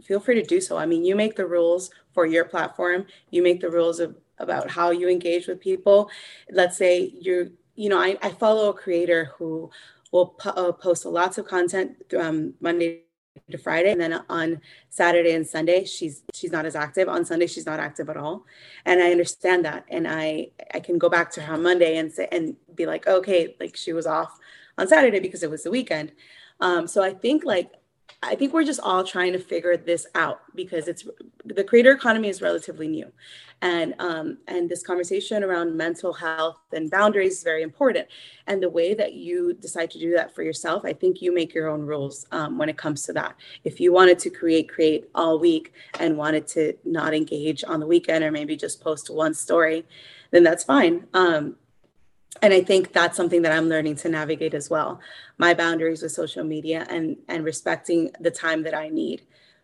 feel 0.03 0.21
free 0.21 0.35
to 0.35 0.43
do 0.43 0.61
so. 0.61 0.77
I 0.77 0.87
mean 0.87 1.05
you 1.05 1.17
make 1.17 1.37
the 1.37 1.47
rules 1.47 1.91
for 2.13 2.27
your 2.27 2.45
platform. 2.45 3.07
You 3.31 3.43
make 3.43 3.61
the 3.61 3.71
rules 3.71 4.01
of 4.01 4.17
about 4.39 4.71
how 4.71 4.91
you 4.91 5.09
engage 5.09 5.47
with 5.47 5.61
people. 5.61 6.11
Let's 6.51 6.77
say 6.77 7.13
you're, 7.21 7.49
you 7.75 7.89
know, 7.89 7.99
I, 7.99 8.17
I 8.23 8.31
follow 8.31 8.71
a 8.71 8.75
creator 8.75 9.33
who 9.37 9.71
will 10.13 10.29
po- 10.29 10.51
uh, 10.51 10.73
post 10.73 11.05
lots 11.05 11.39
of 11.39 11.47
content 11.47 11.97
um, 12.19 12.55
Monday 12.61 13.03
to 13.51 13.59
Friday, 13.59 13.93
and 13.93 14.01
then 14.01 14.23
on 14.29 14.61
Saturday 14.89 15.33
and 15.35 15.47
Sunday 15.47 15.85
she's 15.85 16.23
she's 16.33 16.53
not 16.53 16.67
as 16.67 16.75
active. 16.75 17.09
On 17.09 17.25
Sunday 17.25 17.47
she's 17.47 17.67
not 17.67 17.81
active 17.81 18.09
at 18.09 18.17
all, 18.17 18.45
and 18.85 19.03
I 19.03 19.11
understand 19.11 19.65
that, 19.65 19.85
and 19.89 20.09
I 20.09 20.49
I 20.75 20.81
can 20.81 20.99
go 20.99 21.09
back 21.09 21.31
to 21.33 21.43
her 21.43 21.55
on 21.55 21.63
Monday 21.63 21.99
and 21.99 22.13
say 22.13 22.29
and 22.33 22.57
be 22.75 22.87
like, 22.87 23.07
okay, 23.07 23.55
like 23.61 23.77
she 23.77 23.93
was 23.93 24.07
off 24.07 24.39
on 24.79 24.89
Saturday 24.89 25.21
because 25.21 25.43
it 25.43 25.51
was 25.51 25.63
the 25.63 25.71
weekend. 25.71 26.13
Um, 26.61 26.87
so 26.87 27.03
I 27.03 27.13
think 27.13 27.45
like 27.45 27.71
I 28.23 28.35
think 28.35 28.53
we're 28.53 28.65
just 28.65 28.81
all 28.81 29.05
trying 29.05 29.33
to 29.33 29.39
figure 29.39 29.77
this 29.77 30.07
out 30.15 30.41
because 30.55 30.89
it's 30.89 31.07
the 31.45 31.63
creator 31.63 31.93
economy 31.93 32.29
is 32.29 32.43
relatively 32.43 32.89
new, 32.89 33.13
and 33.63 33.95
um, 33.99 34.39
and 34.49 34.69
this 34.69 34.83
conversation 34.83 35.45
around 35.45 35.77
mental 35.77 36.13
health 36.13 36.59
and 36.73 36.91
boundaries 36.91 37.39
is 37.39 37.43
very 37.45 37.63
important. 37.63 38.09
And 38.47 38.63
the 38.63 38.71
way 38.71 38.95
that 38.95 39.15
you 39.15 39.55
decide 39.55 39.91
to 39.93 39.99
do 39.99 40.13
that 40.15 40.35
for 40.35 40.43
yourself, 40.43 40.85
I 40.85 40.93
think 40.93 41.21
you 41.21 41.33
make 41.33 41.55
your 41.55 41.69
own 41.69 41.83
rules 41.83 42.27
um, 42.33 42.59
when 42.59 42.69
it 42.69 42.79
comes 42.79 43.03
to 43.05 43.13
that. 43.13 43.37
If 43.65 43.81
you 43.81 43.93
wanted 43.93 44.19
to 44.21 44.31
create, 44.31 44.69
create 44.69 45.09
all 45.15 45.39
week, 45.39 45.73
and 46.01 46.17
wanted 46.17 46.47
to 46.49 46.75
not 46.85 47.15
engage 47.15 47.65
on 47.65 47.81
the 47.81 47.87
weekend 47.87 48.25
or 48.25 48.31
maybe 48.31 48.57
just 48.57 48.81
post 48.81 49.11
one 49.11 49.35
story, 49.35 49.85
then 50.31 50.43
that's 50.43 50.65
fine. 50.65 51.07
Um, 51.15 51.57
and 52.43 52.53
i 52.55 52.63
think 52.63 52.93
that's 52.93 53.17
something 53.17 53.43
that 53.43 53.53
i'm 53.53 53.69
learning 53.69 53.97
to 53.97 54.09
navigate 54.09 54.55
as 54.55 54.71
well. 54.71 55.01
My 55.39 55.55
boundaries 55.55 56.03
with 56.03 56.13
social 56.13 56.45
media 56.45 56.87
and 56.91 57.17
and 57.29 57.45
respecting 57.45 58.11
the 58.21 58.31
time 58.31 58.63
that 58.65 58.75
i 58.75 58.89
need 58.89 59.23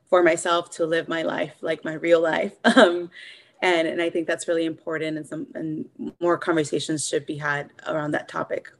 for 0.09 0.23
myself 0.23 0.71
to 0.71 0.87
live 0.87 1.09
my 1.09 1.23
life 1.23 1.57
like 1.63 1.85
my 1.85 1.95
real 1.95 2.21
life. 2.21 2.55
Um, 2.77 3.11
and 3.63 3.87
and 3.89 4.03
i 4.03 4.11
think 4.11 4.27
that's 4.27 4.49
really 4.49 4.65
important 4.67 5.17
and 5.17 5.27
some 5.27 5.47
and 5.55 5.87
more 6.21 6.37
conversations 6.39 7.09
should 7.09 7.27
be 7.27 7.39
had 7.39 7.71
around 7.87 8.11
that 8.13 8.29
topic 8.29 8.71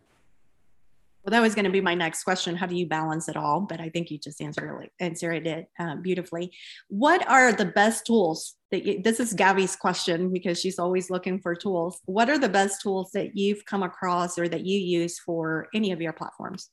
well, 1.23 1.31
that 1.31 1.41
was 1.41 1.55
going 1.55 1.67
to 1.67 1.71
be 1.71 1.81
my 1.81 1.95
next 1.95 2.25
question. 2.25 2.57
How 2.57 2.67
do 2.67 2.77
you 2.77 2.87
balance 2.87 3.29
it 3.29 3.37
all? 3.37 3.61
But 3.61 3.81
I 3.81 3.89
think 3.91 4.11
you 4.11 4.19
just 4.19 4.41
answered 4.41 4.83
it, 4.83 4.91
answered 4.99 5.47
it 5.47 5.69
uh, 5.79 5.97
beautifully. 5.97 6.53
What 6.89 7.29
are 7.31 7.53
the 7.53 7.67
best 7.67 8.07
tools 8.07 8.57
that 8.73 8.85
you, 8.85 9.03
this 9.03 9.21
is 9.21 9.33
Gabby's 9.33 9.77
question 9.77 10.33
because 10.33 10.59
she's 10.59 10.81
always 10.81 11.11
looking 11.11 11.39
for 11.39 11.55
tools. 11.55 12.01
What 12.07 12.29
are 12.29 12.39
the 12.39 12.49
best 12.49 12.81
tools 12.81 13.13
that 13.13 13.37
you've 13.37 13.65
come 13.67 13.85
across 13.85 14.37
or 14.39 14.49
that 14.49 14.65
you 14.67 14.79
use 14.79 15.21
for 15.21 15.69
any 15.75 15.93
of 15.93 16.01
your 16.01 16.15
platforms? 16.15 16.71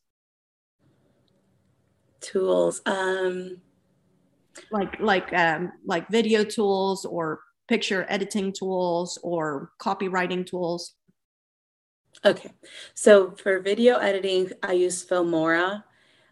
Tools, 2.22 2.82
um, 2.86 3.58
like 4.72 5.00
like 5.00 5.32
um, 5.34 5.72
like 5.86 6.10
video 6.10 6.44
tools 6.44 7.06
or 7.06 7.40
picture 7.68 8.06
editing 8.10 8.52
tools 8.52 9.20
or 9.22 9.72
copywriting 9.82 10.46
tools. 10.46 10.96
Okay, 12.26 12.52
so 12.94 13.32
for 13.32 13.60
video 13.60 13.98
editing, 13.98 14.52
I 14.62 14.74
use 14.74 15.06
Filmora. 15.06 15.84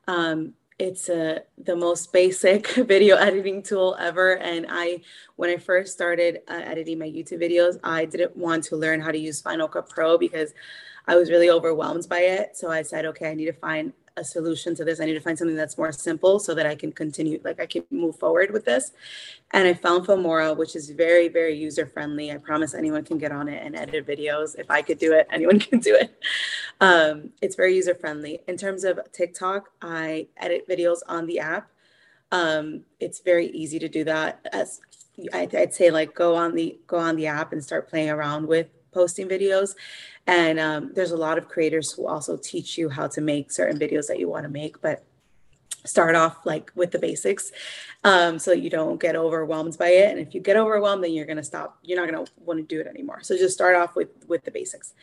Um, 0.07 0.53
it's 0.79 1.09
a 1.09 1.43
the 1.57 1.75
most 1.75 2.11
basic 2.11 2.67
video 2.75 3.15
editing 3.15 3.63
tool 3.63 3.95
ever. 3.99 4.37
And 4.37 4.67
i 4.69 5.01
when 5.37 5.49
i 5.49 5.57
first 5.57 5.93
started 5.93 6.41
uh, 6.47 6.61
editing 6.63 6.99
my 6.99 7.07
youtube 7.07 7.41
videos 7.41 7.79
i 7.83 8.05
didn't 8.05 8.37
want 8.37 8.63
to 8.65 8.75
learn 8.75 9.01
how 9.01 9.11
to 9.11 9.17
use 9.17 9.41
final 9.41 9.67
cut 9.67 9.89
pro 9.89 10.17
because 10.17 10.53
i 11.07 11.15
was 11.15 11.31
really 11.31 11.49
overwhelmed 11.49 12.07
by 12.09 12.19
it. 12.19 12.55
So 12.55 12.69
i 12.69 12.81
said 12.83 13.05
okay 13.05 13.31
i 13.31 13.33
need 13.33 13.45
to 13.45 13.53
find 13.53 13.93
a 14.17 14.23
solution 14.23 14.75
to 14.75 14.83
this. 14.83 14.99
I 14.99 15.05
need 15.05 15.13
to 15.13 15.21
find 15.21 15.37
something 15.37 15.55
that's 15.55 15.77
more 15.77 15.91
simple 15.91 16.39
so 16.39 16.53
that 16.55 16.65
I 16.65 16.75
can 16.75 16.91
continue, 16.91 17.39
like 17.43 17.61
I 17.61 17.65
can 17.65 17.83
move 17.91 18.17
forward 18.17 18.51
with 18.51 18.65
this. 18.65 18.91
And 19.51 19.67
I 19.67 19.73
found 19.73 20.05
Filmora, 20.05 20.57
which 20.57 20.75
is 20.75 20.89
very, 20.89 21.29
very 21.29 21.55
user 21.55 21.85
friendly. 21.85 22.31
I 22.31 22.37
promise 22.37 22.73
anyone 22.73 23.05
can 23.05 23.17
get 23.17 23.31
on 23.31 23.47
it 23.47 23.63
and 23.63 23.75
edit 23.75 24.05
videos. 24.05 24.57
If 24.57 24.69
I 24.69 24.81
could 24.81 24.97
do 24.97 25.13
it, 25.13 25.27
anyone 25.31 25.59
can 25.67 25.79
do 25.79 25.95
it. 25.95 26.19
Um, 26.81 27.29
it's 27.41 27.55
very 27.55 27.75
user 27.75 27.95
friendly. 27.95 28.39
In 28.47 28.57
terms 28.57 28.83
of 28.83 28.99
TikTok, 29.13 29.69
I 29.81 30.27
edit 30.37 30.67
videos 30.67 30.99
on 31.07 31.27
the 31.27 31.39
app. 31.39 31.69
Um, 32.31 32.83
it's 32.99 33.19
very 33.19 33.47
easy 33.47 33.79
to 33.79 33.87
do 33.87 34.03
that. 34.03 34.45
As 34.51 34.81
I'd 35.33 35.73
say, 35.73 35.89
like 35.91 36.13
go 36.13 36.35
on 36.35 36.55
the 36.55 36.77
go 36.87 36.97
on 36.97 37.15
the 37.15 37.27
app 37.27 37.53
and 37.53 37.63
start 37.63 37.89
playing 37.89 38.09
around 38.09 38.47
with 38.47 38.67
posting 38.91 39.27
videos 39.27 39.75
and 40.27 40.59
um, 40.59 40.91
there's 40.93 41.11
a 41.11 41.17
lot 41.17 41.37
of 41.37 41.47
creators 41.47 41.93
who 41.93 42.05
also 42.05 42.37
teach 42.37 42.77
you 42.77 42.89
how 42.89 43.07
to 43.07 43.21
make 43.21 43.51
certain 43.51 43.79
videos 43.79 44.07
that 44.07 44.19
you 44.19 44.27
want 44.29 44.43
to 44.43 44.49
make, 44.49 44.81
but 44.81 45.03
start 45.85 46.15
off 46.15 46.45
like 46.45 46.69
with 46.75 46.91
the 46.91 46.99
basics 46.99 47.51
um, 48.03 48.37
so 48.37 48.51
you 48.51 48.69
don't 48.69 48.99
get 48.99 49.15
overwhelmed 49.15 49.77
by 49.77 49.87
it. 49.87 50.11
And 50.11 50.19
if 50.19 50.35
you 50.35 50.41
get 50.41 50.57
overwhelmed, 50.57 51.01
then 51.01 51.13
you're 51.13 51.25
going 51.25 51.37
to 51.37 51.43
stop. 51.43 51.79
You're 51.81 51.97
not 51.97 52.11
going 52.11 52.25
to 52.25 52.31
want 52.43 52.59
to 52.59 52.65
do 52.65 52.81
it 52.81 52.87
anymore. 52.87 53.19
So 53.21 53.37
just 53.37 53.53
start 53.53 53.75
off 53.75 53.95
with 53.95 54.09
with 54.27 54.43
the 54.43 54.51
basics. 54.51 54.93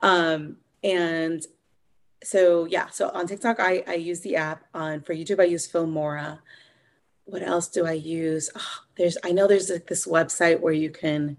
Um, 0.00 0.58
and 0.84 1.44
so 2.22 2.64
yeah, 2.64 2.88
so 2.90 3.10
on 3.10 3.26
TikTok, 3.26 3.58
I, 3.58 3.82
I 3.88 3.94
use 3.94 4.20
the 4.20 4.36
app. 4.36 4.64
On 4.72 5.00
for 5.00 5.14
YouTube, 5.14 5.40
I 5.40 5.44
use 5.44 5.70
Filmora. 5.70 6.38
What 7.24 7.42
else 7.42 7.68
do 7.68 7.86
I 7.86 7.92
use? 7.92 8.50
Oh, 8.56 8.78
there's 8.96 9.18
I 9.24 9.32
know 9.32 9.48
there's 9.48 9.70
like 9.70 9.88
this 9.88 10.06
website 10.06 10.60
where 10.60 10.72
you 10.72 10.90
can 10.90 11.38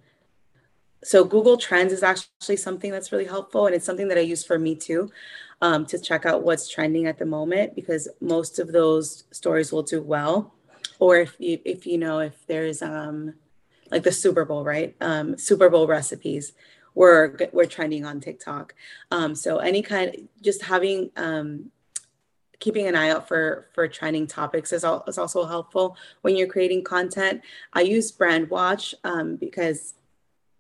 so 1.04 1.24
Google 1.24 1.58
Trends 1.58 1.94
is 1.94 2.04
actually 2.04 2.58
something 2.58 2.92
that's 2.92 3.12
really 3.12 3.26
helpful, 3.26 3.66
and 3.66 3.76
it's 3.76 3.86
something 3.86 4.08
that 4.10 4.18
I 4.18 4.22
use 4.22 4.44
for 4.44 4.60
me 4.60 4.76
too, 4.76 5.12
um, 5.62 5.86
to 5.88 6.00
check 6.00 6.26
out 6.26 6.44
what's 6.44 6.70
trending 6.70 7.08
at 7.08 7.18
the 7.18 7.26
moment 7.26 7.76
because 7.76 8.08
most 8.20 8.60
of 8.60 8.72
those 8.72 9.24
stories 9.32 9.72
will 9.72 9.84
do 9.84 10.02
well. 10.02 10.54
Or 11.00 11.18
if 11.18 11.36
you 11.40 11.60
if 11.66 11.86
you 11.86 11.98
know 11.98 12.20
if 12.20 12.46
there's 12.48 12.82
um, 12.82 13.34
like 13.90 14.04
the 14.04 14.12
Super 14.12 14.46
Bowl, 14.46 14.64
right? 14.64 14.96
Um, 15.02 15.38
Super 15.38 15.70
Bowl 15.70 15.88
recipes 15.88 16.54
were 16.94 17.38
were 17.52 17.66
trending 17.66 18.06
on 18.06 18.20
TikTok. 18.20 18.76
Um, 19.10 19.34
so 19.34 19.58
any 19.58 19.82
kind, 19.82 20.28
just 20.42 20.62
having 20.64 21.10
um, 21.16 21.72
keeping 22.60 22.88
an 22.88 22.96
eye 22.96 23.10
out 23.10 23.28
for 23.28 23.68
for 23.74 23.88
trending 23.88 24.28
topics 24.28 24.72
is, 24.72 24.84
al- 24.84 25.04
is 25.08 25.18
also 25.18 25.46
helpful 25.46 25.98
when 26.22 26.36
you're 26.36 26.48
creating 26.48 26.84
content. 26.84 27.42
I 27.74 27.82
use 27.82 28.12
Brandwatch 28.12 28.94
um, 29.04 29.36
because 29.36 29.96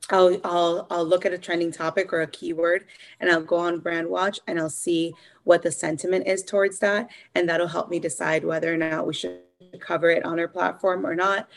I'll, 0.09 0.39
I'll 0.43 0.87
I'll 0.89 1.05
look 1.05 1.25
at 1.25 1.33
a 1.33 1.37
trending 1.37 1.71
topic 1.71 2.11
or 2.11 2.21
a 2.21 2.27
keyword 2.27 2.85
and 3.19 3.29
I'll 3.29 3.43
go 3.43 3.57
on 3.57 3.81
Brandwatch 3.81 4.39
and 4.47 4.59
I'll 4.59 4.69
see 4.69 5.13
what 5.43 5.61
the 5.61 5.71
sentiment 5.71 6.27
is 6.27 6.43
towards 6.43 6.79
that 6.79 7.09
and 7.35 7.47
that'll 7.47 7.67
help 7.67 7.89
me 7.89 7.99
decide 7.99 8.43
whether 8.43 8.73
or 8.73 8.77
not 8.77 9.07
we 9.07 9.13
should 9.13 9.39
cover 9.79 10.09
it 10.09 10.25
on 10.25 10.39
our 10.39 10.47
platform 10.47 11.05
or 11.05 11.15
not. 11.15 11.47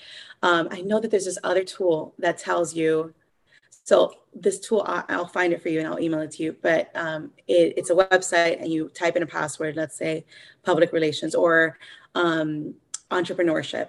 Um, 0.42 0.68
I 0.70 0.82
know 0.82 1.00
that 1.00 1.10
there's 1.10 1.24
this 1.24 1.38
other 1.42 1.64
tool 1.64 2.14
that 2.18 2.38
tells 2.38 2.74
you. 2.74 3.14
So 3.86 4.14
this 4.34 4.60
tool, 4.60 4.82
I'll 4.86 5.26
find 5.26 5.52
it 5.52 5.62
for 5.62 5.68
you 5.68 5.78
and 5.78 5.88
I'll 5.88 6.00
email 6.00 6.20
it 6.20 6.30
to 6.32 6.42
you. 6.42 6.56
But 6.62 6.90
um, 6.94 7.32
it, 7.46 7.74
it's 7.76 7.90
a 7.90 7.94
website 7.94 8.60
and 8.60 8.72
you 8.72 8.88
type 8.90 9.16
in 9.16 9.22
a 9.22 9.26
password, 9.26 9.76
let's 9.76 9.96
say 9.96 10.24
public 10.62 10.92
relations 10.92 11.34
or 11.34 11.78
um, 12.14 12.74
entrepreneurship 13.10 13.88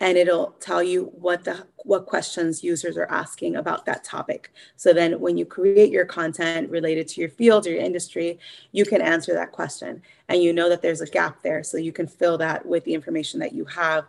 and 0.00 0.18
it'll 0.18 0.52
tell 0.60 0.82
you 0.82 1.04
what 1.14 1.44
the 1.44 1.66
what 1.84 2.06
questions 2.06 2.64
users 2.64 2.96
are 2.96 3.10
asking 3.10 3.56
about 3.56 3.84
that 3.84 4.02
topic. 4.04 4.50
So 4.76 4.94
then 4.94 5.20
when 5.20 5.36
you 5.36 5.44
create 5.44 5.90
your 5.90 6.06
content 6.06 6.70
related 6.70 7.06
to 7.08 7.20
your 7.20 7.28
field 7.28 7.66
or 7.66 7.70
your 7.70 7.82
industry, 7.82 8.38
you 8.72 8.86
can 8.86 9.02
answer 9.02 9.34
that 9.34 9.52
question 9.52 10.00
and 10.28 10.42
you 10.42 10.52
know 10.52 10.70
that 10.70 10.80
there's 10.80 11.02
a 11.02 11.06
gap 11.06 11.42
there 11.42 11.62
so 11.62 11.76
you 11.76 11.92
can 11.92 12.06
fill 12.06 12.38
that 12.38 12.64
with 12.64 12.84
the 12.84 12.94
information 12.94 13.38
that 13.40 13.52
you 13.52 13.66
have. 13.66 14.06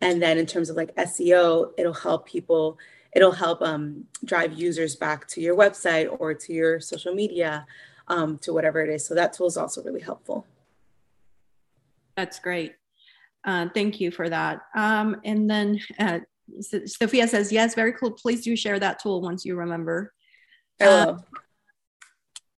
And 0.00 0.22
then 0.22 0.38
in 0.38 0.46
terms 0.46 0.70
of 0.70 0.76
like 0.76 0.94
SEO, 0.96 1.72
it'll 1.76 1.92
help 1.92 2.26
people 2.26 2.78
it'll 3.12 3.32
help 3.32 3.62
um, 3.62 4.04
drive 4.24 4.52
users 4.52 4.96
back 4.96 5.26
to 5.28 5.40
your 5.40 5.56
website 5.56 6.14
or 6.18 6.34
to 6.34 6.52
your 6.52 6.78
social 6.78 7.14
media 7.14 7.66
um, 8.08 8.38
to 8.38 8.52
whatever 8.52 8.80
it 8.80 8.90
is. 8.90 9.04
So 9.04 9.14
that 9.14 9.32
tool 9.32 9.46
is 9.46 9.56
also 9.56 9.82
really 9.82 10.00
helpful. 10.00 10.46
That's 12.16 12.38
great. 12.38 12.74
Uh, 13.44 13.68
thank 13.74 14.00
you 14.00 14.10
for 14.10 14.28
that. 14.28 14.60
Um, 14.76 15.20
and 15.24 15.48
then 15.48 15.80
uh, 15.98 16.18
Sophia 16.60 17.28
says, 17.28 17.52
yes, 17.52 17.74
very 17.74 17.92
cool. 17.92 18.10
Please 18.10 18.44
do 18.44 18.56
share 18.56 18.78
that 18.78 19.00
tool 19.00 19.22
once 19.22 19.44
you 19.44 19.56
remember. 19.56 20.12
Uh, 20.80 21.16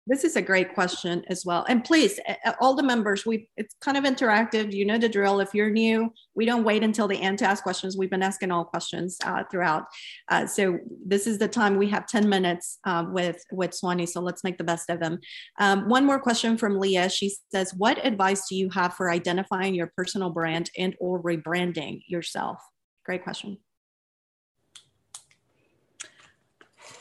this 0.09 0.23
is 0.23 0.35
a 0.35 0.41
great 0.41 0.73
question 0.73 1.23
as 1.27 1.45
well. 1.45 1.65
And 1.69 1.83
please, 1.83 2.19
all 2.59 2.75
the 2.75 2.81
members, 2.81 3.27
we 3.27 3.47
it's 3.57 3.75
kind 3.79 3.95
of 3.95 4.03
interactive. 4.03 4.73
You 4.73 4.83
know 4.83 4.97
the 4.97 5.07
drill. 5.07 5.39
If 5.39 5.53
you're 5.53 5.69
new, 5.69 6.11
we 6.33 6.45
don't 6.45 6.63
wait 6.63 6.83
until 6.83 7.07
the 7.07 7.21
end 7.21 7.37
to 7.39 7.45
ask 7.45 7.61
questions. 7.61 7.95
We've 7.95 8.09
been 8.09 8.23
asking 8.23 8.49
all 8.49 8.65
questions 8.65 9.17
uh, 9.23 9.43
throughout. 9.51 9.85
Uh, 10.27 10.47
so 10.47 10.79
this 11.05 11.27
is 11.27 11.37
the 11.37 11.47
time 11.47 11.77
we 11.77 11.87
have 11.89 12.07
10 12.07 12.27
minutes 12.27 12.79
uh, 12.85 13.05
with 13.07 13.43
with 13.51 13.69
Suani. 13.69 14.09
So 14.09 14.19
let's 14.19 14.43
make 14.43 14.57
the 14.57 14.63
best 14.63 14.89
of 14.89 14.99
them. 14.99 15.19
Um, 15.59 15.87
one 15.87 16.05
more 16.05 16.19
question 16.19 16.57
from 16.57 16.79
Leah. 16.79 17.09
She 17.09 17.35
says, 17.51 17.75
"What 17.77 18.03
advice 18.03 18.49
do 18.49 18.55
you 18.55 18.69
have 18.71 18.95
for 18.95 19.11
identifying 19.11 19.75
your 19.75 19.93
personal 19.95 20.31
brand 20.31 20.71
and 20.75 20.95
or 20.99 21.21
rebranding 21.21 22.01
yourself?" 22.07 22.57
Great 23.05 23.23
question. 23.23 23.59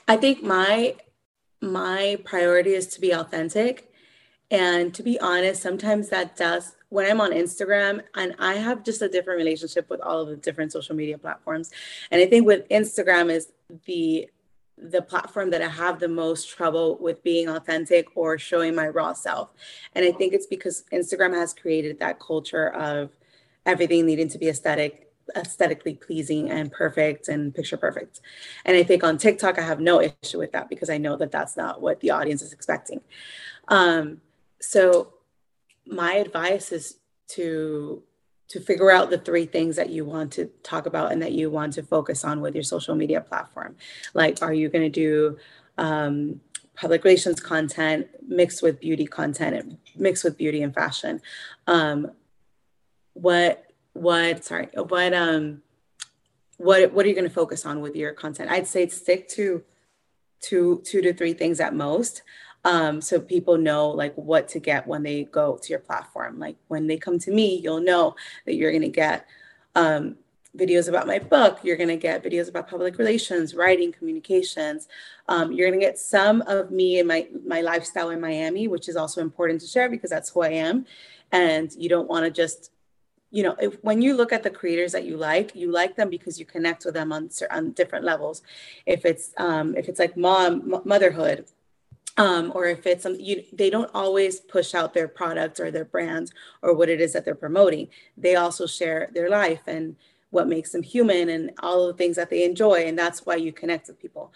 I 0.07 0.19
think 0.19 0.43
my 0.43 0.95
my 1.61 2.19
priority 2.25 2.75
is 2.75 2.87
to 2.89 3.01
be 3.01 3.13
authentic. 3.13 3.93
And 4.51 4.95
to 4.95 5.03
be 5.03 5.21
honest, 5.21 5.63
sometimes 5.63 6.09
that 6.09 6.37
does, 6.37 6.75
when 6.89 7.11
I'm 7.11 7.21
on 7.21 7.33
Instagram, 7.33 8.03
and 8.15 8.35
I 8.39 8.55
have 8.55 8.83
just 8.83 9.03
a 9.03 9.09
different 9.09 9.39
relationship 9.39 9.91
with 9.91 10.01
all 10.01 10.23
of 10.23 10.29
the 10.29 10.37
different 10.37 10.73
social 10.73 10.97
media 10.97 11.19
platforms. 11.19 11.71
And 12.11 12.23
I 12.23 12.27
think 12.27 12.47
with 12.47 12.69
Instagram 12.69 13.31
is 13.31 13.53
the 13.85 14.31
the 14.81 15.03
platform 15.03 15.51
that 15.51 15.61
I 15.61 15.69
have 15.69 15.99
the 15.99 16.07
most 16.09 16.49
trouble 16.49 16.99
with 17.01 17.23
being 17.25 17.49
authentic 17.49 18.07
or 18.15 18.39
showing 18.39 18.77
my 18.77 18.87
raw 18.87 19.13
self. 19.13 19.51
And 19.95 20.05
I 20.05 20.13
think 20.13 20.33
it's 20.33 20.47
because 20.47 20.85
Instagram 20.93 21.35
has 21.35 21.53
created 21.53 21.99
that 21.99 22.21
culture 22.21 22.69
of 22.69 23.11
everything 23.67 24.07
needing 24.07 24.29
to 24.29 24.39
be 24.39 24.49
aesthetic 24.49 25.08
aesthetically 25.37 25.95
pleasing 25.95 26.51
and 26.51 26.73
perfect 26.73 27.29
and 27.29 27.55
picture 27.55 27.77
perfect. 27.77 28.21
And 28.65 28.77
I 28.77 28.83
think 28.83 29.05
on 29.05 29.19
TikTok, 29.19 29.59
I 29.59 29.63
have 29.63 29.81
no 29.81 30.01
issue 30.01 30.39
with 30.39 30.53
that 30.53 30.69
because 30.69 30.91
I 30.91 30.99
know 30.99 31.17
that 31.17 31.31
that's 31.31 31.57
not 31.57 31.81
what 31.81 32.01
the 32.01 32.11
audience 32.11 32.43
is 32.43 32.53
expecting. 32.53 33.01
Um, 33.69 34.21
so 34.61 35.15
my 35.87 36.15
advice 36.15 36.73
is 36.73 36.99
to 37.29 38.03
to 38.49 38.61
figure 38.61 38.91
out 38.91 39.11
the 39.11 39.19
three 39.19 39.45
things 39.45 39.77
that 39.77 39.91
you 39.91 40.07
want 40.07 40.33
to 40.33 40.47
talk 40.63 40.87
about 40.87 41.13
and 41.13 41.21
that 41.21 41.33
you 41.33 41.51
want 41.51 41.75
to 41.75 41.83
focus 41.83 42.25
on 42.25 42.41
with 42.41 42.55
your 42.55 42.65
social 42.65 42.95
media 42.95 43.21
platform. 43.21 43.77
Like, 44.15 44.41
are 44.41 44.55
you 44.55 44.71
going 44.71 44.91
to 44.91 45.01
do 45.01 45.37
um, 45.77 46.41
public 46.75 47.05
relations 47.05 47.41
content 47.41 48.09
mixed 48.27 48.63
with 48.63 48.81
beauty 48.81 49.05
content 49.05 49.55
and 49.55 49.79
mixed 49.97 50.25
with 50.25 50.39
beauty 50.39 50.63
and 50.63 50.75
fashion? 50.75 51.21
Um, 51.67 52.11
what 53.13 53.68
what 54.01 54.45
sorry 54.45 54.69
what 54.75 55.13
um 55.15 55.63
what 56.59 56.93
what 56.93 57.07
are 57.07 57.09
you 57.09 57.15
going 57.15 57.29
to 57.29 57.35
focus 57.35 57.65
on 57.65 57.81
with 57.81 57.97
your 57.97 58.13
content? 58.13 58.51
I'd 58.51 58.67
say 58.67 58.87
stick 58.89 59.29
to 59.31 59.63
two 60.41 60.83
two 60.85 61.01
to 61.03 61.13
three 61.13 61.33
things 61.33 61.61
at 61.61 61.75
most 61.75 62.23
um, 62.65 63.01
so 63.01 63.21
people 63.21 63.57
know 63.57 63.89
like 63.89 64.15
what 64.15 64.49
to 64.49 64.59
get 64.59 64.87
when 64.87 65.03
they 65.03 65.25
go 65.25 65.57
to 65.57 65.69
your 65.71 65.79
platform. 65.79 66.39
Like 66.39 66.57
when 66.67 66.87
they 66.87 66.97
come 66.97 67.19
to 67.21 67.31
me 67.31 67.61
you'll 67.63 67.81
know 67.81 68.17
that 68.47 68.55
you're 68.55 68.73
going 68.73 68.83
to 68.83 68.89
get 68.89 69.27
um, 69.75 70.17
videos 70.57 70.89
about 70.89 71.07
my 71.07 71.19
book 71.19 71.61
you're 71.63 71.77
going 71.77 71.89
to 71.89 71.97
get 71.97 72.25
videos 72.25 72.49
about 72.49 72.69
public 72.69 72.99
relations 72.99 73.55
writing 73.55 73.93
communications 73.93 74.89
um, 75.29 75.53
you're 75.53 75.69
going 75.69 75.79
to 75.79 75.87
get 75.87 75.99
some 75.99 76.41
of 76.43 76.71
me 76.71 76.99
and 76.99 77.07
my 77.07 77.29
my 77.47 77.61
lifestyle 77.61 78.11
in 78.11 78.21
miami 78.21 78.67
which 78.67 78.89
is 78.89 78.97
also 78.97 79.21
important 79.21 79.61
to 79.61 79.67
share 79.67 79.89
because 79.89 80.11
that's 80.11 80.31
who 80.31 80.41
i 80.41 80.49
am. 80.49 80.87
And 81.31 81.71
you 81.75 81.89
don't 81.89 82.09
want 82.09 82.25
to 82.25 82.31
just 82.31 82.71
you 83.31 83.43
know 83.43 83.55
if, 83.61 83.83
when 83.83 84.01
you 84.01 84.15
look 84.15 84.33
at 84.33 84.43
the 84.43 84.51
creators 84.51 84.93
that 84.93 85.05
you 85.05 85.17
like 85.17 85.55
you 85.55 85.71
like 85.71 85.97
them 85.97 86.09
because 86.09 86.39
you 86.39 86.47
connect 86.47 86.85
with 86.85 86.95
them 86.95 87.13
on, 87.13 87.31
on 87.51 87.73
different 87.73 88.05
levels. 88.05 88.43
If 88.87 89.05
it's 89.05 89.33
um, 89.37 89.77
if 89.77 89.89
it's 89.89 89.99
like 89.99 90.17
mom 90.17 90.83
motherhood 90.85 91.47
um, 92.17 92.53
or 92.55 92.67
if 92.67 92.87
it's 92.87 93.05
some 93.05 93.17
you 93.19 93.45
they 93.53 93.71
don't 93.71 93.91
always 93.95 94.41
push 94.41 94.75
out 94.75 94.95
their 94.95 95.09
products 95.09 95.61
or 95.61 95.71
their 95.71 95.85
brands 95.85 96.33
or 96.63 96.75
what 96.75 96.89
it 96.89 97.01
is 97.01 97.13
that 97.13 97.25
they're 97.25 97.35
promoting. 97.35 97.89
They 98.17 98.37
also 98.37 98.67
share 98.67 99.09
their 99.13 99.31
life 99.31 99.63
and 99.67 99.97
what 100.31 100.49
makes 100.49 100.73
them 100.73 100.83
human 100.83 101.29
and 101.31 101.53
all 101.61 101.87
the 101.87 101.95
things 101.95 102.17
that 102.17 102.29
they 102.29 102.45
enjoy 102.45 102.87
and 102.87 102.99
that's 102.99 103.25
why 103.25 103.37
you 103.37 103.53
connect 103.53 103.89
with 103.89 104.01
people. 104.01 104.33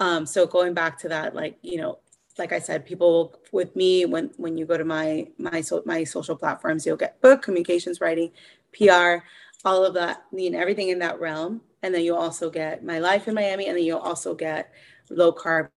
Um, 0.00 0.26
so 0.26 0.46
going 0.46 0.74
back 0.74 0.98
to 1.00 1.08
that 1.08 1.34
like 1.34 1.58
you 1.62 1.78
know 1.78 1.98
like 2.38 2.52
I 2.52 2.58
said, 2.58 2.84
people 2.84 3.38
with 3.52 3.74
me 3.76 4.06
when 4.06 4.30
when 4.36 4.58
you 4.58 4.66
go 4.66 4.76
to 4.76 4.84
my 4.84 5.28
my 5.38 5.60
so, 5.60 5.82
my 5.86 6.04
social 6.04 6.36
platforms, 6.36 6.84
you'll 6.84 6.96
get 6.96 7.20
book, 7.20 7.42
communications 7.42 8.00
writing, 8.00 8.32
PR, 8.72 9.24
all 9.64 9.84
of 9.84 9.94
that, 9.94 10.24
you 10.32 10.50
know, 10.50 10.58
everything 10.58 10.88
in 10.88 10.98
that 11.00 11.20
realm. 11.20 11.60
And 11.82 11.94
then 11.94 12.02
you'll 12.02 12.18
also 12.18 12.50
get 12.50 12.84
my 12.84 12.98
life 12.98 13.28
in 13.28 13.34
Miami, 13.34 13.66
and 13.66 13.76
then 13.76 13.84
you'll 13.84 13.98
also 13.98 14.34
get 14.34 14.72
low 15.10 15.32
carb 15.32 15.68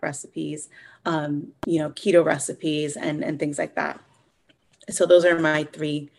recipes, 0.00 0.68
um, 1.04 1.48
you 1.66 1.78
know, 1.78 1.90
keto 1.90 2.24
recipes, 2.24 2.96
and 2.96 3.22
and 3.24 3.38
things 3.38 3.58
like 3.58 3.74
that. 3.74 4.00
So 4.88 5.04
those 5.04 5.24
are 5.24 5.38
my 5.38 5.64
three, 5.64 6.10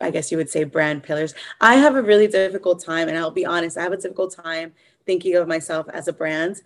I 0.00 0.10
guess 0.10 0.32
you 0.32 0.38
would 0.38 0.50
say, 0.50 0.64
brand 0.64 1.02
pillars. 1.02 1.34
I 1.60 1.74
have 1.76 1.94
a 1.94 2.02
really 2.02 2.26
difficult 2.26 2.82
time, 2.82 3.08
and 3.08 3.16
I'll 3.16 3.30
be 3.30 3.46
honest, 3.46 3.76
I 3.76 3.82
have 3.82 3.92
a 3.92 3.96
difficult 3.98 4.34
time 4.34 4.72
thinking 5.04 5.36
of 5.36 5.46
myself 5.46 5.86
as 5.92 6.08
a 6.08 6.12
brand 6.12 6.62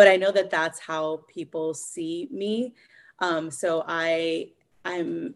but 0.00 0.08
I 0.08 0.16
know 0.16 0.32
that 0.32 0.48
that's 0.48 0.78
how 0.78 1.24
people 1.28 1.74
see 1.74 2.26
me. 2.30 2.72
Um, 3.18 3.50
so 3.50 3.84
I 3.86 4.52
I'm 4.82 5.34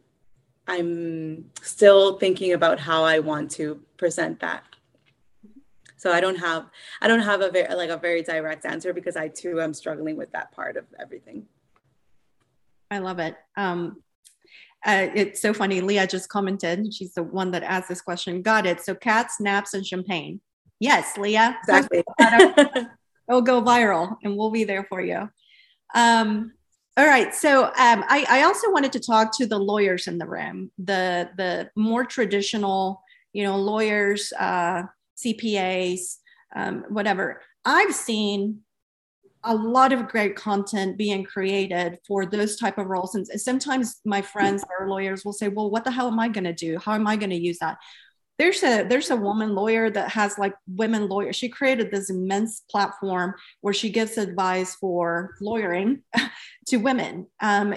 I'm 0.67 1.51
still 1.61 2.19
thinking 2.19 2.55
about 2.55 2.81
how 2.81 3.05
I 3.05 3.19
want 3.19 3.51
to 3.59 3.79
present 3.99 4.41
that. 4.41 4.65
So 5.99 6.11
I 6.11 6.23
don't 6.23 6.37
have 6.37 6.71
I 7.03 7.09
don't 7.09 7.21
have 7.21 7.43
a 7.43 7.51
very 7.51 7.75
like 7.75 7.91
a 7.91 7.99
very 7.99 8.23
direct 8.23 8.65
answer 8.65 8.95
because 8.95 9.17
I 9.17 9.29
too 9.29 9.61
am 9.61 9.75
struggling 9.75 10.17
with 10.17 10.33
that 10.33 10.51
part 10.53 10.79
of 10.79 10.87
everything. 10.99 11.45
I 12.91 13.01
love 13.01 13.19
it. 13.19 13.37
Um, 13.59 14.03
uh, 14.87 15.09
it's 15.15 15.43
so 15.43 15.53
funny. 15.53 15.83
Leah 15.83 16.07
just 16.07 16.31
commented. 16.31 16.95
She's 16.95 17.13
the 17.13 17.23
one 17.23 17.51
that 17.51 17.63
asked 17.63 17.91
this 17.91 18.01
question. 18.01 18.41
Got 18.41 18.65
it. 18.65 18.81
So 18.81 18.95
cats, 18.95 19.43
naps, 19.43 19.75
and 19.75 19.85
champagne. 19.85 20.41
Yes, 20.81 21.19
Leah. 21.19 21.59
Exactly. 21.61 22.03
it'll 23.29 23.43
go 23.43 23.63
viral 23.63 24.17
and 24.23 24.37
we'll 24.37 24.51
be 24.51 24.65
there 24.65 24.85
for 24.85 25.01
you. 25.01 25.29
Um, 25.95 26.53
all 26.97 27.07
right. 27.07 27.35
So 27.35 27.65
um, 27.65 28.05
I, 28.09 28.25
I 28.29 28.43
also 28.43 28.71
wanted 28.71 28.93
to 28.93 29.01
talk 29.01 29.37
to 29.39 29.47
the 29.47 29.59
lawyers 29.59 30.07
in 30.07 30.19
the 30.19 30.27
room, 30.27 30.71
the 30.79 31.31
the 31.37 31.71
more 31.75 32.05
traditional, 32.05 33.03
you 33.33 33.43
know, 33.43 33.57
lawyers, 33.57 34.33
uh, 34.39 34.85
CPAs, 35.17 36.19
um, 36.55 36.85
whatever. 36.89 37.41
I've 37.65 37.95
seen 37.95 38.61
a 39.45 39.55
lot 39.55 39.93
of 39.93 40.09
great 40.09 40.37
content 40.37 40.97
being 40.97 41.25
created 41.25 41.99
for 42.07 42.25
those 42.27 42.57
type 42.57 42.79
of 42.79 42.87
roles 42.87 43.15
and 43.15 43.27
sometimes 43.41 44.01
my 44.05 44.23
friends 44.23 44.65
are 44.81 44.89
lawyers 44.89 45.23
will 45.25 45.35
say 45.35 45.49
well 45.49 45.71
what 45.71 45.85
the 45.85 45.91
hell 45.91 46.09
am 46.09 46.19
i 46.19 46.29
going 46.29 46.45
to 46.45 46.55
do 46.55 46.79
how 46.79 46.95
am 46.95 47.07
i 47.07 47.15
going 47.15 47.31
to 47.31 47.37
use 47.37 47.59
that 47.59 47.77
there's 48.39 48.63
a 48.63 48.85
there's 48.85 49.11
a 49.11 49.17
woman 49.17 49.55
lawyer 49.55 49.91
that 49.91 50.11
has 50.11 50.39
like 50.39 50.55
women 50.67 51.09
lawyers 51.09 51.37
she 51.37 51.49
created 51.49 51.91
this 51.91 52.11
immense 52.11 52.63
platform 52.71 53.35
where 53.61 53.75
she 53.75 53.91
gives 53.91 54.19
advice 54.19 54.75
for 54.77 55.35
lawyering 55.41 56.03
to 56.67 56.77
women 56.79 57.27
um, 57.41 57.75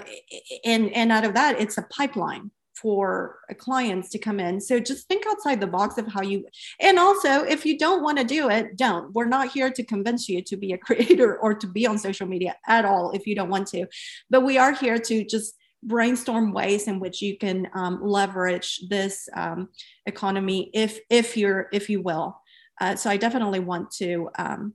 and 0.64 0.92
and 0.92 1.12
out 1.12 1.24
of 1.24 1.34
that 1.34 1.60
it's 1.60 1.78
a 1.78 1.82
pipeline 1.90 2.50
for 2.80 3.38
clients 3.58 4.08
to 4.10 4.18
come 4.18 4.38
in. 4.38 4.60
So 4.60 4.78
just 4.78 5.08
think 5.08 5.24
outside 5.26 5.60
the 5.60 5.66
box 5.66 5.98
of 5.98 6.06
how 6.06 6.22
you, 6.22 6.46
and 6.80 6.98
also 6.98 7.42
if 7.42 7.66
you 7.66 7.76
don't 7.76 8.02
want 8.02 8.18
to 8.18 8.24
do 8.24 8.48
it, 8.50 8.76
don't. 8.76 9.12
We're 9.12 9.26
not 9.26 9.50
here 9.50 9.70
to 9.70 9.82
convince 9.82 10.28
you 10.28 10.42
to 10.42 10.56
be 10.56 10.72
a 10.72 10.78
creator 10.86 11.38
or 11.38 11.54
to 11.54 11.66
be 11.66 11.86
on 11.86 11.98
social 11.98 12.26
media 12.26 12.56
at 12.66 12.84
all 12.84 13.10
if 13.12 13.26
you 13.26 13.34
don't 13.34 13.50
want 13.50 13.66
to. 13.68 13.86
But 14.30 14.44
we 14.44 14.58
are 14.58 14.72
here 14.72 14.98
to 14.98 15.24
just 15.24 15.54
brainstorm 15.82 16.52
ways 16.52 16.88
in 16.88 17.00
which 17.00 17.22
you 17.22 17.38
can 17.38 17.68
um, 17.74 18.00
leverage 18.02 18.80
this 18.88 19.28
um, 19.34 19.68
economy 20.06 20.70
if 20.74 21.00
if 21.10 21.36
you're 21.36 21.68
if 21.72 21.88
you 21.88 22.02
will. 22.02 22.40
Uh, 22.80 22.96
so 22.96 23.10
I 23.10 23.16
definitely 23.16 23.60
want 23.60 23.90
to 23.92 24.30
um, 24.38 24.74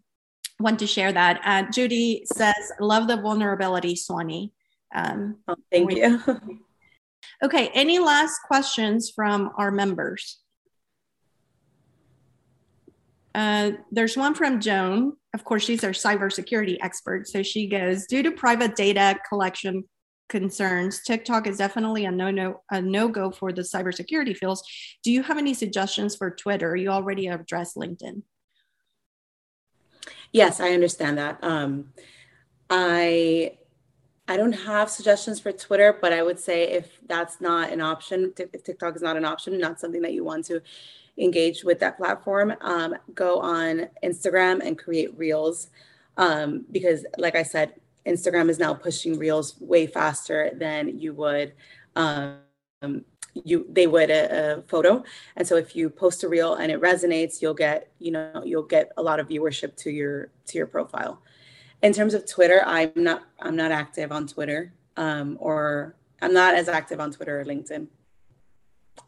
want 0.59 0.79
to 0.79 0.87
share 0.87 1.11
that. 1.11 1.41
Uh, 1.45 1.69
Judy 1.71 2.23
says, 2.25 2.71
"Love 2.79 3.07
the 3.07 3.17
vulnerability, 3.17 3.95
Suani." 3.95 4.51
Um, 4.93 5.37
oh, 5.47 5.55
thank 5.71 5.91
you. 5.91 6.21
okay. 7.43 7.69
Any 7.73 7.99
last 7.99 8.39
questions 8.47 9.11
from 9.13 9.51
our 9.57 9.71
members? 9.71 10.39
Uh, 13.35 13.71
there's 13.91 14.15
one 14.15 14.35
from 14.35 14.59
Joan. 14.59 15.13
Of 15.33 15.43
course, 15.43 15.63
she's 15.63 15.83
our 15.83 15.91
cybersecurity 15.91 16.77
expert. 16.81 17.27
So 17.27 17.41
she 17.41 17.67
goes, 17.67 18.05
due 18.05 18.21
to 18.21 18.31
private 18.31 18.75
data 18.75 19.17
collection 19.27 19.85
concerns, 20.29 21.01
TikTok 21.01 21.47
is 21.47 21.57
definitely 21.57 22.05
a 22.05 22.11
no 22.11 22.31
no 22.31 22.61
a 22.71 22.81
no 22.81 23.07
go 23.07 23.31
for 23.31 23.51
the 23.51 23.61
cybersecurity 23.61 24.35
fields. 24.35 24.63
Do 25.03 25.11
you 25.11 25.23
have 25.23 25.37
any 25.37 25.53
suggestions 25.53 26.15
for 26.15 26.31
Twitter? 26.31 26.75
You 26.75 26.89
already 26.89 27.27
addressed 27.27 27.75
LinkedIn. 27.75 28.23
Yes, 30.31 30.59
I 30.59 30.71
understand 30.71 31.17
that. 31.19 31.43
Um, 31.43 31.93
I 32.69 33.57
I 34.27 34.37
don't 34.37 34.53
have 34.53 34.89
suggestions 34.89 35.39
for 35.39 35.51
Twitter, 35.51 35.97
but 36.01 36.13
I 36.13 36.23
would 36.23 36.39
say 36.39 36.63
if 36.63 36.97
that's 37.07 37.41
not 37.41 37.71
an 37.71 37.81
option, 37.81 38.33
if 38.37 38.63
TikTok 38.63 38.95
is 38.95 39.01
not 39.01 39.17
an 39.17 39.25
option, 39.25 39.59
not 39.59 39.79
something 39.79 40.01
that 40.01 40.13
you 40.13 40.23
want 40.23 40.45
to 40.45 40.61
engage 41.17 41.63
with 41.63 41.79
that 41.79 41.97
platform, 41.97 42.55
um, 42.61 42.95
go 43.13 43.39
on 43.39 43.87
Instagram 44.03 44.65
and 44.65 44.77
create 44.77 45.15
reels. 45.17 45.67
Um, 46.15 46.65
because, 46.71 47.05
like 47.17 47.35
I 47.35 47.43
said, 47.43 47.73
Instagram 48.05 48.49
is 48.49 48.59
now 48.59 48.73
pushing 48.73 49.17
reels 49.17 49.55
way 49.59 49.87
faster 49.87 50.51
than 50.55 50.99
you 50.99 51.13
would 51.13 51.53
um, 51.95 52.39
you 53.33 53.65
they 53.69 53.87
would 53.87 54.09
a, 54.09 54.57
a, 54.57 54.61
photo. 54.63 55.03
And 55.35 55.47
so 55.47 55.55
if 55.55 55.75
you 55.75 55.89
post 55.89 56.23
a 56.23 56.29
reel 56.29 56.55
and 56.55 56.71
it 56.71 56.81
resonates 56.81 57.41
you'll 57.41 57.53
get 57.53 57.91
you 57.99 58.11
know 58.11 58.43
you'll 58.45 58.63
get 58.63 58.91
a 58.97 59.03
lot 59.03 59.19
of 59.19 59.27
viewership 59.27 59.75
to 59.77 59.91
your 59.91 60.29
to 60.47 60.57
your 60.57 60.67
profile. 60.67 61.21
In 61.81 61.91
terms 61.91 62.13
of 62.13 62.25
twitter 62.25 62.63
i'm 62.65 62.91
not 62.95 63.23
i'm 63.41 63.55
not 63.57 63.71
active 63.71 64.11
on 64.11 64.25
twitter 64.27 64.73
um, 64.95 65.37
or 65.39 65.95
i'm 66.21 66.33
not 66.33 66.55
as 66.55 66.69
active 66.69 66.99
on 66.99 67.11
twitter 67.11 67.41
or 67.41 67.45
linkedin. 67.45 67.87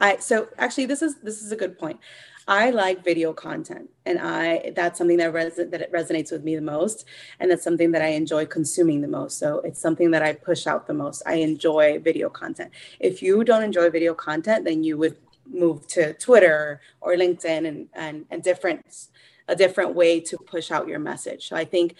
I 0.01 0.17
so 0.17 0.49
actually 0.57 0.87
this 0.87 1.01
is 1.01 1.15
this 1.21 1.41
is 1.41 1.51
a 1.51 1.55
good 1.55 1.77
point 1.77 1.99
I 2.47 2.69
like 2.69 3.03
video 3.03 3.33
content, 3.33 3.89
and 4.05 4.19
I 4.19 4.71
that's 4.75 4.99
something 4.99 5.17
that 5.17 5.33
res- 5.33 5.55
that 5.55 5.81
it 5.81 5.91
resonates 5.91 6.31
with 6.31 6.43
me 6.43 6.55
the 6.55 6.61
most, 6.61 7.05
and 7.39 7.49
that's 7.49 7.63
something 7.63 7.91
that 7.91 8.03
I 8.03 8.09
enjoy 8.09 8.45
consuming 8.45 9.01
the 9.01 9.07
most. 9.07 9.39
So 9.39 9.61
it's 9.61 9.79
something 9.79 10.11
that 10.11 10.21
I 10.21 10.33
push 10.33 10.67
out 10.67 10.85
the 10.85 10.93
most. 10.93 11.23
I 11.25 11.35
enjoy 11.35 11.99
video 11.99 12.29
content. 12.29 12.71
If 12.99 13.23
you 13.23 13.43
don't 13.43 13.63
enjoy 13.63 13.89
video 13.89 14.13
content, 14.13 14.63
then 14.63 14.83
you 14.83 14.95
would 14.97 15.17
move 15.47 15.87
to 15.87 16.13
Twitter 16.13 16.81
or 17.01 17.15
LinkedIn 17.15 17.67
and 17.67 17.89
and 17.93 18.25
and 18.29 18.43
different 18.43 19.07
a 19.47 19.55
different 19.55 19.95
way 19.95 20.19
to 20.19 20.37
push 20.37 20.69
out 20.69 20.87
your 20.87 20.99
message. 20.99 21.49
So 21.49 21.55
I 21.55 21.65
think 21.65 21.95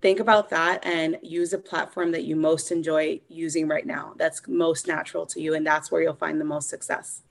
think 0.00 0.20
about 0.20 0.50
that 0.50 0.84
and 0.86 1.18
use 1.22 1.52
a 1.52 1.58
platform 1.58 2.12
that 2.12 2.24
you 2.24 2.36
most 2.36 2.70
enjoy 2.70 3.20
using 3.28 3.66
right 3.66 3.86
now 3.86 4.12
that's 4.18 4.46
most 4.46 4.86
natural 4.86 5.24
to 5.24 5.40
you 5.40 5.54
and 5.54 5.66
that's 5.66 5.90
where 5.90 6.02
you'll 6.02 6.14
find 6.14 6.38
the 6.38 6.44
most 6.44 6.68
success 6.68 7.22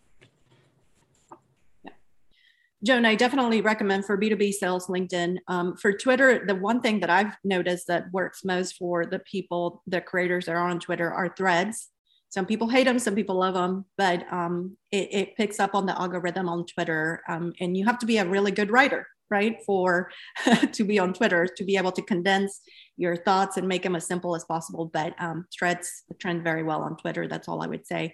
Joan, 2.83 3.05
I 3.05 3.15
definitely 3.15 3.61
recommend 3.61 4.03
for 4.03 4.17
B2B 4.17 4.51
sales 4.51 4.87
LinkedIn. 4.87 5.37
Um, 5.47 5.77
for 5.77 5.93
Twitter, 5.93 6.43
the 6.45 6.55
one 6.55 6.81
thing 6.81 6.99
that 6.99 7.09
I've 7.09 7.33
noticed 7.45 7.87
that 7.87 8.11
works 8.11 8.43
most 8.43 8.75
for 8.75 9.05
the 9.05 9.19
people, 9.19 9.81
the 9.87 10.01
creators 10.01 10.47
that 10.47 10.55
are 10.55 10.69
on 10.69 10.81
Twitter 10.81 11.09
are 11.09 11.33
threads. 11.33 11.87
Some 12.27 12.45
people 12.45 12.67
hate 12.67 12.83
them, 12.83 12.99
some 12.99 13.15
people 13.15 13.35
love 13.35 13.53
them, 13.53 13.85
but 13.97 14.25
um, 14.33 14.75
it, 14.91 15.07
it, 15.13 15.37
picks 15.37 15.61
up 15.61 15.75
on 15.75 15.85
the 15.85 15.97
algorithm 15.97 16.49
on 16.49 16.65
Twitter. 16.65 17.21
Um, 17.29 17.53
and 17.61 17.77
you 17.77 17.85
have 17.85 17.99
to 17.99 18.05
be 18.05 18.17
a 18.17 18.27
really 18.27 18.51
good 18.51 18.69
writer, 18.69 19.07
right? 19.29 19.59
For 19.65 20.11
to 20.73 20.83
be 20.83 20.99
on 20.99 21.13
Twitter, 21.13 21.47
to 21.55 21.63
be 21.63 21.77
able 21.77 21.91
to 21.93 22.01
condense 22.01 22.59
your 22.97 23.15
thoughts 23.15 23.55
and 23.55 23.67
make 23.67 23.83
them 23.83 23.95
as 23.95 24.07
simple 24.07 24.35
as 24.35 24.43
possible. 24.43 24.89
But 24.91 25.13
um, 25.19 25.45
threads 25.57 26.03
trend 26.19 26.43
very 26.43 26.63
well 26.63 26.81
on 26.81 26.97
Twitter. 26.97 27.29
That's 27.29 27.47
all 27.47 27.61
I 27.63 27.67
would 27.67 27.87
say 27.87 28.13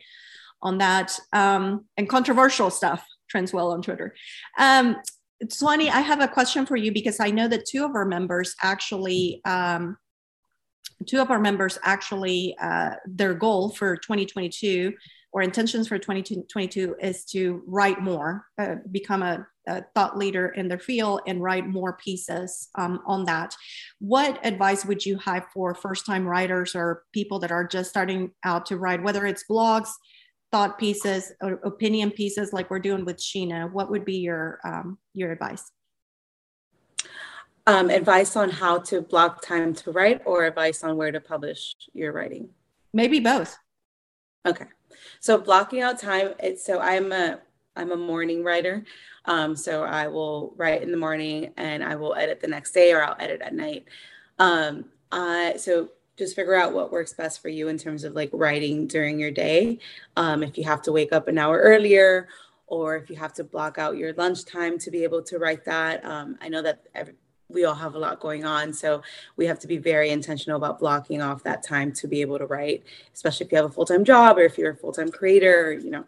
on 0.61 0.77
that. 0.77 1.17
Um, 1.33 1.85
and 1.97 2.07
controversial 2.07 2.69
stuff 2.69 3.03
trends 3.29 3.53
well 3.53 3.71
on 3.71 3.81
Twitter. 3.81 4.13
Um, 4.57 4.97
I 5.41 6.01
have 6.01 6.21
a 6.21 6.27
question 6.27 6.65
for 6.65 6.75
you 6.75 6.91
because 6.91 7.19
I 7.19 7.31
know 7.31 7.47
that 7.47 7.65
two 7.65 7.85
of 7.85 7.95
our 7.95 8.05
members 8.05 8.55
actually, 8.61 9.41
um, 9.45 9.97
two 11.05 11.21
of 11.21 11.31
our 11.31 11.39
members 11.39 11.79
actually, 11.83 12.55
uh, 12.61 12.95
their 13.05 13.33
goal 13.33 13.69
for 13.69 13.95
2022 13.95 14.93
or 15.31 15.41
intentions 15.41 15.87
for 15.87 15.97
2022 15.97 16.95
is 17.01 17.23
to 17.25 17.61
write 17.67 18.01
more, 18.01 18.45
uh, 18.57 18.75
become 18.91 19.21
a, 19.21 19.45
a, 19.67 19.83
thought 19.93 20.17
leader 20.17 20.49
in 20.49 20.67
their 20.67 20.79
field 20.79 21.21
and 21.27 21.41
write 21.41 21.67
more 21.67 21.93
pieces 22.03 22.69
um, 22.75 22.99
on 23.05 23.25
that. 23.25 23.55
What 23.99 24.43
advice 24.45 24.85
would 24.85 25.05
you 25.05 25.17
have 25.19 25.45
for 25.53 25.75
first 25.75 26.05
time 26.05 26.25
writers 26.25 26.75
or 26.75 27.03
people 27.13 27.39
that 27.39 27.51
are 27.51 27.67
just 27.67 27.91
starting 27.91 28.31
out 28.43 28.65
to 28.67 28.77
write, 28.77 29.03
whether 29.03 29.25
it's 29.27 29.45
blogs, 29.49 29.89
thought 30.51 30.77
pieces 30.79 31.31
or 31.41 31.53
opinion 31.63 32.11
pieces 32.11 32.53
like 32.53 32.69
we're 32.69 32.79
doing 32.79 33.05
with 33.05 33.17
Sheena, 33.17 33.71
what 33.71 33.89
would 33.89 34.05
be 34.05 34.17
your 34.17 34.59
um, 34.63 34.97
your 35.13 35.31
advice? 35.31 35.71
Um, 37.67 37.89
advice 37.89 38.35
on 38.35 38.49
how 38.49 38.79
to 38.79 39.01
block 39.01 39.45
time 39.45 39.75
to 39.75 39.91
write 39.91 40.21
or 40.25 40.45
advice 40.45 40.83
on 40.83 40.97
where 40.97 41.11
to 41.11 41.19
publish 41.19 41.75
your 41.93 42.13
writing? 42.13 42.49
Maybe 42.93 43.19
both. 43.19 43.57
Okay. 44.45 44.65
So 45.19 45.37
blocking 45.37 45.81
out 45.81 45.99
time, 45.99 46.33
it's 46.39 46.65
so 46.65 46.79
I'm 46.79 47.11
a 47.11 47.39
I'm 47.75 47.91
a 47.91 47.97
morning 47.97 48.43
writer. 48.43 48.83
Um, 49.25 49.55
so 49.55 49.83
I 49.83 50.07
will 50.07 50.53
write 50.57 50.81
in 50.81 50.91
the 50.91 50.97
morning 50.97 51.53
and 51.57 51.83
I 51.83 51.95
will 51.95 52.15
edit 52.15 52.39
the 52.39 52.47
next 52.47 52.71
day 52.71 52.91
or 52.91 53.03
I'll 53.03 53.15
edit 53.19 53.41
at 53.41 53.53
night. 53.53 53.85
Um, 54.39 54.85
I, 55.11 55.55
so 55.57 55.89
just 56.19 56.35
figure 56.35 56.53
out 56.53 56.73
what 56.73 56.91
works 56.91 57.13
best 57.13 57.41
for 57.41 57.49
you 57.49 57.69
in 57.69 57.77
terms 57.77 58.03
of 58.03 58.13
like 58.13 58.29
writing 58.33 58.85
during 58.85 59.19
your 59.19 59.31
day. 59.31 59.79
Um, 60.15 60.43
if 60.43 60.57
you 60.57 60.65
have 60.65 60.81
to 60.83 60.91
wake 60.91 61.11
up 61.13 61.27
an 61.27 61.39
hour 61.39 61.57
earlier, 61.57 62.27
or 62.67 62.95
if 62.95 63.09
you 63.09 63.15
have 63.15 63.33
to 63.33 63.43
block 63.43 63.79
out 63.79 63.97
your 63.97 64.13
lunchtime 64.13 64.77
to 64.77 64.91
be 64.91 65.03
able 65.03 65.23
to 65.23 65.39
write 65.39 65.65
that. 65.65 66.05
Um, 66.05 66.37
I 66.39 66.49
know 66.49 66.61
that 66.61 66.83
every, 66.93 67.15
we 67.47 67.65
all 67.65 67.73
have 67.73 67.95
a 67.95 67.99
lot 67.99 68.19
going 68.19 68.45
on, 68.45 68.71
so 68.73 69.01
we 69.35 69.47
have 69.47 69.57
to 69.59 69.67
be 69.67 69.77
very 69.77 70.11
intentional 70.11 70.57
about 70.57 70.77
blocking 70.77 71.21
off 71.21 71.41
that 71.43 71.63
time 71.63 71.91
to 71.93 72.07
be 72.07 72.21
able 72.21 72.37
to 72.37 72.45
write, 72.45 72.83
especially 73.13 73.47
if 73.47 73.51
you 73.51 73.55
have 73.55 73.65
a 73.65 73.73
full 73.73 73.85
time 73.85 74.03
job 74.03 74.37
or 74.37 74.41
if 74.41 74.57
you're 74.57 74.71
a 74.71 74.75
full 74.75 74.91
time 74.91 75.09
creator, 75.09 75.73
you 75.73 75.89
know. 75.89 76.05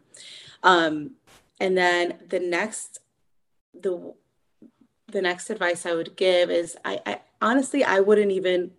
Um, 0.62 1.12
and 1.59 1.76
then 1.76 2.20
the 2.30 2.39
next, 2.39 2.99
the 3.74 4.14
the 5.07 5.22
next 5.22 5.49
advice 5.49 5.86
I 5.86 5.93
would 5.93 6.16
give 6.16 6.49
is 6.49 6.78
I, 6.86 6.99
I 7.05 7.22
honestly 7.41 7.84
I 7.84 7.99
wouldn't 7.99 8.32
even 8.32 8.72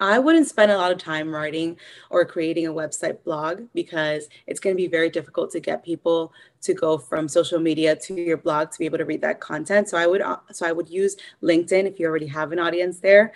I 0.00 0.18
wouldn't 0.18 0.46
spend 0.46 0.70
a 0.72 0.76
lot 0.76 0.92
of 0.92 0.98
time 0.98 1.34
writing 1.34 1.78
or 2.10 2.24
creating 2.24 2.66
a 2.66 2.72
website 2.72 3.22
blog 3.24 3.62
because 3.74 4.28
it's 4.46 4.60
going 4.60 4.76
to 4.76 4.82
be 4.82 4.88
very 4.88 5.08
difficult 5.08 5.50
to 5.52 5.60
get 5.60 5.84
people 5.84 6.32
to 6.62 6.74
go 6.74 6.98
from 6.98 7.28
social 7.28 7.58
media 7.58 7.96
to 7.96 8.14
your 8.14 8.36
blog 8.36 8.70
to 8.72 8.78
be 8.78 8.84
able 8.84 8.98
to 8.98 9.04
read 9.04 9.22
that 9.22 9.40
content. 9.40 9.88
So 9.88 9.96
I 9.96 10.06
would 10.06 10.20
uh, 10.20 10.38
so 10.52 10.66
I 10.66 10.72
would 10.72 10.88
use 10.88 11.16
LinkedIn 11.42 11.86
if 11.86 11.98
you 11.98 12.06
already 12.06 12.26
have 12.26 12.52
an 12.52 12.58
audience 12.58 12.98
there 12.98 13.32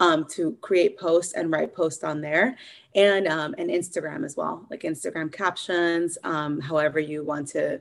um, 0.00 0.26
to 0.30 0.52
create 0.60 0.98
posts 0.98 1.32
and 1.34 1.50
write 1.50 1.74
posts 1.74 2.02
on 2.04 2.20
there, 2.20 2.56
and 2.94 3.28
um, 3.28 3.54
and 3.56 3.70
Instagram 3.70 4.24
as 4.24 4.36
well, 4.36 4.66
like 4.70 4.82
Instagram 4.82 5.32
captions, 5.32 6.18
um, 6.24 6.60
however 6.60 6.98
you 6.98 7.24
want 7.24 7.48
to 7.48 7.80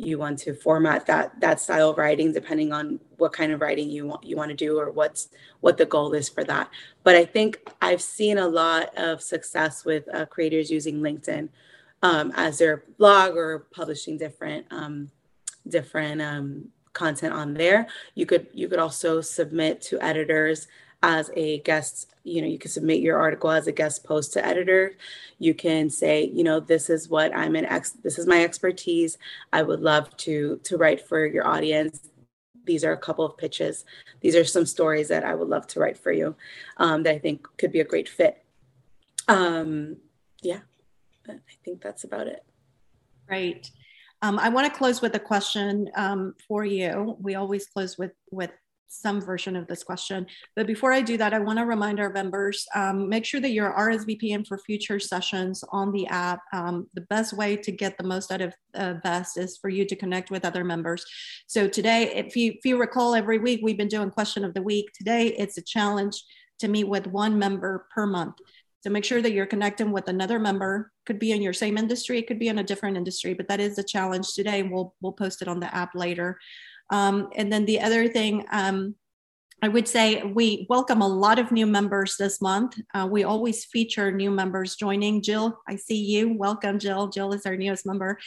you 0.00 0.18
want 0.18 0.38
to 0.38 0.54
format 0.54 1.06
that 1.06 1.38
that 1.40 1.60
style 1.60 1.90
of 1.90 1.98
writing 1.98 2.32
depending 2.32 2.72
on 2.72 3.00
what 3.18 3.32
kind 3.32 3.52
of 3.52 3.60
writing 3.60 3.90
you 3.90 4.06
want 4.06 4.24
you 4.24 4.36
want 4.36 4.50
to 4.50 4.56
do 4.56 4.78
or 4.78 4.90
what's 4.90 5.28
what 5.60 5.76
the 5.76 5.86
goal 5.86 6.12
is 6.12 6.28
for 6.28 6.44
that. 6.44 6.68
But 7.02 7.16
i 7.16 7.24
think 7.24 7.58
i've 7.80 8.02
seen 8.02 8.38
a 8.38 8.48
lot 8.48 8.96
of 8.96 9.22
success 9.22 9.84
with 9.84 10.04
uh, 10.14 10.26
creators 10.26 10.70
using 10.70 11.00
linkedin 11.00 11.48
um, 12.02 12.32
as 12.34 12.58
their 12.58 12.84
blog 12.98 13.36
or 13.36 13.66
publishing 13.72 14.16
different 14.16 14.66
um, 14.70 15.10
different 15.68 16.20
um, 16.20 16.68
content 16.92 17.32
on 17.32 17.54
there. 17.54 17.88
You 18.14 18.26
could 18.26 18.48
you 18.52 18.68
could 18.68 18.78
also 18.78 19.20
submit 19.20 19.80
to 19.82 20.00
editors 20.00 20.68
as 21.02 21.30
a 21.34 21.60
guest 21.60 22.14
you 22.24 22.42
know 22.42 22.48
you 22.48 22.58
can 22.58 22.70
submit 22.70 23.00
your 23.00 23.18
article 23.18 23.50
as 23.50 23.66
a 23.66 23.72
guest 23.72 24.04
post 24.04 24.32
to 24.34 24.46
editor. 24.46 24.96
You 25.38 25.54
can 25.54 25.88
say 25.90 26.24
you 26.24 26.44
know 26.44 26.60
this 26.60 26.90
is 26.90 27.08
what 27.08 27.34
i'm 27.34 27.56
an 27.56 27.64
ex 27.64 27.92
this 27.92 28.18
is 28.18 28.26
my 28.26 28.44
expertise. 28.44 29.18
I 29.52 29.62
would 29.62 29.80
love 29.80 30.14
to 30.18 30.60
to 30.64 30.76
write 30.76 31.06
for 31.06 31.26
your 31.26 31.46
audience. 31.46 32.00
These 32.64 32.84
are 32.84 32.92
a 32.92 32.98
couple 32.98 33.24
of 33.24 33.38
pitches. 33.38 33.84
These 34.20 34.36
are 34.36 34.44
some 34.44 34.66
stories 34.66 35.08
that 35.08 35.24
i 35.24 35.34
would 35.34 35.48
love 35.48 35.66
to 35.68 35.80
write 35.80 35.98
for 35.98 36.12
you 36.12 36.34
um, 36.76 37.02
that 37.04 37.14
i 37.14 37.18
think 37.18 37.46
could 37.56 37.72
be 37.72 37.80
a 37.80 37.84
great 37.84 38.08
fit. 38.08 38.44
Um, 39.28 39.96
yeah 40.42 40.60
i 41.28 41.38
think 41.64 41.80
that's 41.80 42.04
about 42.04 42.26
it. 42.26 42.44
Right. 43.28 43.70
Um, 44.22 44.38
I 44.38 44.48
want 44.48 44.70
to 44.70 44.76
close 44.76 45.00
with 45.00 45.14
a 45.14 45.20
question 45.20 45.88
um, 45.94 46.34
for 46.46 46.64
you. 46.64 47.16
We 47.20 47.36
always 47.36 47.66
close 47.66 47.96
with 47.96 48.12
with 48.30 48.50
some 48.90 49.20
version 49.20 49.54
of 49.54 49.66
this 49.68 49.82
question. 49.82 50.26
But 50.56 50.66
before 50.66 50.92
I 50.92 51.00
do 51.00 51.16
that, 51.16 51.32
I 51.32 51.38
want 51.38 51.58
to 51.58 51.64
remind 51.64 52.00
our 52.00 52.12
members, 52.12 52.66
um, 52.74 53.08
make 53.08 53.24
sure 53.24 53.40
that 53.40 53.52
you're 53.52 53.72
RSVPing 53.72 54.46
for 54.46 54.58
future 54.58 54.98
sessions 54.98 55.62
on 55.70 55.92
the 55.92 56.06
app. 56.08 56.40
Um, 56.52 56.88
the 56.94 57.02
best 57.02 57.32
way 57.32 57.56
to 57.56 57.70
get 57.70 57.96
the 57.96 58.04
most 58.04 58.32
out 58.32 58.40
of 58.40 58.52
uh, 58.74 58.94
Vest 59.02 59.38
is 59.38 59.56
for 59.56 59.68
you 59.68 59.84
to 59.84 59.94
connect 59.94 60.30
with 60.30 60.44
other 60.44 60.64
members. 60.64 61.04
So 61.46 61.68
today, 61.68 62.12
if 62.14 62.36
you, 62.36 62.52
if 62.52 62.64
you 62.64 62.78
recall, 62.78 63.14
every 63.14 63.38
week 63.38 63.60
we've 63.62 63.78
been 63.78 63.88
doing 63.88 64.10
question 64.10 64.44
of 64.44 64.54
the 64.54 64.62
week. 64.62 64.92
Today, 64.92 65.28
it's 65.38 65.56
a 65.56 65.62
challenge 65.62 66.22
to 66.58 66.68
meet 66.68 66.88
with 66.88 67.06
one 67.06 67.38
member 67.38 67.86
per 67.94 68.06
month. 68.06 68.34
So 68.82 68.88
make 68.88 69.04
sure 69.04 69.20
that 69.20 69.32
you're 69.32 69.46
connecting 69.46 69.92
with 69.92 70.08
another 70.08 70.38
member. 70.38 70.90
Could 71.04 71.18
be 71.18 71.32
in 71.32 71.42
your 71.42 71.52
same 71.52 71.76
industry, 71.76 72.18
it 72.18 72.26
could 72.26 72.38
be 72.38 72.48
in 72.48 72.58
a 72.58 72.64
different 72.64 72.96
industry, 72.96 73.34
but 73.34 73.46
that 73.48 73.60
is 73.60 73.76
the 73.76 73.84
challenge 73.84 74.32
today. 74.32 74.62
We'll 74.62 74.94
we'll 75.02 75.12
post 75.12 75.42
it 75.42 75.48
on 75.48 75.60
the 75.60 75.74
app 75.74 75.94
later. 75.94 76.38
Um, 76.90 77.30
and 77.36 77.52
then 77.52 77.64
the 77.64 77.80
other 77.80 78.08
thing, 78.08 78.44
um, 78.50 78.94
I 79.62 79.68
would 79.68 79.86
say 79.86 80.22
we 80.22 80.66
welcome 80.70 81.02
a 81.02 81.08
lot 81.08 81.38
of 81.38 81.52
new 81.52 81.66
members 81.66 82.16
this 82.16 82.40
month. 82.40 82.78
Uh, 82.94 83.06
we 83.10 83.24
always 83.24 83.66
feature 83.66 84.10
new 84.10 84.30
members 84.30 84.74
joining. 84.74 85.20
Jill, 85.20 85.60
I 85.68 85.76
see 85.76 86.02
you. 86.02 86.32
Welcome, 86.32 86.78
Jill. 86.78 87.08
Jill 87.08 87.34
is 87.34 87.44
our 87.44 87.56
newest 87.56 87.84
member. 87.84 88.18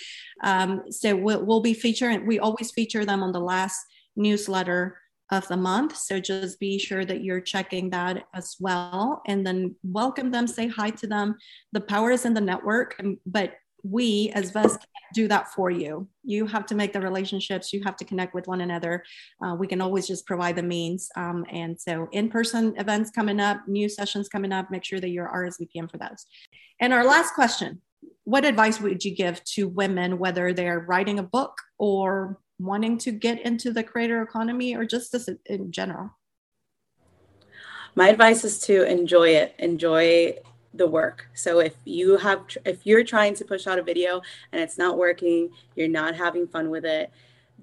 Um, 0.44 0.84
so 0.92 1.16
we'll, 1.16 1.44
we'll, 1.44 1.62
be 1.62 1.74
featuring, 1.74 2.28
we 2.28 2.38
always 2.38 2.72
feature 2.72 3.04
them 3.04 3.24
on 3.24 3.32
the 3.32 3.40
last 3.40 3.84
newsletter 4.16 5.00
of 5.32 5.48
the 5.48 5.58
month. 5.58 5.98
So 5.98 6.20
just 6.20 6.60
be 6.60 6.78
sure 6.78 7.04
that 7.04 7.24
you're 7.24 7.42
checking 7.42 7.90
that 7.90 8.28
as 8.36 8.56
well. 8.60 9.24
And 9.26 9.46
then 9.46 9.76
welcome 9.84 10.30
them, 10.30 10.46
say 10.46 10.68
hi 10.68 10.92
to 10.92 11.08
them. 11.08 11.38
The 11.72 11.82
power 11.82 12.12
is 12.12 12.26
in 12.26 12.36
the 12.36 12.42
network, 12.42 13.02
but 13.26 13.56
we 13.84 14.32
as 14.34 14.52
Vest 14.52 14.88
do 15.14 15.28
that 15.28 15.54
for 15.54 15.70
you. 15.70 16.08
You 16.24 16.48
have 16.48 16.66
to 16.68 16.76
make 16.76 16.94
the 16.94 17.02
relationships, 17.02 17.72
you 17.72 17.84
have 17.84 17.96
to 17.98 18.06
connect 18.06 18.34
with 18.34 18.48
one 18.48 18.62
another. 18.62 19.04
Uh, 19.44 19.56
we 19.56 19.68
can 19.68 19.82
always 19.82 20.08
just 20.08 20.26
provide 20.26 20.56
the 20.56 20.64
means. 20.64 21.10
Um, 21.16 21.46
and 21.52 21.80
so, 21.80 22.08
in 22.12 22.30
person 22.30 22.74
events 22.78 23.12
coming 23.12 23.40
up, 23.40 23.62
new 23.68 23.90
sessions 23.90 24.30
coming 24.30 24.52
up, 24.52 24.72
make 24.72 24.84
sure 24.84 25.00
that 25.00 25.10
you're 25.10 25.28
RSVPing 25.28 25.92
for 25.92 25.98
those. 25.98 26.26
And 26.80 26.94
our 26.94 27.06
last 27.06 27.34
question 27.34 27.82
What 28.24 28.46
advice 28.46 28.80
would 28.80 29.04
you 29.04 29.16
give 29.16 29.44
to 29.56 29.68
women, 29.68 30.18
whether 30.18 30.54
they're 30.54 30.80
writing 30.80 31.20
a 31.20 31.24
book 31.24 31.58
or 31.78 32.40
wanting 32.60 32.98
to 33.00 33.12
get 33.12 33.42
into 33.42 33.72
the 33.72 33.84
creator 33.84 34.22
economy 34.22 34.76
or 34.76 34.86
just 34.86 35.12
this 35.12 35.30
in 35.46 35.72
general? 35.72 36.12
My 37.96 38.10
advice 38.10 38.44
is 38.44 38.60
to 38.62 38.90
enjoy 38.90 39.30
it, 39.30 39.54
enjoy 39.60 40.38
the 40.74 40.88
work. 40.88 41.28
So 41.34 41.60
if 41.60 41.76
you 41.86 42.18
have 42.18 42.46
if 42.66 42.86
you're 42.86 43.04
trying 43.04 43.36
to 43.36 43.46
push 43.46 43.68
out 43.68 43.80
a 43.80 43.84
video 43.84 44.22
and 44.52 44.62
it's 44.62 44.78
not 44.78 44.98
working, 44.98 45.52
you're 45.76 45.88
not 45.88 46.16
having 46.16 46.48
fun 46.48 46.70
with 46.70 46.86
it, 46.86 47.12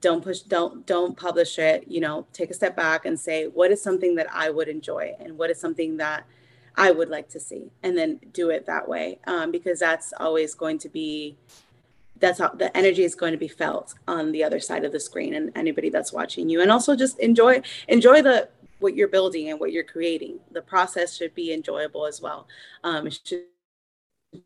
don't 0.01 0.23
push 0.23 0.41
don't 0.41 0.87
don't 0.87 1.17
publish 1.17 1.59
it, 1.59 1.85
you 1.89 2.01
know, 2.01 2.27
take 2.33 2.51
a 2.51 2.55
step 2.55 2.77
back 2.77 3.05
and 3.05 3.19
say 3.19 3.47
what 3.47 3.71
is 3.71 3.83
something 3.83 4.15
that 4.17 4.29
I 4.33 4.51
would 4.51 4.69
enjoy 4.69 5.17
and 5.19 5.37
what 5.37 5.51
is 5.51 5.61
something 5.61 5.97
that 5.99 6.25
I 6.77 6.93
would 6.93 7.09
like 7.09 7.29
to 7.31 7.41
see 7.41 7.73
and 7.83 7.99
then 7.99 8.21
do 8.33 8.51
it 8.51 8.67
that 8.67 8.89
way 8.89 9.19
um, 9.27 9.51
because 9.51 9.81
that's 9.81 10.13
always 10.19 10.55
going 10.55 10.79
to 10.79 10.89
be 10.89 11.37
that's 12.19 12.39
how 12.39 12.51
the 12.51 12.75
energy 12.77 13.03
is 13.03 13.15
going 13.15 13.33
to 13.33 13.39
be 13.39 13.49
felt 13.49 13.95
on 14.07 14.31
the 14.33 14.45
other 14.45 14.61
side 14.61 14.85
of 14.85 14.93
the 14.93 15.01
screen 15.01 15.35
and 15.35 15.51
anybody 15.57 15.89
that's 15.89 16.13
watching 16.13 16.49
you 16.49 16.61
and 16.61 16.71
also 16.71 16.95
just 16.95 17.19
enjoy 17.19 17.61
enjoy 17.89 18.23
the 18.23 18.49
what 18.81 18.97
you're 18.97 19.09
building 19.09 19.51
and 19.51 19.61
what 19.61 19.73
you're 19.73 19.85
creating. 19.85 20.41
The 20.51 20.63
process 20.63 21.17
should 21.17 21.35
be 21.35 21.53
enjoyable 21.53 22.07
as 22.07 22.21
well. 22.21 22.49
Um, 22.85 23.07
it 23.07 23.21
should 23.25 23.45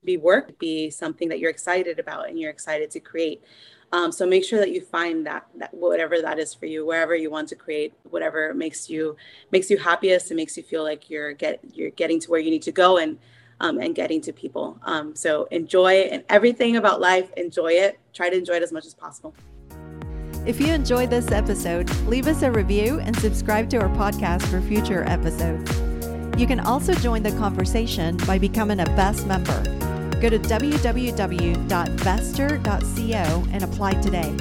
be 0.04 0.16
work, 0.16 0.58
be 0.58 0.90
something 0.90 1.28
that 1.28 1.38
you're 1.38 1.50
excited 1.50 1.98
about 1.98 2.28
and 2.28 2.38
you're 2.38 2.50
excited 2.50 2.90
to 2.92 3.00
create. 3.00 3.42
Um, 3.92 4.10
so 4.10 4.26
make 4.26 4.44
sure 4.44 4.58
that 4.58 4.72
you 4.72 4.80
find 4.80 5.24
that, 5.26 5.46
that 5.58 5.72
whatever 5.72 6.20
that 6.20 6.38
is 6.38 6.52
for 6.52 6.66
you, 6.66 6.84
wherever 6.84 7.14
you 7.14 7.30
want 7.30 7.48
to 7.50 7.54
create, 7.54 7.92
whatever 8.10 8.52
makes 8.52 8.90
you 8.90 9.16
makes 9.52 9.70
you 9.70 9.78
happiest 9.78 10.30
and 10.30 10.36
makes 10.36 10.56
you 10.56 10.62
feel 10.62 10.82
like 10.82 11.08
you're 11.08 11.32
get 11.32 11.60
you're 11.72 11.90
getting 11.90 12.18
to 12.20 12.30
where 12.30 12.40
you 12.40 12.50
need 12.50 12.62
to 12.62 12.72
go 12.72 12.98
and 12.98 13.18
um, 13.60 13.78
and 13.78 13.94
getting 13.94 14.20
to 14.22 14.32
people. 14.32 14.80
Um, 14.82 15.14
so 15.14 15.44
enjoy 15.52 15.94
it 15.94 16.12
and 16.12 16.24
everything 16.28 16.76
about 16.76 17.00
life. 17.00 17.30
Enjoy 17.36 17.72
it. 17.72 18.00
Try 18.12 18.30
to 18.30 18.36
enjoy 18.36 18.54
it 18.54 18.62
as 18.62 18.72
much 18.72 18.84
as 18.84 18.94
possible. 18.94 19.32
If 20.46 20.60
you 20.60 20.66
enjoyed 20.74 21.08
this 21.08 21.30
episode, 21.30 21.88
leave 22.06 22.26
us 22.26 22.42
a 22.42 22.50
review 22.50 23.00
and 23.00 23.16
subscribe 23.16 23.70
to 23.70 23.78
our 23.78 23.88
podcast 23.88 24.42
for 24.42 24.60
future 24.60 25.02
episodes. 25.04 25.70
You 26.38 26.46
can 26.46 26.60
also 26.60 26.92
join 26.92 27.22
the 27.22 27.30
conversation 27.32 28.18
by 28.26 28.36
becoming 28.36 28.80
a 28.80 28.84
Vest 28.90 29.26
member. 29.26 29.62
Go 30.20 30.28
to 30.28 30.38
www.vester.co 30.38 31.64
and 33.52 33.64
apply 33.64 33.92
today. 34.02 34.36